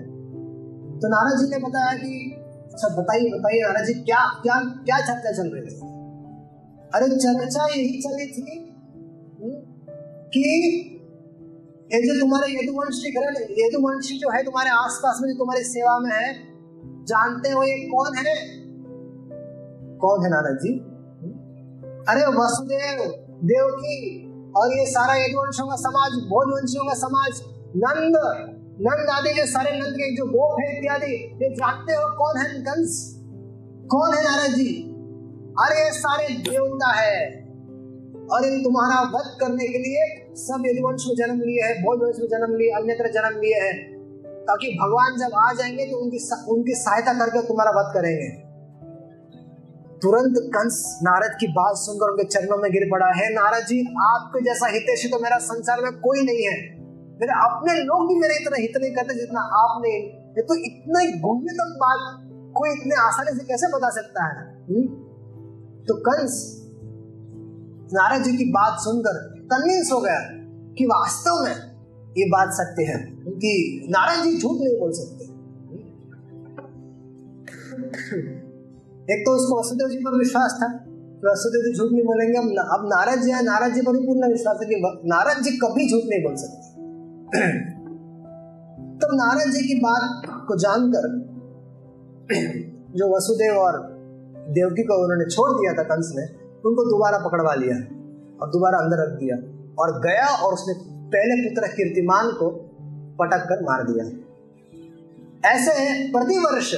[1.01, 2.13] तो नारद जी ने बताया कि
[2.69, 5.95] अच्छा बताइए बताइए, नारद जी, क्या क्या क्या चर्चा चल रही थी
[6.95, 8.45] अरे, चर्चा यही चली थी
[10.35, 10.45] कि
[11.91, 13.09] ये जो तुम्हारे यदुवंशी
[13.61, 16.31] यदुवंशी जो है तुम्हारे आसपास में, जो तुम्हारी सेवा में है,
[17.11, 18.35] जानते हो ये कौन है?
[20.01, 20.79] कौन है नारद जी?
[22.09, 22.99] अरे वसुदेव,
[23.45, 27.41] देवकी और ये सारा यदुवंशों का समाज भोजवंशियों का समाज,
[27.77, 28.17] नंद
[28.81, 32.61] नंद आदि जो सारे नंद के जो गोप है इत्यादि, ये जानते हो कौन है
[32.61, 33.17] कंस?
[33.91, 34.83] कौन है नारद जी?
[35.61, 37.47] अरे सारे देवता है।
[38.33, 42.27] और इन तुम्हारा वध करने के लिए सब यदुवंश में जन्म लिए है भोजवंश में
[42.27, 43.73] जन्म लिए, अन्यत्र जन्म लिए है।
[44.43, 46.19] ताकि भगवान जब आ जाएँगे तो उनकी
[46.49, 48.46] उनकी सहायता करके तुम्हारा वध करेंगे।
[50.03, 54.41] तुरंत कंस नारद की बात सुनकर उनके चरणों में गिर पड़ा। है नारद जी, आपके
[54.45, 56.57] जैसा हितेशी तो मेरा संसार में कोई नहीं है।
[57.21, 59.93] मेरे अपने लोग भी मेरे इतना हित नहीं करते जितना आपने।
[60.37, 62.03] ये तो इतना ही गुण्यतम बात
[62.57, 64.45] कोई इतने आसानी से कैसे बता सकता है?
[64.69, 64.83] हुँ?
[65.89, 66.37] तो कंस
[67.93, 70.21] नारद जी की बात सुनकर कन्विंस हो गया
[70.79, 71.57] कि वास्तव में
[72.19, 73.53] ये बात सत्य है, क्योंकि
[73.91, 75.25] नारद जी झूठ नहीं बोल सकते।
[79.11, 80.69] एक तो उसको वसुदेव जी पर विश्वास था
[81.25, 84.69] वसुदेव जी झूठ नहीं बोलेंगे। अब अब नारद जी नारद जी पर पूर्ण विश्वास है
[84.69, 84.77] कि
[85.07, 86.59] नारद जी कभी झूठ नहीं बोल सकते।
[89.01, 91.07] तब नारद जी की बात को जानकर
[92.97, 93.79] जो वसुदेव और
[94.51, 96.27] देवकी को उन्होंने छोड़ दिया था कंस ने,
[96.69, 97.77] उनको दोबारा पकड़वा लिया
[98.43, 99.37] और दोबारा अंदर रख दिया
[99.79, 100.75] और गया और उसने
[101.15, 102.51] पहले पुत्र कीर्तिमान को
[103.21, 104.05] पटक कर मार दिया।
[105.53, 105.73] ऐसे
[106.13, 106.75] प्रतिवर्ष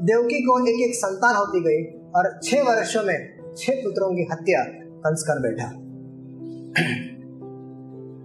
[0.00, 3.18] देवकी को एक एक संतान होती गई और छह वर्षों में
[3.58, 4.62] छह पुत्रों की हत्या
[5.04, 5.68] कंस कर बैठा।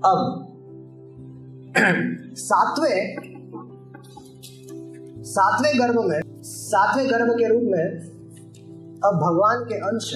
[0.04, 0.20] अब
[2.38, 3.00] सातवें
[5.24, 7.86] सातवें गर्भ में, सातवें गर्भ के रूप में
[9.06, 10.12] अब भगवान के अंश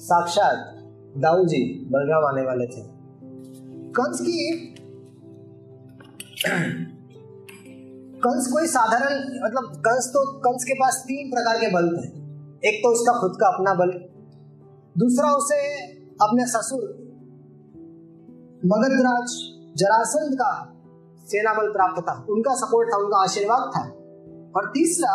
[0.00, 0.70] साक्षात
[1.18, 2.82] दाऊ जी बलराम आने वाले थे।
[3.96, 4.38] कंस की
[8.24, 12.04] कंस कोई साधारण मतलब कंस तो कंस के पास तीन प्रकार के बल थे।
[12.68, 13.90] एक तो उसका खुद का अपना बल,
[14.96, 15.58] दूसरा उसे
[16.22, 16.86] अपने ससुर
[18.62, 19.34] मगधराज
[19.76, 20.52] जरासंध का
[21.26, 23.82] सेना बल प्राप्त था। उनका सपोर्ट था, उनका आशीर्वाद था।
[24.56, 25.14] और तीसरा,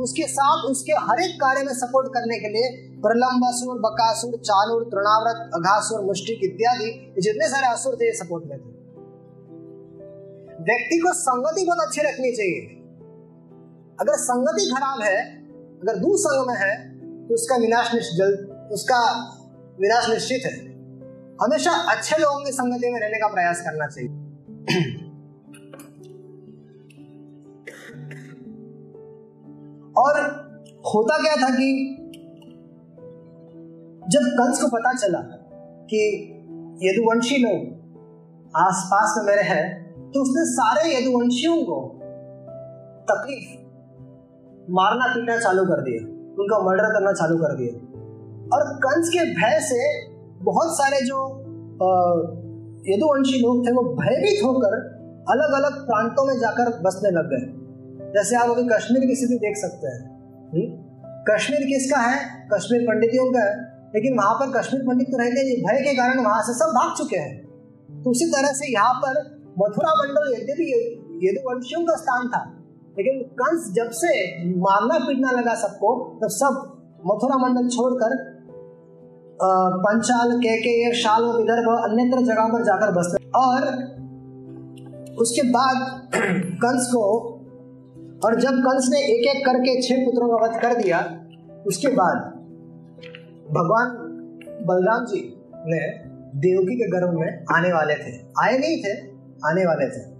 [0.00, 2.68] उसके साथ उसके हर एक कार्य में सपोर्ट करने के लिए
[3.00, 6.90] प्रलंबासुर, बकासुर, चानुर, तृणाव्रत, अघासुर, मुष्टिक इत्यादि
[7.20, 8.79] जितने सारे असुर थे सपोर्ट में थे।
[10.60, 12.60] व्यक्ति को संगति बहुत अच्छी रखनी चाहिए।
[14.00, 15.18] अगर संगति खराब है,
[15.82, 16.72] अगर दूसंग में है
[17.28, 18.98] तो उसका विनाश निश्चित उसका
[19.80, 20.58] विनाश निश्चित है।
[21.42, 24.10] हमेशा अच्छे लोगों की संगति में रहने का प्रयास करना चाहिए।
[29.96, 30.20] और
[30.86, 31.96] होता क्या था कि
[34.08, 35.18] जब कंस को पता चला
[35.90, 36.00] कि
[36.82, 39.64] यदुवंशी लोग आसपास में मेरे हैं
[40.14, 42.00] तो उसने सारे यदुवंशियों को
[43.10, 43.60] तकलीफ़,
[44.70, 47.86] मारना पीटना चालू कर दिया, उनका मर्डर करना चालू कर दिया।
[48.54, 50.08] और कंस के भय से
[50.44, 51.40] बहुत सारे जो
[52.94, 55.00] यदुवंशी लोग थे, वो भयभीत होकर
[55.30, 57.60] अलग अलग प्रांतों में जाकर बसने लग गए।
[58.10, 60.90] जैसे आप अभी कश्मीर की स्थिति देख सकते हैं। हम्म?
[61.34, 62.48] कश्मीर किसका है?
[62.54, 63.60] कश्मीर पंडितियों का है।
[63.94, 66.96] लेकिन वहाँ पर कश्मीर पंडित तो रहते नहीं। भय के कारण वहाँ से सब भाग
[66.98, 67.50] चुके हैं।
[68.02, 70.66] तो उसी तरह से यहाँ पर मथुरा मंडल यद्यपि
[71.24, 72.56] यदुवंशियों का स्थान था।
[72.98, 74.10] लेकिन कंस जब से
[74.56, 76.76] मारना पीटना लगा सबको तो सब
[77.06, 78.40] मथुरा मंडल छोड़कर
[79.76, 83.60] पंचाल के के शाल और विदर्भ अन्यत्र जगह पर जाकर बसते। और
[85.18, 86.08] उसके बाद
[86.54, 87.04] कंस को,
[88.24, 91.26] और जब कंस ने एक एक करके छह पुत्रों का वध कर दिया,
[91.66, 92.16] उसके बाद
[93.50, 93.86] भगवान
[94.62, 95.88] बलराम जी ने
[96.38, 99.09] देवकी के गर्भ में आने वाले थे। आए नहीं थे।
[99.46, 100.10] आने वाले थे।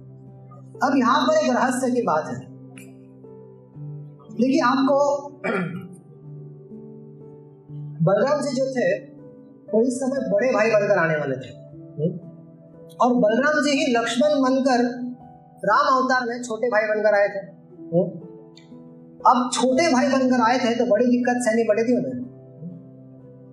[0.84, 2.51] अब यहाँ पर एक रहस्य की बात है।
[4.30, 5.28] देखिए, आपको
[8.05, 8.98] बलराम जी जो थे,
[9.74, 11.60] वो इस समय बड़े भाई बनकर आने वाले थे?
[13.01, 14.84] और बलराम जी ही लक्ष्मण बनकर
[15.64, 17.60] राम अवतार में छोटे भाई बनकर आए थे?
[19.20, 22.30] अब छोटे भाई बनकर आए थे तो बड़ी दिक्कत सहनी पड़ी थी उन्हें।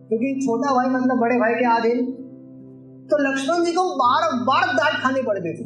[0.08, 2.27] क्योंकि छोटा भाई मतलब बड़े भाई के आधीन
[3.10, 5.66] तो लक्ष्मण जी को बार बार डांट खानी पड़ती थी।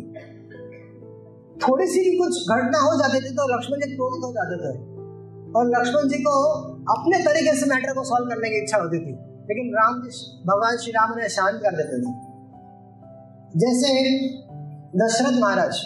[1.64, 4.74] थोड़ी सी भी कुछ घटना हो जाती थी तो लक्ष्मण जी क्रोधित हो जाते थे।
[5.52, 6.36] और लक्ष्मण जी को
[6.92, 9.14] अपने तरीके से मैटर को सॉल्व करने की इच्छा होती थी।
[9.50, 10.12] लेकिन राम जी,
[10.48, 12.14] भगवान श्री राम ने शांत कर देते थे।
[13.58, 13.90] जैसे
[14.98, 15.82] दशरथ महाराज,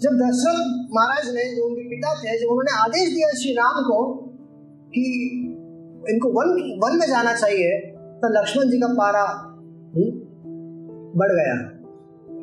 [0.00, 3.98] जब दशरथ महाराज ने जो उनके पिता थे जो उन्होंने आदेश दिया श्री राम को
[4.94, 5.02] कि
[6.10, 6.48] इनको वन
[6.84, 7.78] वन में जाना चाहिए
[8.22, 9.24] तो लक्ष्मण जी का पारा
[11.16, 11.54] बढ़ गया।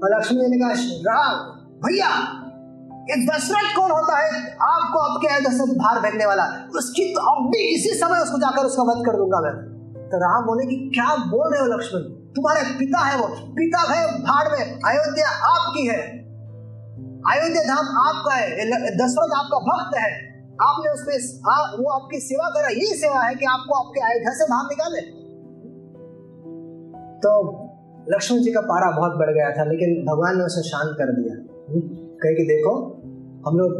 [0.04, 0.72] और लक्ष्मण ने कहा,
[1.14, 2.44] राम, भैया,
[3.02, 4.58] ये दशरथ कौन होता है?
[4.62, 6.44] आपको आपके दशरथ बाहर फेंकने वाला?
[6.78, 10.46] उसकी तो अब भी इसी समय उसको जाकर उसका वध कर दूँगा मैं। तो राम
[10.46, 12.02] बोले कि, क्या बोल रहे हो लक्ष्मण?
[12.02, 16.02] तुम्हारे पिता है वो। पिता है भाड़ में। अयोध्या आपकी है।
[17.32, 18.66] अयोध्या धाम आपका है।
[18.98, 20.28] दशरथ आपका भक्त है।
[20.62, 21.40] आपने उसमें
[21.84, 25.17] वो आपकी सेवा करा। यही सेवा है कि आपको आपके अयोध्या से बाहर निकाले।
[27.18, 27.32] तो
[28.10, 31.36] लक्ष्मण जी का पारा बहुत बढ़ गया था लेकिन भगवान ने उसे शांत कर दिया।
[32.22, 32.74] कहे कि देखो
[33.48, 33.72] हम लोग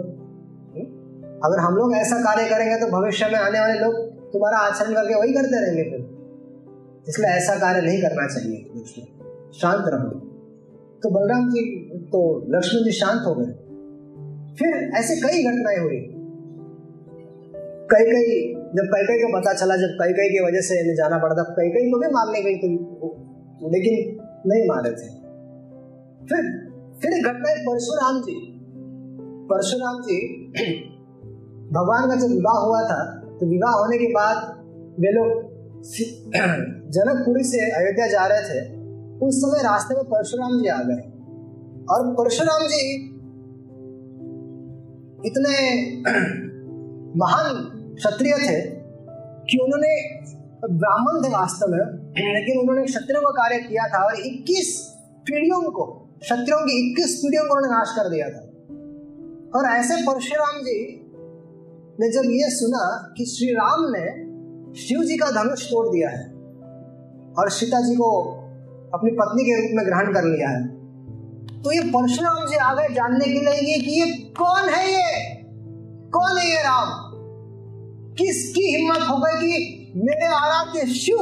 [0.74, 3.94] हम्म, अगर हम लोग ऐसा कार्य करेंगे तो भविष्य में आने वाले लोग
[4.34, 6.02] तुम्हारा आचरण करके वही करते रहेंगे फिर।
[7.10, 8.58] इसलिए ऐसा कार्य नहीं करना चाहिए
[9.54, 10.10] शांत रहो।
[11.04, 11.64] तो बलराम जी
[12.06, 13.52] तो लक्ष्मण जी शांत हो गए।
[14.56, 16.00] फिर ऐसे कई घटनाएँ हुई।
[17.92, 20.96] कई कई जब कई कई को पता चला जब कई कई की वजह से इन्हें
[20.96, 22.72] जाना पड़ा था कई कई को भी मारने गई थी।
[23.64, 24.18] लेकिन
[24.48, 25.10] नहीं मारे थे।
[26.26, 26.68] फिर
[27.02, 28.60] फिर एक घटना है, परशुराम जी।
[29.52, 30.48] परशुराम जी,
[31.72, 34.38] भगवान का जब विवाह हुआ था तो विवाह होने के बाद
[35.00, 35.58] वे लोग
[36.92, 38.78] जनकपुरी से अयोध्या जा रहे थे।
[39.26, 41.02] उस समय रास्ते में परशुराम जी आ गए।
[41.92, 43.06] और परशुराम जी
[45.26, 45.56] इतने
[47.18, 47.54] महान
[47.96, 48.62] क्षत्रिय थे
[49.50, 50.20] कि उन्होंने
[50.66, 54.80] ब्राह्मण थे वास्तव में, लेकिन उन्होंने क्षत्रियों का कार्य किया था और 21
[55.26, 55.84] पीढ़ियों को,
[56.22, 58.44] क्षत्रियों की 21 पीढ़ियों को उन्होंने नाश कर दिया था।
[59.60, 61.04] और ऐसे परशुराम जी
[62.00, 64.28] ने जब ये सुना कि श्री राम ने
[64.82, 66.26] शिव जी का धनुष तोड़ दिया है
[67.40, 68.22] और सीता जी को
[68.94, 70.78] अपनी पत्नी के रूप में ग्रहण कर लिया है
[71.62, 75.34] तो ये परशुराम जी आ गए जानने के लिए कि ये कौन है ये?
[76.10, 77.14] कौन है ये राम?
[78.14, 81.18] किसकी हिम्मत हो गई कि मेरे आराध्य शिव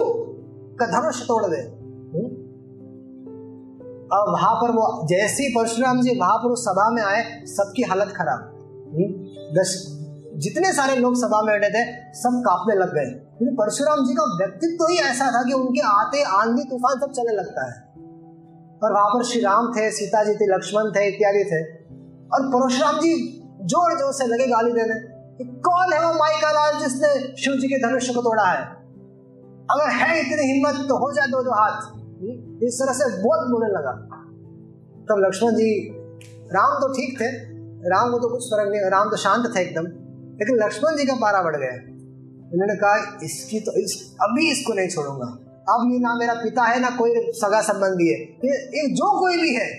[0.79, 1.61] का धनुष तोड़ दे।
[4.15, 8.07] और वहाँ पर वो जैसे ही परशुराम जी, वहाँ पर सभा में आए, सबकी हालत
[8.07, 8.51] खराब।
[9.59, 9.95] दस,
[10.35, 14.25] जितने सारे लोग सभा में बैठे थे, सब कांपने लग गए। क्योंकि परशुराम जी का
[14.37, 17.81] व्यक्तित्व तो ही ऐसा था कि उनके आते आंधी तूफ़ान सब चलने लगता है।
[18.83, 21.63] और वहाँ पर श्री राम थे, सीता जी थे, लक्ष्मण थे, इत्यादि थे।
[22.27, 26.79] और परशुराम जी ज़ोर ज़ोर से लगे गाली देने। कौन है वो माई का लाल
[26.79, 28.61] जिसने शिव जी के धनुष को तोड़ा है?
[29.71, 31.79] अगर है इतनी हिम्मत तो हो जाए दो दो हाथ।
[32.63, 33.91] इस तरह से बहुत बोलने लगा।
[35.09, 35.89] तब लक्ष्मण जी
[36.51, 37.27] राम तो ठीक थे
[37.89, 39.83] राम को तो कुछ फ़र्क नहीं राम तो शांत थे एकदम।
[40.39, 41.73] लेकिन लक्ष्मण जी का पारा बढ़ गया।
[42.53, 45.27] उन्होंने कहा इसकी तो इस अभी इसको नहीं छोड़ूँगा।
[45.69, 49.41] अब ये ना मेरा पिता है ना कोई सगा संबंधी है। ये, ये जो कोई
[49.41, 49.69] भी है।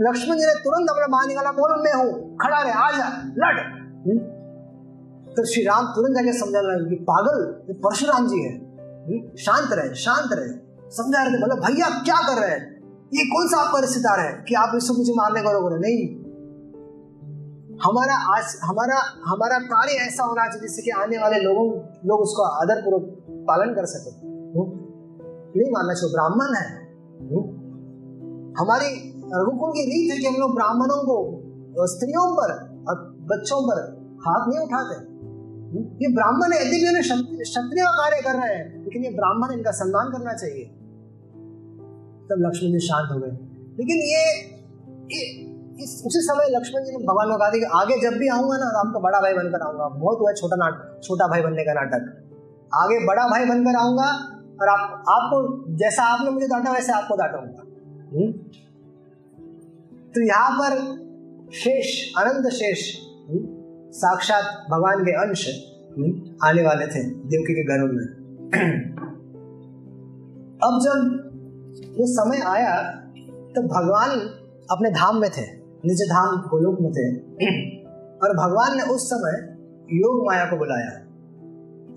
[0.00, 4.35] लक्ष्मण जी ने तुरंत अपना बाहर निकाला बोल मैं हूँ खड़ा रहे आ जा लड़?
[5.36, 8.58] तो श्री राम तुरंत जाके समझाने लगे पागल, ये परशुराम जी है।
[9.06, 9.36] हम्म?
[9.36, 12.76] शांत रहे शांत रहे। समझा रहे थे, बोले, भैया क्या कर रहे हैं?
[13.14, 16.26] ये कौन सा आपका रिश्तेदार है कि आप इसको मुझे मारने को रोक रहे नहीं।
[17.84, 22.62] हमारा आज, हमारा हमारा कार्य ऐसा होना चाहिए जिससे कि आने वाले लोगों, लोग उसका
[22.62, 24.28] आदर पूर्वक पालन कर सके।
[25.60, 26.86] नहीं मानना चाहिए ब्राह्मण है।
[28.58, 31.42] हमारी रघुकुल की रीत है कि हम लोग ब्राह्मणों को,
[31.86, 32.52] स्त्रियों पर
[32.88, 35.15] और बच्चों पर हाथ नहीं उठाते।
[35.74, 37.02] ये ब्राह्मण है यदि उन्हें
[37.42, 40.64] क्षत्रिय कार्य कर रहे हैं लेकिन ये ब्राह्मण इनका सम्मान करना चाहिए।
[42.28, 43.30] तब लक्ष्मण जी शांत हो गए।
[43.78, 44.22] लेकिन ये,
[45.14, 45.22] ये
[45.84, 48.56] इस उसी समय लक्ष्मण जी ने भगवान को कहा था कि आगे जब भी आऊँगा
[48.56, 51.72] ना तो आपका बड़ा भाई बनकर आऊँगा। बहुत हुआ छोटा नाटक छोटा भाई बनने का
[51.72, 52.06] नाटक।
[52.74, 54.08] आगे बड़ा भाई बनकर आऊँगा
[54.62, 55.40] और आप आपको
[55.76, 57.62] जैसा आपने मुझे डांटा वैसे आपको डांटूँगा।
[58.14, 58.32] हम्म?
[60.14, 60.70] तो यहाँ पर
[61.54, 62.80] शेष अनंत शेष
[63.30, 63.44] हम्म,
[63.96, 65.46] साक्षात भगवान के अंश
[65.98, 68.26] हम्म, आने वाले थे देवकी के गर्भ में।
[70.64, 71.22] अब जब
[71.82, 72.82] ये समय आया
[73.26, 74.10] तो भगवान
[74.70, 77.16] अपने धाम में थे निज धाम गोलोक में थे।
[78.22, 79.56] और भगवान ने उस समय
[79.92, 80.90] योग माया को बुलाया।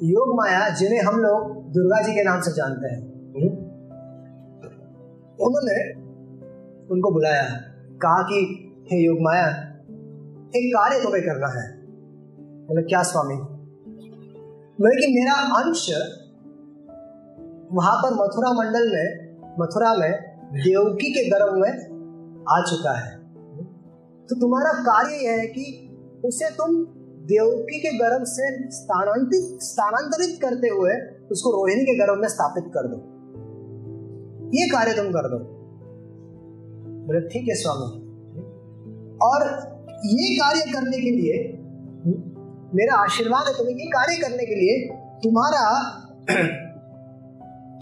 [0.03, 3.69] योग माया जिन्हें हम लोग दुर्गा जी के नाम से जानते हैं हम्म?
[5.45, 5.93] उन्होंने
[6.93, 7.43] उनको बुलाया।
[8.01, 8.39] कहा कि
[8.91, 9.47] हे योग माया
[10.55, 11.78] एक कार्य तुम्हें करना है।
[12.69, 13.35] बोले, क्या स्वामी?
[14.81, 15.89] बोले कि मेरा अंश
[17.71, 20.11] वहाँ पर मथुरा मंडल में, मथुरा में
[20.53, 21.71] देवकी के गर्भ में
[22.49, 23.17] आ चुका है।
[24.27, 26.85] तो तुम्हारा कार्य यह है कि उसे तुम
[27.25, 30.91] देवकी के गर्भ से स्थानांतरित स्थानांतरित करते हुए
[31.31, 32.97] उसको रोहिणी के गर्भ में स्थापित कर दो।
[34.47, 35.39] ये कार्य तुम कर दो।
[37.07, 38.09] बोले, ठीक है स्वामी।
[39.17, 39.69] और
[40.05, 41.59] ये कार्य करने के लिए
[42.75, 44.87] मेरा आशीर्वाद है तुम्हें ये कार्य करने के लिए।
[45.23, 45.63] तुम्हारा,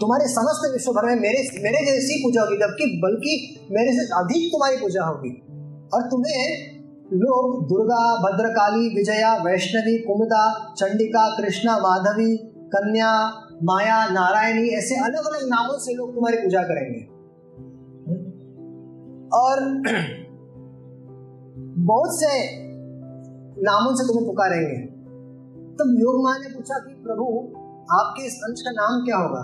[0.00, 3.32] तुम्हारे समस्त विश्व भर में मेरे मेरे जैसी पूजा होगी, जबकि बल्कि
[3.70, 5.30] मेरे से अधिक तुम्हारी पूजा होगी।
[5.94, 6.78] और तुम्हें
[7.12, 12.36] लोग दुर्गा, भद्रकाली, विजया, वैष्णवी कुमदा चंडिका, कृष्णा, माधवी,
[12.74, 13.12] कन्या,
[13.62, 17.00] माया, नारायणी, ऐसे अलग अलग नामों से लोग तुम्हारी पूजा करेंगे।
[19.32, 19.60] और
[21.78, 22.32] बहुत से
[23.62, 24.76] नामों से तुम्हें पुकारेंगे।
[25.78, 27.24] तब योग माँ ने पूछा कि, प्रभु,
[27.92, 29.42] आपके इस अंश का नाम क्या होगा?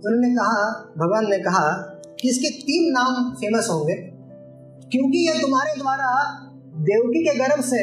[0.00, 1.70] तो उन्होंने कहा, भगवान ने कहा
[2.20, 3.94] कि इसके तीन नाम फ़ेमस होंगे,
[4.90, 6.10] क्योंकि यह तुम्हारे द्वारा
[6.76, 7.82] देवकी के गर्भ से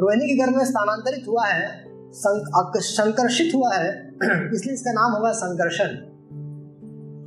[0.00, 3.90] रोहिणी के गर्भ में स्थानांतरित हुआ है संकर्षित हुआ है,
[4.54, 5.90] इसलिए इसका नाम होगा संकर्षण।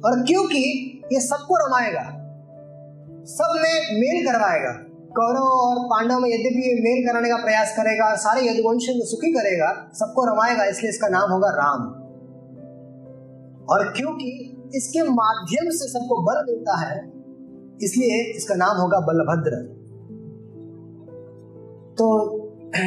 [0.05, 0.63] और क्योंकि
[1.13, 2.03] ये सबको रमाएगा,
[3.25, 8.41] सब में मेल करवाएगा कौरव और पांडव में यद्यपि मेल कराने का प्रयास करेगा सारे
[8.41, 11.83] यदुवंश सुखी करेगा, सबको रमाएगा, इसलिए इसका नाम होगा राम।
[13.69, 14.29] और क्योंकि
[14.75, 16.95] इसके माध्यम से सबको बल मिलता है,
[17.83, 19.61] इसलिए इसका नाम होगा बलभद्र।
[21.97, 22.07] तो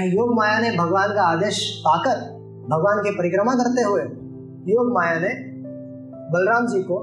[0.09, 2.21] योग माया ने भगवान का आदेश पाकर,
[2.71, 4.03] भगवान की परिक्रमा करते हुए
[4.73, 5.35] योग माया ने
[6.31, 6.97] बलराम जी को,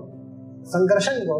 [0.68, 1.40] संकर्षण को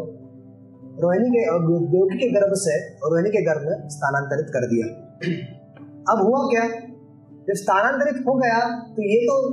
[1.00, 1.42] रोहिणी के
[1.86, 4.86] देवकी के गर्भ से रोहिणी के गर्भ में स्थानांतरित कर दिया।
[6.12, 6.68] अब हुआ क्या?
[7.48, 9.52] जब स्थानांतरित हो गया तो ये तो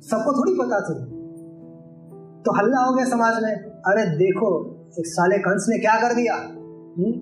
[0.00, 0.94] सबको थोड़ी पता थी।
[2.42, 4.48] तो हल्ला हो गया समाज में। अरे देखो
[4.98, 6.34] एक साले कंस ने क्या कर दिया?
[6.34, 6.52] हुँ?
[6.96, 7.12] हम्म?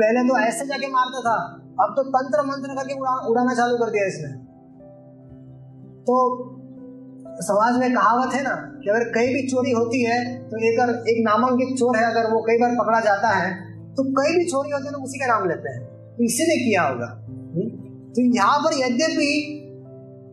[0.00, 3.90] पहले तो ऐसे जाके मारता था अब तो तंत्र मंत्र करके उड़ा, उड़ाना चालू कर
[3.90, 4.32] दिया इसने।
[6.02, 6.14] तो
[7.40, 11.24] समाज में कहावत है ना कि अगर कहीं भी चोरी होती है तो एक एक
[11.28, 13.54] नामांकित चोर है अगर वो कई बार पकड़ा जाता है
[13.94, 16.56] तो कई भी चोरी होती है तो उसी का नाम लेते हैं। तो इसी ने
[16.56, 17.06] किया होगा?
[18.08, 19.62] तो यहाँ पर यद्यपि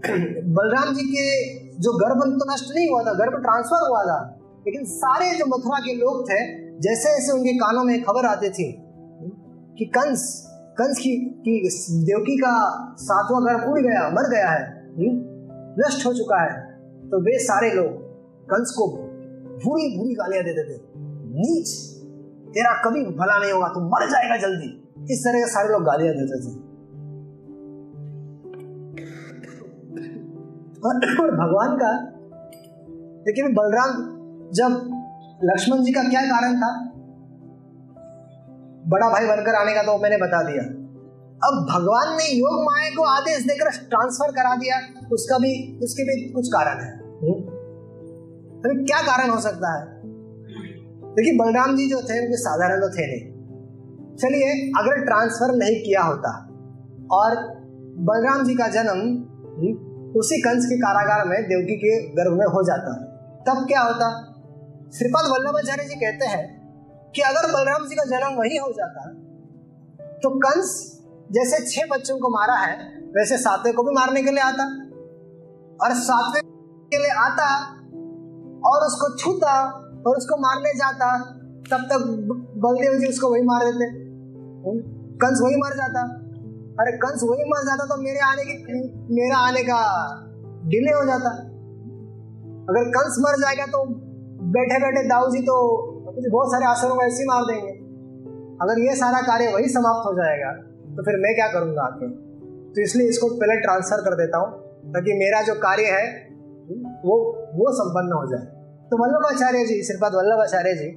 [0.44, 4.86] बलराम जी के जो गर्भ तो नष्ट नहीं हुआ था गर्भ ट्रांसफ़र हुआ था लेकिन
[4.86, 8.78] सारे जो मथुरा के लोग थे जैसे जैसे उनके कानों में खबर आती थी
[9.78, 11.70] कि कंस कंस की, की
[12.06, 12.70] देवकी का
[13.00, 14.84] सातवां घर उड़ गया मर गया है?
[15.80, 16.63] नष्ट हो चुका है।
[17.14, 17.88] तो वे सारे लोग
[18.44, 18.88] कंस को
[19.66, 20.82] बुरी बुरी गालियाँ देते थे।
[21.36, 21.70] नीच,
[22.54, 26.16] तेरा कभी भला नहीं होगा, तू मर जाएगा जल्दी। इस तरह के सारे लोग गालियाँ
[26.16, 26.56] देते थे।
[30.80, 31.92] और भगवान का,
[33.28, 33.92] लेकिन बलराम,
[34.54, 34.90] जब
[35.44, 36.92] लक्ष्मण जी का क्या कारण था?
[38.88, 40.64] बड़ा भाई बनकर आने का तो मैंने बता दिया।
[41.50, 46.30] अब भगवान ने योग माया को आदेश देकर ट्रांसफ़र करा दिया, उसका भी, उसके भी
[46.30, 50.02] कुछ कारण है। तो क्या कारण हो सकता है?
[51.16, 53.34] देखिए बलराम जी जो थे उनके साधारण तो थे नहीं।
[54.16, 56.50] चलिए अगर ट्रांसफ़र नहीं किया होता
[57.12, 57.36] और
[58.00, 59.74] बलराम जी का जन्म हम्म,
[60.20, 62.94] उसी कंस के कारागार में देवकी के गर्भ में हो जाता
[63.48, 64.30] तब क्या होता?
[64.98, 66.64] श्रीपाद वल्लभाचार्य जी कहते हैं
[67.16, 69.10] कि अगर बलराम जी का जन्म वही हो जाता
[70.24, 71.00] तो कंस
[71.32, 74.64] जैसे छह बच्चों को मारा है वैसे सातवें को भी मारने के लिए आता
[75.86, 76.53] और सातवें
[76.94, 77.52] के लिए आता
[78.64, 79.54] और उसको छूता
[80.08, 81.08] और उसको मारने जाता,
[81.68, 82.02] तब तक
[82.64, 83.86] बलदेव जी उसको वही मार देते।
[85.22, 86.02] कंस वही मर जाता।
[86.80, 88.56] अरे कंस वही मर जाता तो मेरे आने की,
[89.12, 89.80] मेरा आने का
[90.68, 91.32] डिले हो जाता।
[92.66, 93.84] अगर कंस मर जाएगा तो
[94.52, 95.56] बैठे बैठे दाऊ जी तो
[96.06, 97.72] बहुत सारे आश्रमों को ऐसे मार देंगे।
[98.62, 100.52] अगर ये सारा कार्य वही समाप्त हो जाएगा
[100.96, 102.10] तो फिर मैं क्या करूँगा आके
[102.74, 104.50] तो इसलिए इसको पहले ट्रांसफ़र कर देता हूँ,
[104.94, 106.06] ताकि मेरा जो कार्य है
[107.06, 107.16] वो
[107.54, 108.46] वो संपन्न हो जाए।
[108.90, 110.92] तो वल्लभाचार्य जी, श्रीपाद वल्लभाचार्य जी,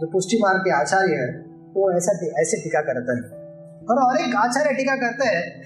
[0.00, 1.40] जो पुष्टि मार्ग के आचार्य है,
[1.74, 3.38] वो ऐसा ऐसे टीका करते हैं।
[3.86, 5.62] और और एक आचार्य टीका करते हैं।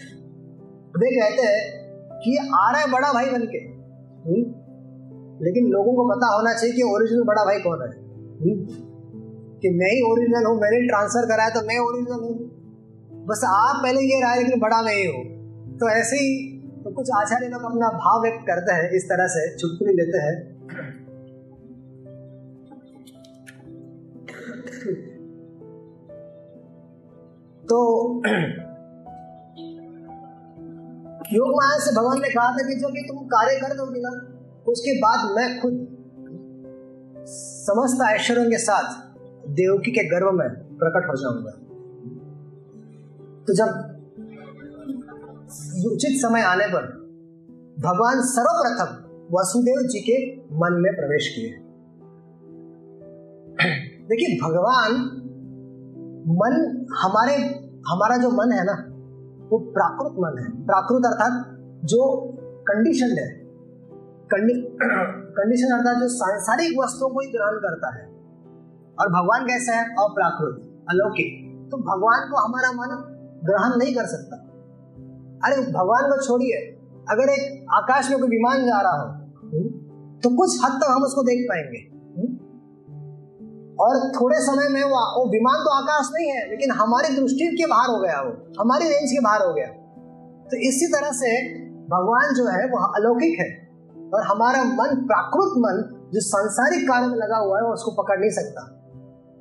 [0.96, 1.82] वे कहते हैं
[2.18, 3.58] कि आ रहा है बड़ा भाई बन के
[4.28, 4.62] हम्म?
[5.44, 7.88] लेकिन लोगों को पता होना चाहिए कि ओरिजिनल बड़ा भाई कौन है।
[8.26, 8.66] हम्म?
[9.60, 12.52] कि मैं ही ओरिजिनल हूँ, मैंने ट्रांसफ़र कराया तो मैं ओरिजिनल हूँ।
[13.26, 15.24] बस आप पहले ये रहा है, लेकिन बड़ा मैं ही हूँ।
[15.76, 16.51] तो ऐसे ही
[16.84, 20.34] तो कुछ आचार्य लोग अपना भाव व्यक्त करते हैं, इस तरह से चुटकुली लेते हैं।
[27.64, 27.78] तो
[31.32, 34.10] योग माया से भगवान ने कहा था कि जो ये तुम कार्य कर दोगे ना,
[34.66, 35.78] उसके बाद मैं खुद
[37.28, 38.86] समस्त ऐश्वर्यों के साथ
[39.54, 40.48] देवकी के गर्भ में
[40.78, 41.54] प्रकट हो जाऊँगा।
[43.46, 43.70] तो जब
[45.92, 47.02] उचित समय आने पर
[47.80, 49.02] भगवान सर्वप्रथम
[49.32, 51.50] वसुदेव जी के मन में प्रवेश किए।
[54.08, 54.92] देखिए, भगवान
[56.28, 57.36] मन हमारे,
[57.88, 58.72] हमारा जो मन है ना,
[59.48, 63.40] वो प्राकृत मन है। प्राकृत अर्थात जो कंडीशन है।
[64.30, 68.06] कंडीशन अर्थात जो सांसारिक वस्तुओं को ही ग्रहण करता है।
[69.00, 69.84] और भगवान कैसा है?
[69.84, 73.12] अप्राकृत, अलौकिक। तो भगवान को हमारा मन
[73.44, 74.41] ग्रहण नहीं कर सकता।
[75.44, 76.58] अरे भगवान को छोड़िए।
[77.10, 79.08] अगर एक आकाश में कोई विमान जा रहा हो
[80.22, 81.80] तो कुछ हद तक हम उसको देख पाएँगे
[83.76, 87.66] और थोड़े समय में वो, वो विमान तो आकाश नहीं है लेकिन हमारी दृष्टि के
[87.66, 89.66] बाहर हो गया वो हमारी रेंज के बाहर हो गया।
[90.50, 91.32] तो इसी तरह से
[91.86, 93.48] भगवान जो है वो अलौकिक है
[94.14, 95.82] और हमारा मन प्राकृत मन
[96.14, 98.64] जो सांसारिक कार्य में लगा हुआ है वो उसको पकड़ नहीं सकता।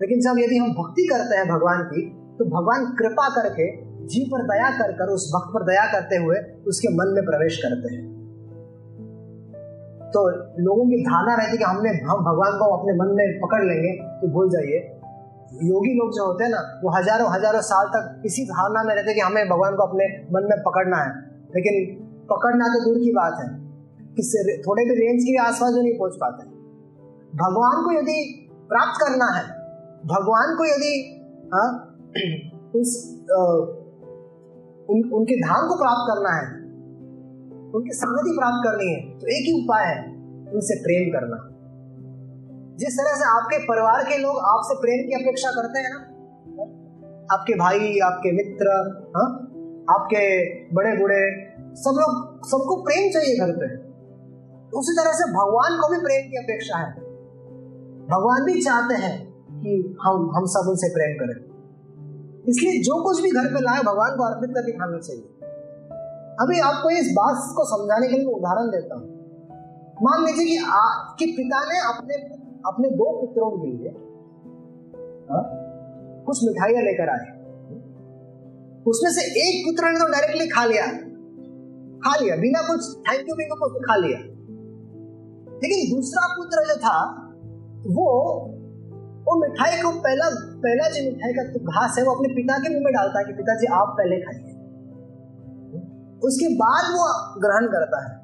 [0.02, 2.04] लेकिन जब यदि हम भक्ति करते हैं भगवान की
[2.38, 3.66] तो भगवान कृपा करके
[4.06, 6.38] जीव पर दया कर कर उस भक्त पर दया करते हुए
[6.68, 8.04] उसके मन में प्रवेश करते हैं।
[10.12, 10.22] तो
[10.60, 13.92] लोगों की धारणा रहती है कि हमने हम भगवान को अपने मन में पकड़ लेंगे
[14.22, 14.80] तो भूल जाइए।
[15.64, 19.14] योगी लोग जो होते हैं ना वो हज़ारों हज़ारों साल तक इसी धारणा में रहते
[19.14, 21.12] कि हमें भगवान को अपने मन में पकड़ना है।
[21.56, 21.80] लेकिन
[22.30, 23.48] पकड़ना तो दूर की बात है।
[24.16, 26.46] किससे थोड़े भी रेंज के आसपास जो नहीं पहुँच पाते।
[27.38, 29.44] भगवान को यदि प्राप्त करना है
[30.06, 30.94] भगवान को यदि
[31.54, 31.70] हाँ,
[32.76, 32.90] उस
[34.92, 36.62] उन, उनके धाम को प्राप्त करना है।
[37.76, 40.06] उनकी संगति प्राप्त करनी है। तो एक ही उपाय है
[40.54, 41.48] उनसे प्रेम करना।
[42.76, 46.08] जिस तरह से आपके परिवार के लोग आपसे प्रेम की अपेक्षा करते हैं ना
[47.34, 48.68] आपके भाई आपके मित्र
[49.18, 49.48] हा?
[49.96, 53.92] आपके बड़े बूढ़े सब लोग सबको प्रेम चाहिए घर पे।
[54.80, 56.92] उसी तरह से भगवान को भी प्रेम की अपेक्षा है।
[58.08, 61.51] भगवान भी चाहते हैं कि हम हम सब उनसे प्रेम करें।
[62.48, 65.24] इसलिए जो कुछ भी घर पे लाए भगवान को अर्पित करके खाना चाहिए।
[66.42, 69.22] अभी आपको इस बात को समझाने के लिए उदाहरण देता हूँ।
[70.04, 72.16] मान लीजिए कि आपके पिता ने अपने
[72.68, 73.90] अपने दो पुत्रों के लिए
[75.32, 75.44] हाँ,
[76.26, 77.42] कुछ मिठाइयाँ लेकर आए।
[78.88, 80.86] उसमें से एक पुत्र ने तो डायरेक्टली खा लिया।
[82.06, 84.20] खा लिया बिना कुछ थैंक यू बिना कुछ खा लिया।
[85.64, 87.28] लेकिन दूसरा पुत्र जो था
[87.88, 88.08] वो
[89.22, 92.84] वो मिठाई को पहला पहला जो मिठाई का घास है, वो अपने पिता के मुँह
[92.84, 94.58] में डालता है कि पिताजी, आप पहले खाइए।
[96.24, 97.06] उसके बाद वो
[97.42, 98.16] ग्रहण करता है।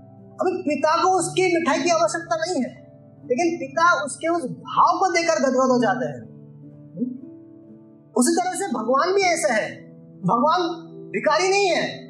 [0.42, 2.70] अभी पिता को उसकी मिठाई की आवश्यकता नहीं है,
[3.26, 6.38] लेकिन पिता उसके उस भाव को देकर गदगद हो जाते हैं।
[8.14, 9.88] उसी तरह से भगवान भी ऐसे है।
[10.22, 10.62] भगवान
[11.10, 12.08] भिकारी नहीं है।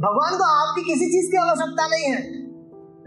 [0.00, 2.35] भगवान को आपकी किसी चीज़ की आवश्यकता नहीं है।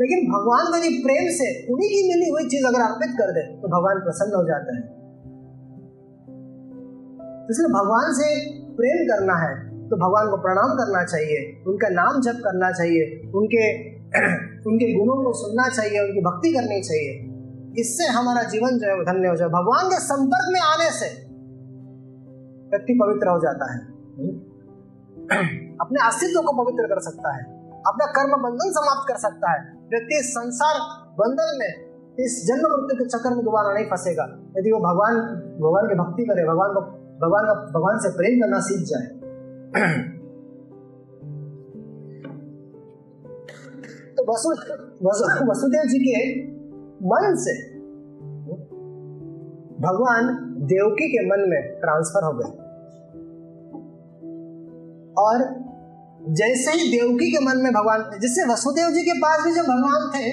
[0.02, 3.62] लेकिन भगवान को यदि प्रेम से उन्हीं की मिली हुई चीज़ अगर अर्पित कर दे
[3.62, 5.00] तो भगवान प्रसन्न हो जाते हैं।
[7.52, 12.42] इसलिए भगवान से प्रेम करना है तो भगवान को प्रणाम करना चाहिए, उनका नाम जप
[12.44, 13.90] करना चाहिए, उनके
[14.68, 17.26] उनके गुणों को सुनना चाहिए, उनकी भक्ति करनी चाहिए।
[17.82, 21.10] इससे हमारा जीवन जो है धन्य हो जाए। भगवान के संपर्क में आने से
[22.70, 23.80] व्यक्ति पवित्र हो जाता है।
[25.78, 27.44] अपने अस्तित्व को पवित्र कर सकता है,
[27.82, 30.80] अपना कर्म बंधन समाप्त कर सकता है। व्यक्ति संसार
[31.20, 31.90] बंधन में
[32.20, 34.24] इस जन्म मृत्यु के चक्कर में दोबारा नहीं फंसेगा।
[34.58, 35.16] यदि वो भगवान
[35.62, 36.82] भगवान की भक्ति करे भगवान को
[37.26, 39.08] भगवान का भगवान से प्रेम करना सीख जाए।
[44.14, 44.50] तो वसु,
[45.52, 46.48] वसुदेव जी के
[46.84, 47.80] मन से
[49.80, 52.70] भगवान देवकी के मन में ट्रांसफ़र हो गए।
[55.14, 55.69] और
[56.20, 60.10] जैसे ही देवकी के मन में भगवान, जैसे वसुदेव जी के पास भी जब भगवान
[60.14, 60.32] थे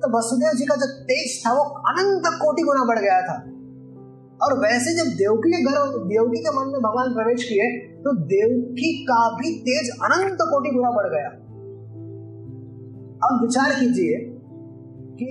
[0.00, 3.36] तो वसुदेव जी का जो तेज था, वो अनंत कोटि गुना बढ़ गया था।
[4.40, 8.90] और वैसे जब देवकी के घर, देवकी के मन में भगवान प्रवेश किए तो देवकी
[9.04, 11.30] का भी तेज अनंत कोटि गुना बढ़ गया।
[13.22, 14.18] अब विचार कीजिए
[15.18, 15.30] कि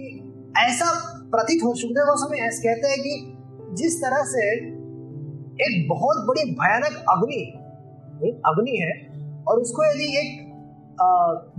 [0.57, 0.87] ऐसा
[1.31, 4.47] प्रतीत हो, सुखदेव गोस्वामी ऐसे कहते हैं कि जिस तरह से
[5.65, 7.43] एक बहुत बड़ी भयानक अग्नि
[8.45, 8.91] अग्नि है
[9.47, 10.45] और उसको यदि एक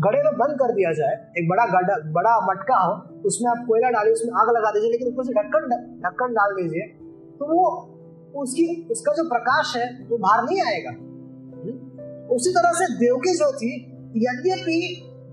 [0.04, 2.94] गड़े में बंद कर दिया जाए, एक बड़ा गड्ढा, बड़ा मटका हो,
[3.26, 5.68] उसमें आप कोयला डालिए, उसमें आग लगा दीजिए, लेकिन ऊपर से ढक्कन
[6.04, 6.86] ढक्कन डाल दीजिए
[7.38, 7.66] तो वो
[8.36, 10.90] उसकी, उसका जो प्रकाश है, वो बाहर नहीं आएगा।
[12.34, 13.70] उसी तरह से देवकी जो थी,
[14.16, 14.80] यद्यपि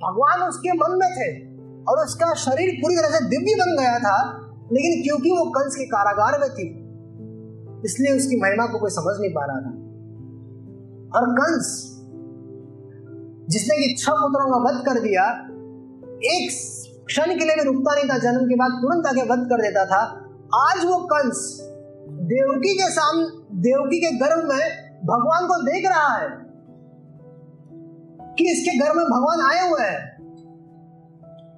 [0.04, 1.30] भगवान उसके मन में थे,
[1.86, 4.18] और उसका शरीर पूरी तरह से दिव्य बन गया था,
[4.72, 6.68] लेकिन क्योंकि वो कंस के कारागार में थी,
[7.86, 9.74] इसलिए उसकी महिमा को कोई समझ नहीं पा रहा था।
[11.16, 11.68] और कंस
[13.50, 15.24] जिसने कि छह पुत्रों का वध कर दिया,
[16.36, 16.50] एक
[17.06, 19.86] क्षण के लिए भी रुकता नहीं था, जन्म के बाद तुरंत आगे वध कर देता
[19.86, 20.02] था।
[20.70, 21.60] आज वो कंस
[22.10, 23.26] देवकी के सामने
[23.62, 24.66] देवकी के गर्भ में
[25.06, 26.30] भगवान को देख रहा है
[28.36, 30.16] कि इसके गर्भ में भगवान आए हुए हैं।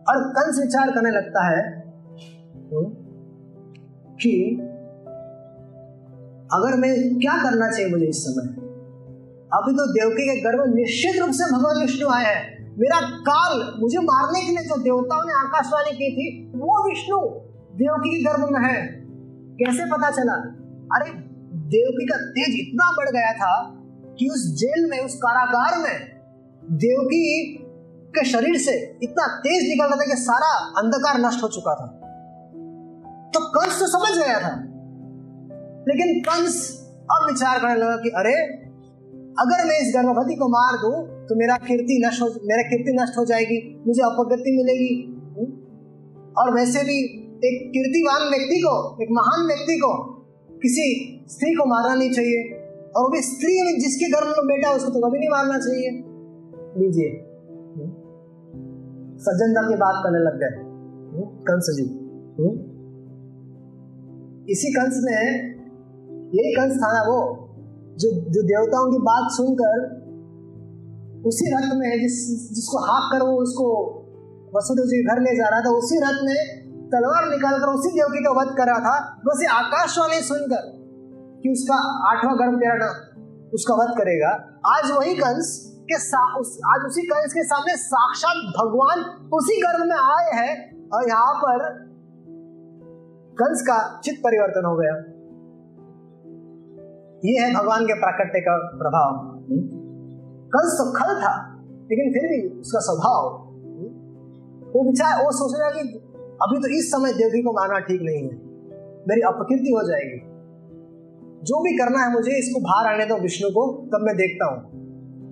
[0.10, 1.64] और कंस विचार करने लगता है
[4.22, 4.60] कि
[6.54, 8.67] अगर मैं क्या करना चाहिए मुझे इस समय?
[9.54, 13.74] अभी तो देवकी के गर्भ में निश्चित रूप से भगवान विष्णु आए हैं। मेरा काल
[13.80, 17.18] मुझे मारने के लिए जो देवताओं ने आकाशवाणी की थी, वो विष्णु
[17.78, 19.06] देवकी के गर्भ में है।
[19.62, 20.34] कैसे पता चला?
[20.96, 21.12] अरे,
[21.58, 23.74] देवकी का तेज इतना बढ़ गया था
[24.20, 26.22] कि उस जेल में, उस कारागार में
[26.72, 27.58] देवकी
[28.08, 31.88] के शरीर से इतना तेज निकल रहा था कि सारा अंधकार नष्ट हो चुका था।
[33.34, 34.56] तो कंस तो समझ गया था।
[35.88, 38.67] लेकिन कंस अब विचार करने लगा कि अरे
[39.40, 43.18] अगर मैं इस गर्भवती को मार दूँ तो मेरा कीर्ति नष्ट हो मेरा कीर्ति नष्ट
[43.18, 45.14] हो जाएगी, मुझे अपगति मिलेगी?
[46.38, 46.98] और वैसे भी
[47.46, 49.92] एक कीर्तिवान व्यक्ति को, एक महान व्यक्ति को
[50.58, 50.86] किसी
[51.30, 52.54] स्त्री को मारना नहीं चाहिए।
[52.96, 55.90] और वो भी स्त्री जिसके घर में बेटा उसको तो कभी नहीं मारना चाहिए।
[56.78, 57.10] लीजिए?
[59.18, 60.64] सज्जनता की बात करने लग गए?
[61.50, 61.84] कंस जी।
[64.52, 65.24] इसी कंस में
[66.36, 67.47] यही कंस था ना वो।
[67.98, 69.86] जो जो देवताओं की बात सुनकर
[71.26, 72.18] उसी रथ में जिस
[72.54, 73.68] जिसको हाक कर वो उसको
[74.56, 78.32] वसुदेव जी घर ले जा रहा था उसी रथ में तलवार निकालकर उसी देवकी का
[78.32, 80.62] वध कर रहा था। वैसे आकाशवाणी सुनकर
[81.44, 81.76] कि उसका
[82.10, 82.92] आठवां गर्भ तेरा ना
[83.54, 84.30] उसका वध करेगा।
[84.66, 85.96] आज वही कंस के
[86.40, 89.00] उस, आज उसी कंस के सामने साक्षात भगवान
[89.34, 91.68] उसी गर्भ में आए हैं और यहाँ पर
[93.34, 95.17] कंस का चित परिवर्तन हो गया।
[97.28, 99.38] ये है भगवान के प्राकट्य का प्रभाव।
[100.48, 103.48] कंस तो खल था, लेकिन फिर भी उसका स्वभाव
[104.68, 105.80] वो विचार, वो सोच रहा कि
[106.42, 108.36] अभी तो इस समय देवकी को मारना ठीक नहीं है।
[109.08, 110.20] मेरी अपकीर्ति हो जाएगी।
[111.44, 114.72] जो भी करना है मुझे, इसको बाहर आने दो विष्णु को, तब मैं देखता हूँ।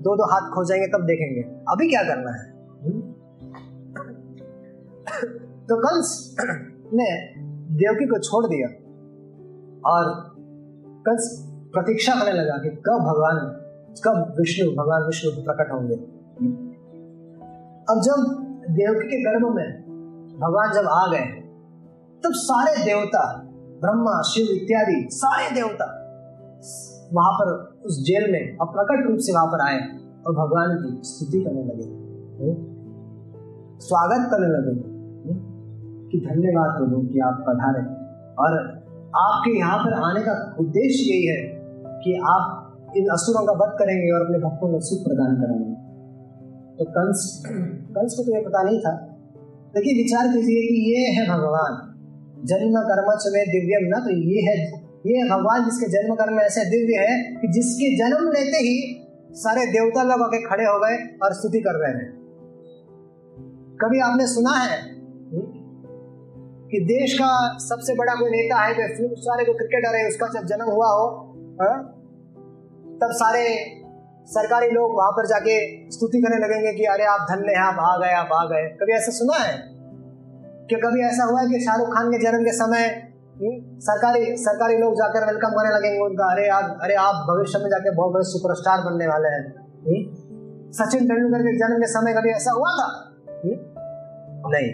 [0.02, 2.52] दो दो हाथ खो जाएँगे, तब देखेंगे। अभी क्या करना है?
[5.64, 6.36] तो कंस
[6.94, 7.40] ने
[7.76, 8.68] देवकी को छोड़ दिया।
[9.90, 10.36] और
[11.00, 13.38] कंस प्रतीक्षा करने लगा कि कब भगवान,
[14.04, 15.96] कब विष्णु, भगवान विष्णु प्रकट होंगे
[17.90, 19.82] अब जब देवकी के गर्भ में
[20.40, 21.26] भगवान जब आ गए,
[22.24, 23.42] तब सारे देवता,
[23.82, 26.02] ब्रह्मा, शिव इत्यादि सारे देवता
[27.14, 29.80] वहाँ पर उस जेल में अब प्रकट रूप से वहाँ पर आए
[30.28, 31.86] और भगवान की स्तुति करने लगे?
[33.80, 34.96] स्वागत करने लगे?
[36.12, 37.82] कि धन्यवाद प्रभु कि आप पधारे
[38.44, 38.58] और
[39.16, 41.55] आपके यहाँ पर आने का उद्देश्य यही है
[42.06, 45.74] कि आप इन असुरों का वध करेंगे और अपने भक्तों को सुख प्रदान करेंगे।
[46.78, 47.44] तो कंस
[47.90, 48.94] कंस को तो यह पता नहीं था।
[49.78, 51.92] लेकिन विचार कीजिए कि ये है भगवान।
[52.46, 54.74] जन्म, कर्म में दिव्यम ना तो ये है,
[55.08, 60.04] ये भगवान जिसके जन्म, कर्म ऐसे दिव्य है कि जिसके जन्म लेते ही सारे देवता
[60.04, 62.14] लोग आके खड़े हो गए और स्तुति कर रहे हैं।
[63.82, 64.78] कभी आपने सुना है
[66.72, 70.48] कि देश का सबसे बड़ा कोई नेता है, जो सारे को क्रिकेटर है, उसका जब
[70.48, 71.95] जन्म हुआ हो, हा?
[73.02, 73.58] तब सारे
[74.26, 75.56] सरकारी लोग वहाँ पर जाके
[75.92, 78.94] स्तुति करने लगेंगे कि अरे आप धन्य हैं आप आ गए आप आ गए। कभी
[78.94, 79.76] ऐसा सुना है?
[80.70, 84.78] कि कभी ऐसा हुआ है कि शाहरुख खान के जन्म के समय हम्म, सरकारी सरकारी
[84.78, 88.24] लोग जाकर वेलकम करने लगेंगे उनका अरे आप अरे आप भविष्य में जाके बहुत बड़े
[88.24, 90.16] सुपरस्टार बनने वाले हैं। हम्म,
[90.72, 93.14] सचिन तेंदुलकर के जन्म के समय कभी ऐसा हुआ था?
[93.46, 93.56] हम्म,
[94.52, 94.72] नहीं।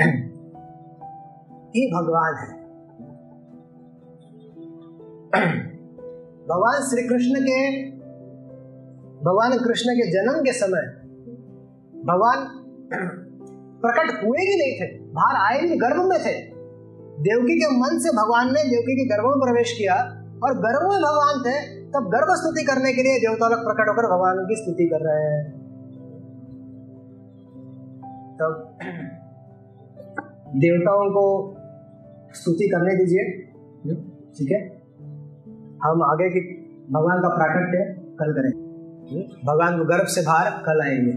[1.76, 2.64] ये भगवान है।
[6.48, 7.58] भगवान श्री कृष्ण के,
[9.24, 10.82] भगवान कृष्ण के जन्म के समय,
[12.04, 12.42] भगवान
[13.82, 16.34] प्रकट हुए ही नहीं थे, बाहर आए भी गर्भ में थे।
[17.22, 19.96] देवकी के मन से भगवान ने देवकी के गर्भ में प्रवेश किया
[20.44, 21.56] और गर्भ में भगवान थे,
[21.88, 25.26] तब गर्भ स्तुति करने के लिए देवता लोग प्रकट होकर भगवान की स्तुति कर रहे
[25.26, 25.42] हैं।
[28.34, 28.78] तब
[30.56, 31.26] देवताओं को
[32.34, 33.24] स्तुति करने दीजिए।
[34.38, 34.73] ठीक है?
[35.84, 36.40] हम आगे की
[36.90, 37.78] भगवान का प्राकट्य
[38.20, 41.12] कल करेंगे। भगवान को गर्भ से बाहर कल आएँगे।